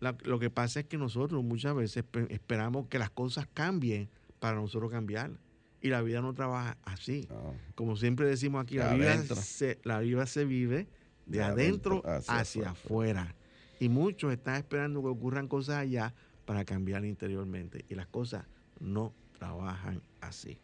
lo 0.00 0.38
que 0.38 0.50
pasa 0.50 0.80
es 0.80 0.86
que 0.86 0.98
nosotros 0.98 1.42
muchas 1.42 1.74
veces 1.74 2.04
esperamos 2.28 2.88
que 2.88 2.98
las 2.98 3.10
cosas 3.10 3.46
cambien 3.52 4.08
para 4.38 4.56
nosotros 4.56 4.90
cambiar. 4.90 5.30
Y 5.80 5.88
la 5.88 6.02
vida 6.02 6.20
no 6.20 6.34
trabaja 6.34 6.78
así. 6.84 7.28
Como 7.74 7.96
siempre 7.96 8.26
decimos 8.26 8.62
aquí, 8.62 8.76
la 8.76 8.94
vida, 8.94 9.22
se, 9.22 9.78
la 9.84 10.00
vida, 10.00 10.26
se, 10.26 10.44
vive 10.44 10.88
de, 11.26 11.42
adentro, 11.42 12.02
hacia, 12.26 12.70
afuera. 12.70 13.34
Y 13.78 13.88
muchos 13.88 14.32
están 14.32 14.56
esperando 14.56 15.02
que 15.02 15.08
ocurran 15.08 15.48
cosas 15.48 15.76
allá 15.76 16.14
para 16.44 16.64
cambiar 16.64 17.04
interiormente. 17.04 17.84
Y 17.88 17.94
las 17.94 18.06
cosas 18.06 18.46
no 18.80 19.12
trabajan 19.38 20.02
así. 20.20 20.58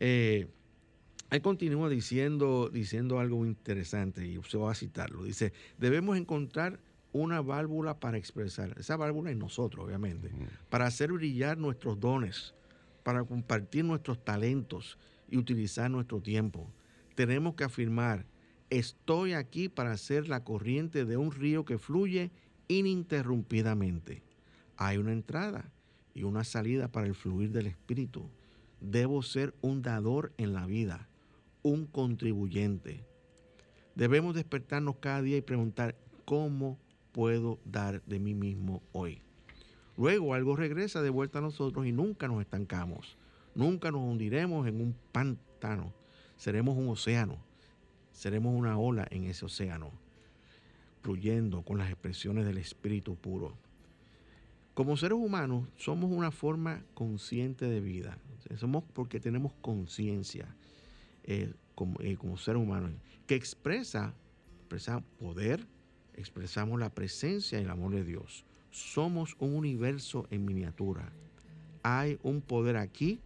Eh, 0.00 0.48
él 1.30 1.42
continúa 1.42 1.88
diciendo, 1.88 2.70
diciendo 2.72 3.20
algo 3.20 3.44
interesante 3.46 4.26
y 4.26 4.40
se 4.48 4.58
va 4.58 4.72
a 4.72 4.74
citarlo. 4.74 5.24
Dice, 5.24 5.52
debemos 5.78 6.16
encontrar 6.16 6.80
una 7.12 7.40
válvula 7.40 7.98
para 7.98 8.18
expresar. 8.18 8.74
Esa 8.78 8.96
válvula 8.96 9.30
es 9.30 9.36
nosotros, 9.36 9.86
obviamente. 9.86 10.30
Para 10.68 10.86
hacer 10.86 11.12
brillar 11.12 11.58
nuestros 11.58 11.98
dones, 11.98 12.54
para 13.02 13.24
compartir 13.24 13.84
nuestros 13.84 14.24
talentos 14.24 14.98
y 15.30 15.38
utilizar 15.38 15.90
nuestro 15.90 16.20
tiempo. 16.20 16.70
Tenemos 17.14 17.54
que 17.54 17.64
afirmar, 17.64 18.26
estoy 18.68 19.32
aquí 19.32 19.68
para 19.68 19.96
ser 19.96 20.28
la 20.28 20.44
corriente 20.44 21.04
de 21.04 21.16
un 21.16 21.32
río 21.32 21.64
que 21.64 21.78
fluye 21.78 22.30
ininterrumpidamente. 22.68 24.22
Hay 24.76 24.98
una 24.98 25.12
entrada 25.12 25.70
y 26.14 26.24
una 26.24 26.44
salida 26.44 26.88
para 26.88 27.06
el 27.06 27.14
fluir 27.14 27.52
del 27.52 27.66
Espíritu. 27.66 28.28
Debo 28.80 29.22
ser 29.22 29.54
un 29.62 29.82
dador 29.82 30.32
en 30.36 30.52
la 30.52 30.66
vida, 30.66 31.08
un 31.62 31.86
contribuyente. 31.86 33.04
Debemos 33.94 34.34
despertarnos 34.34 34.96
cada 34.96 35.22
día 35.22 35.38
y 35.38 35.42
preguntar, 35.42 35.96
¿cómo 36.24 36.78
puedo 37.16 37.58
dar 37.64 38.02
de 38.04 38.20
mí 38.20 38.34
mismo 38.34 38.82
hoy. 38.92 39.22
Luego 39.96 40.34
algo 40.34 40.54
regresa 40.54 41.00
de 41.00 41.08
vuelta 41.08 41.38
a 41.38 41.40
nosotros 41.40 41.86
y 41.86 41.92
nunca 41.92 42.28
nos 42.28 42.42
estancamos. 42.42 43.16
Nunca 43.54 43.90
nos 43.90 44.02
hundiremos 44.02 44.68
en 44.68 44.82
un 44.82 44.94
pantano. 45.12 45.94
Seremos 46.36 46.76
un 46.76 46.90
océano. 46.90 47.38
Seremos 48.12 48.54
una 48.54 48.78
ola 48.78 49.08
en 49.10 49.24
ese 49.24 49.46
océano, 49.46 49.92
fluyendo 51.00 51.62
con 51.62 51.78
las 51.78 51.88
expresiones 51.88 52.44
del 52.44 52.58
Espíritu 52.58 53.16
puro. 53.16 53.56
Como 54.74 54.98
seres 54.98 55.16
humanos 55.18 55.66
somos 55.78 56.10
una 56.10 56.30
forma 56.30 56.84
consciente 56.92 57.64
de 57.64 57.80
vida. 57.80 58.18
Somos 58.56 58.84
porque 58.92 59.20
tenemos 59.20 59.54
conciencia 59.62 60.54
eh, 61.24 61.54
como, 61.74 61.98
eh, 62.02 62.18
como 62.18 62.36
seres 62.36 62.62
humanos 62.62 62.90
que 63.26 63.36
expresa, 63.36 64.12
expresa 64.58 65.00
poder, 65.18 65.66
expresamos 66.16 66.80
la 66.80 66.90
presencia 66.90 67.58
y 67.58 67.62
el 67.62 67.70
amor 67.70 67.92
de 67.92 68.04
Dios. 68.04 68.44
Somos 68.70 69.36
un 69.38 69.54
universo 69.54 70.26
en 70.30 70.44
miniatura. 70.44 71.12
Hay 71.82 72.18
un 72.22 72.40
poder 72.40 72.76
aquí, 72.76 73.20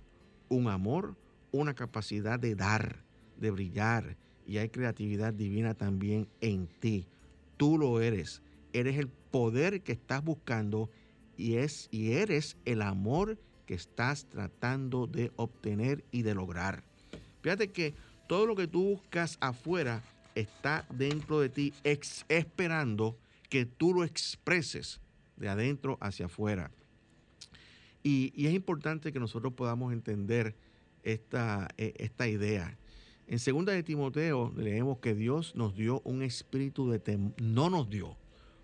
un 0.48 0.68
amor, 0.68 1.16
una 1.52 1.74
capacidad 1.74 2.38
de 2.38 2.54
dar, 2.54 3.02
de 3.38 3.50
brillar, 3.50 4.16
y 4.46 4.58
hay 4.58 4.68
creatividad 4.68 5.32
divina 5.32 5.74
también 5.74 6.28
en 6.40 6.66
ti. 6.66 7.06
Tú 7.56 7.78
lo 7.78 8.00
eres. 8.00 8.42
Eres 8.72 8.98
el 8.98 9.08
poder 9.08 9.82
que 9.82 9.92
estás 9.92 10.24
buscando 10.24 10.90
y, 11.36 11.54
es, 11.54 11.88
y 11.90 12.12
eres 12.12 12.56
el 12.64 12.82
amor 12.82 13.38
que 13.66 13.74
estás 13.74 14.26
tratando 14.26 15.06
de 15.06 15.32
obtener 15.36 16.04
y 16.10 16.22
de 16.22 16.34
lograr. 16.34 16.82
Fíjate 17.42 17.70
que 17.70 17.94
todo 18.26 18.46
lo 18.46 18.56
que 18.56 18.66
tú 18.66 18.84
buscas 18.84 19.38
afuera 19.40 20.02
está 20.34 20.86
dentro 20.90 21.40
de 21.40 21.48
ti 21.48 21.72
esperando 22.28 23.18
que 23.48 23.66
tú 23.66 23.94
lo 23.94 24.04
expreses 24.04 25.00
de 25.36 25.48
adentro 25.48 25.98
hacia 26.00 26.26
afuera. 26.26 26.70
Y, 28.02 28.32
y 28.34 28.46
es 28.46 28.54
importante 28.54 29.12
que 29.12 29.20
nosotros 29.20 29.52
podamos 29.52 29.92
entender 29.92 30.54
esta, 31.02 31.68
eh, 31.76 31.94
esta 31.96 32.28
idea. 32.28 32.76
En 33.26 33.38
segunda 33.38 33.72
de 33.72 33.82
Timoteo 33.82 34.52
leemos 34.56 34.98
que 34.98 35.14
Dios 35.14 35.54
nos 35.54 35.74
dio 35.74 36.00
un 36.04 36.22
espíritu 36.22 36.90
de 36.90 36.98
temor, 36.98 37.32
no 37.40 37.70
nos 37.70 37.88
dio 37.88 38.16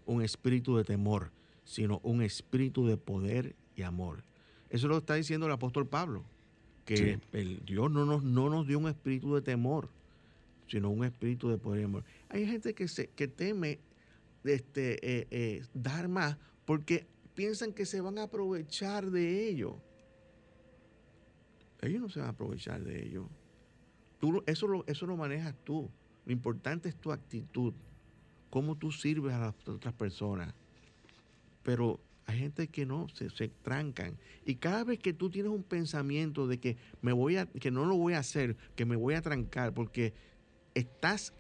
un 0.07 0.23
espíritu 0.23 0.77
de 0.77 0.85
temor, 0.85 1.31
sino 1.65 2.01
un 2.03 2.23
espíritu 2.23 2.87
de 2.87 2.97
poder 2.97 3.55
y 3.77 3.83
amor. 3.83 4.25
Eso 4.71 4.89
lo 4.89 4.99
está 4.99 5.15
diciendo 5.15 5.47
el 5.47 5.53
apóstol 5.53 5.87
Pablo, 5.87 6.25
que 6.85 7.21
el 7.33 7.65
Dios 7.65 7.91
no 7.91 8.05
nos, 8.05 8.23
no 8.23 8.49
nos 8.49 8.67
dio 8.67 8.79
un 8.79 8.89
espíritu 8.89 9.35
de 9.35 9.43
temor, 9.43 9.89
sino 10.69 10.91
un 10.91 11.05
espíritu 11.05 11.49
de 11.49 11.59
poder 11.59 11.83
y 11.83 11.85
amor. 11.85 12.05
Hay 12.29 12.47
gente 12.47 12.75
que, 12.75 12.89
se, 12.89 13.09
que 13.09 13.29
teme 13.29 13.79
este, 14.45 14.95
eh, 15.03 15.27
eh, 15.31 15.65
dar 15.75 16.09
más 16.09 16.37
porque 16.65 17.07
piensan 17.35 17.73
que 17.73 17.87
se 17.87 18.01
van 18.01 18.19
a 18.19 18.25
aprovechar 18.25 19.11
de 19.11 19.49
ello. 19.49 19.81
Ellos 21.81 22.01
no 22.01 22.09
se 22.09 22.21
van 22.21 22.29
a 22.29 22.33
aprovechar 22.33 22.83
de 22.83 23.07
ello. 23.07 23.29
Tú, 24.19 24.43
eso, 24.47 24.67
lo, 24.67 24.85
eso 24.87 25.07
lo 25.07 25.17
manejas 25.17 25.55
tú. 25.65 25.91
Lo 26.25 26.33
importante 26.33 26.89
es 26.89 26.97
tu 26.97 27.13
actitud, 27.13 27.73
cómo 28.51 28.77
tú 28.77 28.91
sirves 28.91 29.35
a 29.35 29.39
las 29.39 29.69
otras 29.69 29.95
personas. 29.95 30.53
Pero 31.63 32.01
hay 32.27 32.39
gente 32.39 32.67
que 32.69 32.87
no, 32.87 33.09
se, 33.09 33.31
se, 33.31 33.49
trancan. 33.49 34.17
Y 34.45 34.57
cada 34.57 34.83
vez 34.83 34.99
que 34.99 35.13
tú 35.13 35.31
tienes 35.31 35.53
un 35.53 35.63
pensamiento 35.63 36.49
de 36.49 36.59
que 36.59 36.77
me 37.01 37.13
voy 37.13 37.37
a, 37.37 37.47
que 37.47 37.71
no 37.71 37.85
lo 37.85 37.97
voy 37.97 38.15
a 38.15 38.19
hacer, 38.19 38.57
que 38.75 38.85
me 38.85 38.97
voy 38.97 39.15
a 39.15 39.23
trancar, 39.23 39.73
porque 39.73 40.13
estás 40.77 41.33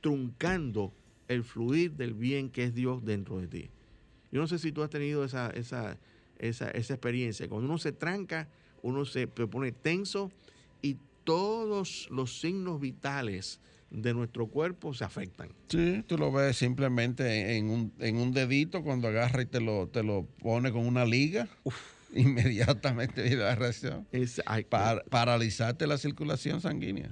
truncando 0.00 0.92
el 1.28 1.44
fluir 1.44 1.92
del 1.92 2.14
bien 2.14 2.50
que 2.50 2.64
es 2.64 2.74
Dios 2.74 3.04
dentro 3.04 3.38
de 3.38 3.46
ti. 3.46 3.70
Yo 4.32 4.40
no 4.40 4.46
sé 4.46 4.58
si 4.58 4.72
tú 4.72 4.82
has 4.82 4.90
tenido 4.90 5.24
esa, 5.24 5.50
esa, 5.50 5.98
esa, 6.38 6.70
esa 6.70 6.94
experiencia. 6.94 7.48
Cuando 7.48 7.68
uno 7.68 7.78
se 7.78 7.92
tranca, 7.92 8.48
uno 8.82 9.04
se 9.04 9.26
pone 9.26 9.72
tenso 9.72 10.32
y 10.82 10.96
todos 11.24 12.08
los 12.10 12.40
signos 12.40 12.80
vitales 12.80 13.60
de 13.90 14.14
nuestro 14.14 14.46
cuerpo 14.46 14.94
se 14.94 15.04
afectan. 15.04 15.50
Sí, 15.68 16.02
tú 16.06 16.16
lo 16.16 16.32
ves 16.32 16.56
simplemente 16.56 17.56
en 17.56 17.68
un, 17.68 17.92
en 17.98 18.16
un 18.16 18.32
dedito 18.32 18.82
cuando 18.82 19.08
agarra 19.08 19.42
y 19.42 19.46
te 19.46 19.60
lo, 19.60 19.88
te 19.88 20.02
lo 20.02 20.24
pone 20.24 20.72
con 20.72 20.86
una 20.86 21.04
liga. 21.04 21.48
Inmediatamente 22.14 23.22
viene 23.22 23.42
la 23.42 23.54
reacción. 23.54 24.06
Es, 24.10 24.40
Para, 24.68 25.02
paralizarte 25.04 25.86
la 25.86 25.98
circulación 25.98 26.60
sanguínea. 26.60 27.10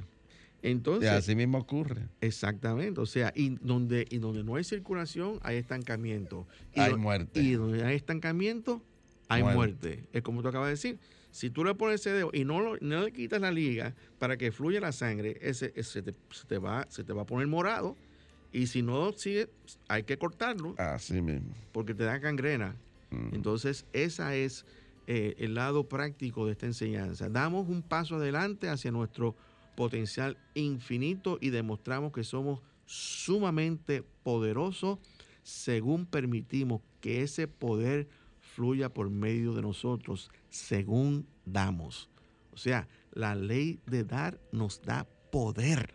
Entonces, 0.63 1.11
y 1.11 1.15
así 1.15 1.37
mismo 1.37 1.59
ocurre. 1.59 2.09
Exactamente. 2.21 3.01
O 3.01 3.07
sea, 3.07 3.33
y 3.35 3.51
donde, 3.61 4.07
y 4.11 4.19
donde 4.19 4.43
no 4.43 4.57
hay 4.57 4.65
circulación, 4.65 5.39
hay 5.43 5.57
estancamiento. 5.57 6.47
Y 6.75 6.81
hay 6.81 6.95
muerte. 6.97 7.41
Y 7.41 7.53
donde 7.53 7.85
hay 7.85 7.97
estancamiento, 7.97 8.83
hay 9.29 9.43
muerte. 9.43 9.57
muerte. 9.57 10.05
Es 10.13 10.23
como 10.23 10.43
tú 10.43 10.49
acabas 10.49 10.67
de 10.67 10.73
decir. 10.73 10.99
Si 11.31 11.51
tú 11.51 11.63
le 11.63 11.75
pones 11.75 12.01
ese 12.01 12.11
dedo 12.11 12.31
y 12.33 12.45
no, 12.45 12.77
no 12.81 13.03
le 13.03 13.13
quitas 13.13 13.41
la 13.41 13.53
liga 13.53 13.95
para 14.19 14.37
que 14.37 14.51
fluya 14.51 14.81
la 14.81 14.93
sangre, 14.93 15.39
ese, 15.41 15.73
ese 15.77 16.03
te, 16.03 16.15
se, 16.31 16.47
te 16.47 16.59
va, 16.59 16.87
se 16.89 17.05
te 17.05 17.13
va 17.13 17.23
a 17.23 17.27
poner 17.27 17.47
morado. 17.47 17.97
Y 18.51 18.67
si 18.67 18.83
no 18.83 19.13
sigue, 19.13 19.49
hay 19.89 20.05
que 20.05 20.17
cortarlo. 20.17 20.75
Así 20.79 21.21
mismo. 21.21 21.55
Porque 21.73 21.95
te 21.95 22.05
da 22.05 22.19
gangrena. 22.19 22.75
Mm. 23.11 23.35
Entonces, 23.35 23.85
ese 23.93 24.45
es 24.45 24.65
eh, 25.07 25.35
el 25.39 25.55
lado 25.55 25.89
práctico 25.89 26.47
de 26.47 26.53
esta 26.53 26.67
enseñanza. 26.67 27.29
Damos 27.29 27.69
un 27.69 27.83
paso 27.83 28.17
adelante 28.17 28.69
hacia 28.69 28.91
nuestro 28.91 29.37
potencial 29.79 30.37
infinito 30.55 31.39
y 31.41 31.51
demostramos 31.51 32.11
que 32.11 32.25
somos 32.25 32.63
sumamente 32.85 34.03
poderosos 34.25 34.99
según 35.45 36.05
permitimos 36.05 36.83
que 37.01 37.23
ese 37.23 37.47
poder 37.47 38.09
fluya 38.41 38.93
por 38.93 39.09
medio 39.09 39.55
de 39.55 39.63
nosotros, 39.63 40.33
según 40.51 41.29
damos. 41.45 42.11
O 42.53 42.57
sea, 42.57 42.89
la 43.13 43.37
ley 43.37 43.79
de 43.87 44.03
dar 44.03 44.41
nos 44.51 44.83
da 44.83 45.07
poder, 45.31 45.95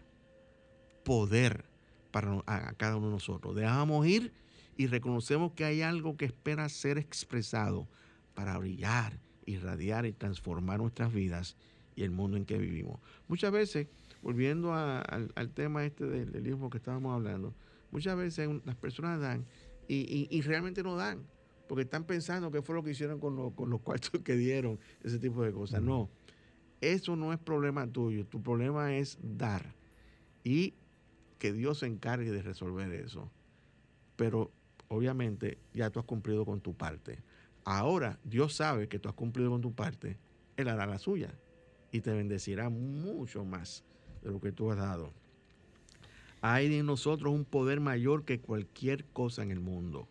poder 1.03 1.65
para 2.09 2.41
a, 2.45 2.73
cada 2.75 2.95
uno 2.95 3.07
de 3.07 3.13
nosotros. 3.13 3.53
Dejamos 3.53 4.07
ir 4.07 4.31
y 4.77 4.87
reconocemos 4.87 5.51
que 5.51 5.65
hay 5.65 5.81
algo 5.81 6.15
que 6.15 6.23
espera 6.23 6.69
ser 6.69 6.97
expresado 6.97 7.89
para 8.33 8.57
brillar, 8.57 9.19
irradiar 9.45 10.05
y 10.05 10.13
transformar 10.13 10.79
nuestras 10.79 11.13
vidas 11.13 11.57
y 11.95 12.03
el 12.03 12.11
mundo 12.11 12.37
en 12.37 12.45
que 12.45 12.57
vivimos. 12.57 12.99
Muchas 13.27 13.51
veces, 13.51 13.87
volviendo 14.21 14.73
al, 14.73 15.51
tema 15.53 15.85
este 15.85 16.05
del, 16.05 16.31
del 16.31 16.69
que 16.69 16.77
estábamos 16.77 17.13
hablando, 17.13 17.53
muchas 17.91 18.17
veces 18.17 18.49
las 18.65 18.75
personas 18.75 19.19
dan 19.19 19.45
y, 19.87 20.41
realmente 20.41 20.81
no 20.83 20.95
dan, 20.95 21.25
porque 21.67 21.83
están 21.83 22.05
pensando 22.05 22.51
qué 22.51 22.61
fue 22.61 22.75
lo 22.75 22.83
que 22.83 22.91
hicieron 22.91 23.19
con, 23.19 23.51
con 23.51 23.69
los 23.69 23.81
cuartos 23.81 24.21
que 24.23 24.35
dieron, 24.35 24.79
ese 25.03 25.19
tipo 25.19 25.43
de 25.43 25.51
cosas. 25.51 25.81
No, 25.81 26.09
eso 26.81 27.15
no 27.15 27.33
es 27.33 27.39
problema 27.39 27.87
tuyo, 27.87 28.25
tu 28.25 28.41
problema 28.41 28.95
es 28.95 29.17
dar 29.21 29.75
y 30.43 30.73
que 31.37 31.53
Dios 31.53 31.79
se 31.79 31.87
encargue 31.87 32.31
de 32.31 32.41
resolver 32.41 32.91
eso. 32.93 33.29
Pero 34.15 34.51
obviamente 34.87 35.57
ya 35.73 35.89
tú 35.89 35.99
has 35.99 36.05
cumplido 36.05 36.45
con 36.45 36.61
tu 36.61 36.75
parte. 36.75 37.19
Ahora 37.65 38.19
Dios 38.23 38.55
sabe 38.55 38.87
que 38.87 38.99
tú 38.99 39.09
has 39.09 39.15
cumplido 39.15 39.49
con 39.49 39.61
tu 39.61 39.73
parte, 39.73 40.17
Él 40.57 40.67
hará 40.67 40.85
la 40.85 40.99
suya 40.99 41.33
y 41.93 42.01
te 42.01 42.11
bendecirá 42.11 42.69
mucho 42.69 43.45
más 43.45 43.83
de 44.23 44.31
lo 44.31 44.41
que 44.41 44.51
tú 44.51 44.71
has 44.71 44.77
dado. 44.77 45.13
Hay 46.41 46.75
en 46.75 46.87
nosotros 46.87 47.31
un 47.31 47.45
poder 47.45 47.79
mayor 47.79 48.25
que 48.25 48.39
cualquier 48.41 49.05
cosa 49.05 49.43
en 49.43 49.51
el 49.51 49.59
mundo. 49.59 50.07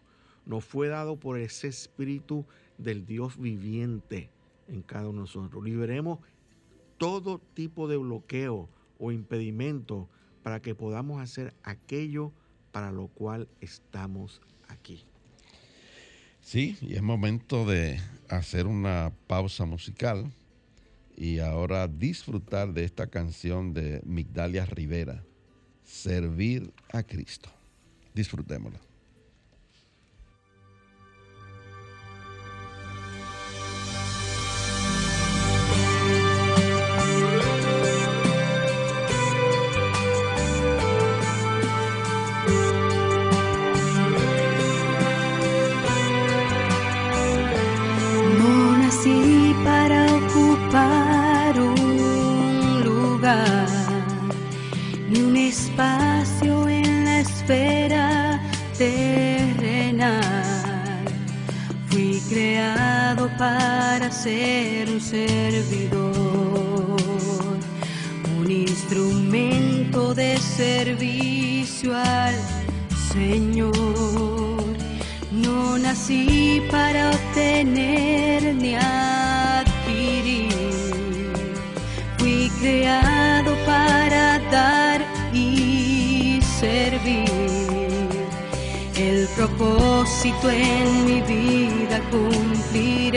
Nos 0.46 0.64
fue 0.64 0.88
dado 0.88 1.18
por 1.18 1.38
ese 1.38 1.66
espíritu 1.66 2.46
del 2.78 3.04
Dios 3.04 3.36
viviente 3.36 4.30
en 4.68 4.82
cada 4.82 5.08
uno 5.08 5.18
de 5.18 5.22
nosotros. 5.22 5.62
Liberemos 5.64 6.20
todo 6.98 7.40
tipo 7.52 7.88
de 7.88 7.96
bloqueo 7.96 8.68
o 8.98 9.10
impedimento 9.10 10.08
para 10.44 10.62
que 10.62 10.76
podamos 10.76 11.20
hacer 11.20 11.52
aquello 11.64 12.32
para 12.70 12.92
lo 12.92 13.08
cual 13.08 13.48
estamos 13.60 14.40
aquí. 14.68 15.04
Sí, 16.40 16.76
y 16.80 16.94
es 16.94 17.02
momento 17.02 17.66
de 17.66 18.00
hacer 18.28 18.66
una 18.68 19.12
pausa 19.26 19.64
musical 19.64 20.32
y 21.22 21.38
ahora 21.38 21.86
disfrutar 21.86 22.72
de 22.72 22.82
esta 22.82 23.06
canción 23.06 23.72
de 23.72 24.02
Migdalia 24.04 24.66
Rivera, 24.66 25.22
Servir 25.84 26.72
a 26.92 27.04
Cristo. 27.04 27.48
Disfrutémosla. 28.12 28.80
Instrumento 68.92 70.12
de 70.14 70.36
servicio 70.36 71.96
al 71.96 72.34
Señor. 73.10 73.72
No 75.30 75.78
nací 75.78 76.60
para 76.70 77.08
obtener 77.08 78.54
ni 78.54 78.74
adquirir, 78.74 80.50
fui 82.18 82.50
creado 82.60 83.56
para 83.64 84.38
dar 84.50 85.00
y 85.32 86.38
servir 86.60 87.30
el 88.94 89.26
propósito 89.34 90.50
en 90.50 91.06
mi 91.06 91.22
vida 91.22 91.98
cumpliré. 92.10 93.11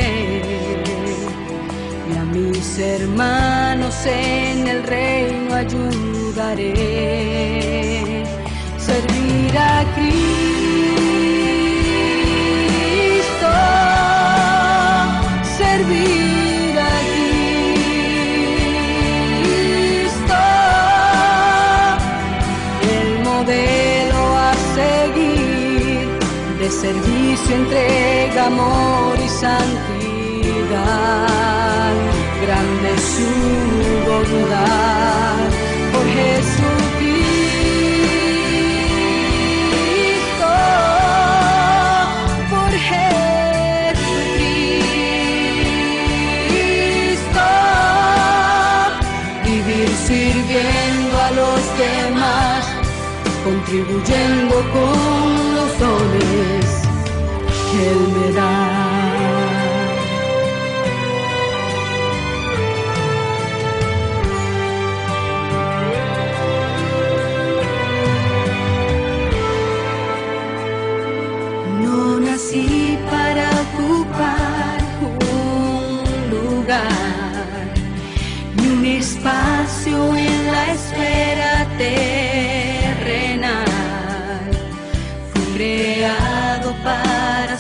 Hermanos 2.78 3.96
en 4.06 4.68
el 4.68 4.84
reino 4.84 5.56
ayudaré. 5.56 6.74
Servir 8.78 9.58
a 9.58 9.86
Cristo, 9.96 10.28
servir 15.58 16.78
a 16.78 17.00
Cristo, 19.96 20.36
el 22.92 23.24
modelo 23.24 24.22
a 24.38 24.54
seguir 24.76 26.10
de 26.60 26.70
servicio, 26.70 27.56
entrega, 27.56 28.48
amor 28.48 29.18
y 29.24 29.30
santidad. 29.30 29.86
Grande 32.46 32.92
su 33.14 33.32
bondad 34.08 35.50
por 35.94 36.06
Jesucristo, 36.18 36.62
por 42.52 42.72
Jesucristo, 42.90 43.36
vivir 49.44 49.90
sirviendo 50.08 51.16
a 51.28 51.32
los 51.32 51.62
demás, 51.84 52.62
contribuyendo 53.44 54.56
con 54.74 55.56
los 55.56 55.72
dones 55.80 56.66
que 57.72 57.78
Él 57.90 58.02
me 58.16 58.28
da. 58.34 58.85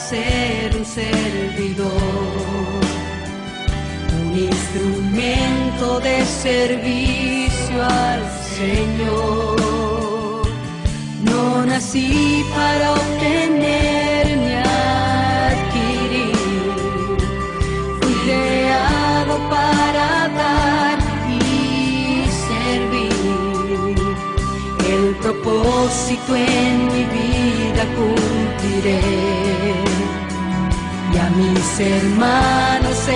Ser 0.10 0.76
un 0.78 0.86
servidor, 0.86 1.91
un 4.22 4.38
instrumento 4.38 5.99
de 5.99 6.24
servicio 6.26 7.84
al 7.84 8.22
Señor. 8.58 10.43
No 11.24 11.66
nací 11.66 12.43
para 12.56 12.91
obtener 12.91 13.14
hermanos 31.80 33.09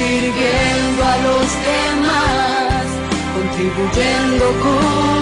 sirviendo 0.00 1.04
a 1.04 1.16
los 1.26 1.48
demás, 1.70 2.86
contribuyendo 3.34 4.46
con 4.62 5.19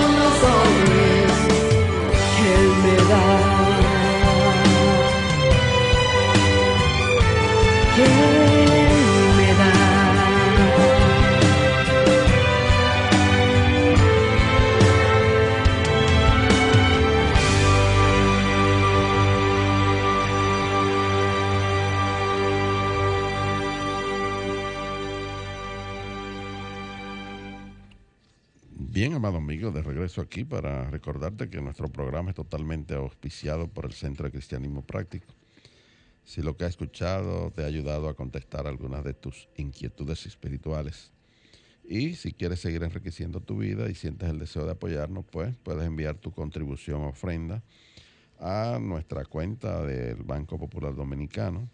amado 29.18 29.38
amigo, 29.38 29.72
de 29.72 29.82
regreso 29.82 30.20
aquí 30.20 30.44
para 30.44 30.88
recordarte 30.90 31.50
que 31.50 31.60
nuestro 31.60 31.88
programa 31.88 32.30
es 32.30 32.36
totalmente 32.36 32.94
auspiciado 32.94 33.66
por 33.66 33.86
el 33.86 33.92
Centro 33.92 34.26
de 34.26 34.30
Cristianismo 34.30 34.82
Práctico. 34.82 35.26
Si 36.22 36.40
lo 36.40 36.56
que 36.56 36.64
has 36.64 36.70
escuchado 36.70 37.50
te 37.50 37.64
ha 37.64 37.66
ayudado 37.66 38.08
a 38.08 38.14
contestar 38.14 38.68
algunas 38.68 39.02
de 39.02 39.14
tus 39.14 39.48
inquietudes 39.56 40.24
espirituales 40.26 41.10
y 41.84 42.14
si 42.14 42.32
quieres 42.32 42.60
seguir 42.60 42.84
enriqueciendo 42.84 43.40
tu 43.40 43.56
vida 43.56 43.90
y 43.90 43.96
sientes 43.96 44.30
el 44.30 44.38
deseo 44.38 44.64
de 44.64 44.70
apoyarnos, 44.70 45.24
pues 45.24 45.56
puedes 45.64 45.84
enviar 45.84 46.18
tu 46.18 46.30
contribución 46.30 47.00
o 47.00 47.08
ofrenda 47.08 47.64
a 48.38 48.78
nuestra 48.80 49.24
cuenta 49.24 49.84
del 49.84 50.22
Banco 50.22 50.60
Popular 50.60 50.94
Dominicano, 50.94 51.68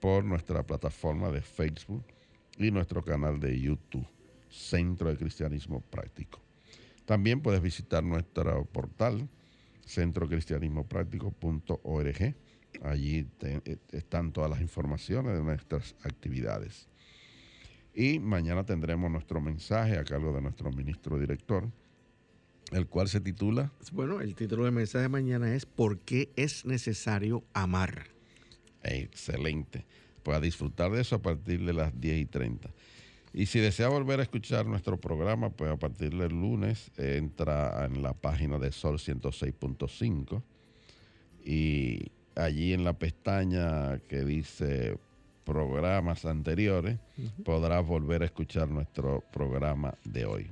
por 0.00 0.24
nuestra 0.24 0.62
plataforma 0.62 1.30
de 1.30 1.42
Facebook 1.42 2.02
y 2.56 2.70
nuestro 2.70 3.02
canal 3.02 3.38
de 3.38 3.60
YouTube, 3.60 4.06
Centro 4.48 5.10
de 5.10 5.18
Cristianismo 5.18 5.82
Práctico. 5.82 6.40
También 7.04 7.42
puedes 7.42 7.60
visitar 7.60 8.02
nuestro 8.02 8.64
portal, 8.64 9.28
centrocristianismopráctico.org. 9.86 12.34
Allí 12.82 13.28
eh, 13.42 13.76
están 13.92 14.32
todas 14.32 14.50
las 14.50 14.62
informaciones 14.62 15.36
de 15.36 15.42
nuestras 15.42 15.94
actividades. 16.02 16.88
Y 17.94 18.18
mañana 18.18 18.64
tendremos 18.64 19.10
nuestro 19.10 19.40
mensaje 19.40 19.96
a 19.98 20.04
cargo 20.04 20.32
de 20.32 20.42
nuestro 20.42 20.70
ministro 20.72 21.18
director, 21.18 21.70
el 22.72 22.86
cual 22.86 23.08
se 23.08 23.20
titula 23.20 23.72
Bueno, 23.92 24.20
el 24.20 24.34
título 24.34 24.64
del 24.64 24.72
mensaje 24.72 25.02
de 25.02 25.08
mañana 25.08 25.54
es 25.54 25.66
¿Por 25.66 25.98
qué 26.00 26.30
es 26.36 26.64
necesario 26.64 27.44
amar? 27.52 28.06
Excelente. 28.82 29.84
Pues 30.22 30.36
a 30.36 30.40
disfrutar 30.40 30.90
de 30.90 31.00
eso 31.00 31.16
a 31.16 31.22
partir 31.22 31.64
de 31.64 31.72
las 31.72 31.98
10 32.00 32.18
y 32.18 32.26
30. 32.26 32.70
Y 33.32 33.46
si 33.46 33.60
desea 33.60 33.88
volver 33.88 34.20
a 34.20 34.22
escuchar 34.22 34.66
nuestro 34.66 34.98
programa, 34.98 35.50
pues 35.50 35.70
a 35.70 35.76
partir 35.76 36.16
del 36.16 36.30
lunes 36.30 36.90
entra 36.96 37.84
en 37.84 38.02
la 38.02 38.14
página 38.14 38.58
de 38.58 38.72
Sol 38.72 38.96
106.5 38.96 40.42
y 41.44 42.10
allí 42.34 42.72
en 42.72 42.82
la 42.82 42.94
pestaña 42.94 43.98
que 44.08 44.24
dice 44.24 44.98
programas 45.44 46.24
anteriores, 46.24 46.98
podrás 47.44 47.86
volver 47.86 48.22
a 48.22 48.24
escuchar 48.24 48.68
nuestro 48.68 49.22
programa 49.32 49.94
de 50.04 50.24
hoy. 50.24 50.50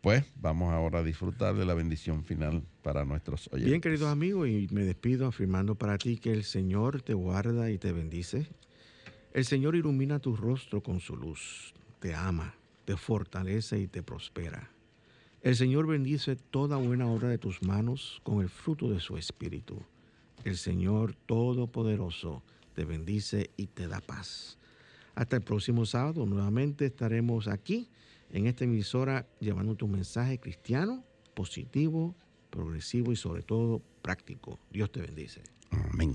Pues 0.00 0.24
vamos 0.34 0.72
ahora 0.72 0.98
a 0.98 1.02
disfrutar 1.04 1.54
de 1.54 1.64
la 1.64 1.72
bendición 1.72 2.24
final 2.24 2.64
para 2.82 3.04
nuestros 3.04 3.46
oyentes. 3.52 3.70
Bien, 3.70 3.80
queridos 3.80 4.08
amigos, 4.08 4.48
y 4.48 4.66
me 4.72 4.82
despido 4.82 5.28
afirmando 5.28 5.76
para 5.76 5.98
ti 5.98 6.16
que 6.16 6.32
el 6.32 6.42
Señor 6.42 7.00
te 7.02 7.14
guarda 7.14 7.70
y 7.70 7.78
te 7.78 7.92
bendice. 7.92 8.48
El 9.34 9.44
Señor 9.44 9.76
ilumina 9.76 10.18
tu 10.18 10.34
rostro 10.34 10.82
con 10.82 10.98
su 10.98 11.14
luz, 11.14 11.74
te 12.00 12.12
ama, 12.12 12.56
te 12.86 12.96
fortalece 12.96 13.78
y 13.78 13.86
te 13.86 14.02
prospera. 14.02 14.68
El 15.42 15.54
Señor 15.54 15.86
bendice 15.86 16.34
toda 16.34 16.76
buena 16.76 17.06
obra 17.06 17.28
de 17.28 17.38
tus 17.38 17.62
manos 17.62 18.20
con 18.24 18.40
el 18.40 18.48
fruto 18.48 18.90
de 18.90 18.98
su 18.98 19.16
espíritu. 19.16 19.80
El 20.42 20.56
Señor 20.56 21.14
Todopoderoso 21.14 22.42
te 22.74 22.84
bendice 22.84 23.50
y 23.56 23.68
te 23.68 23.86
da 23.86 24.00
paz. 24.00 24.58
Hasta 25.20 25.36
el 25.36 25.42
próximo 25.42 25.84
sábado 25.84 26.24
nuevamente 26.24 26.86
estaremos 26.86 27.46
aquí 27.46 27.90
en 28.30 28.46
esta 28.46 28.64
emisora 28.64 29.26
llevando 29.38 29.74
tu 29.74 29.86
mensaje 29.86 30.38
cristiano, 30.40 31.04
positivo, 31.34 32.14
progresivo 32.48 33.12
y 33.12 33.16
sobre 33.16 33.42
todo 33.42 33.82
práctico. 34.00 34.58
Dios 34.70 34.90
te 34.90 35.02
bendice. 35.02 35.42
Amén. 35.72 36.14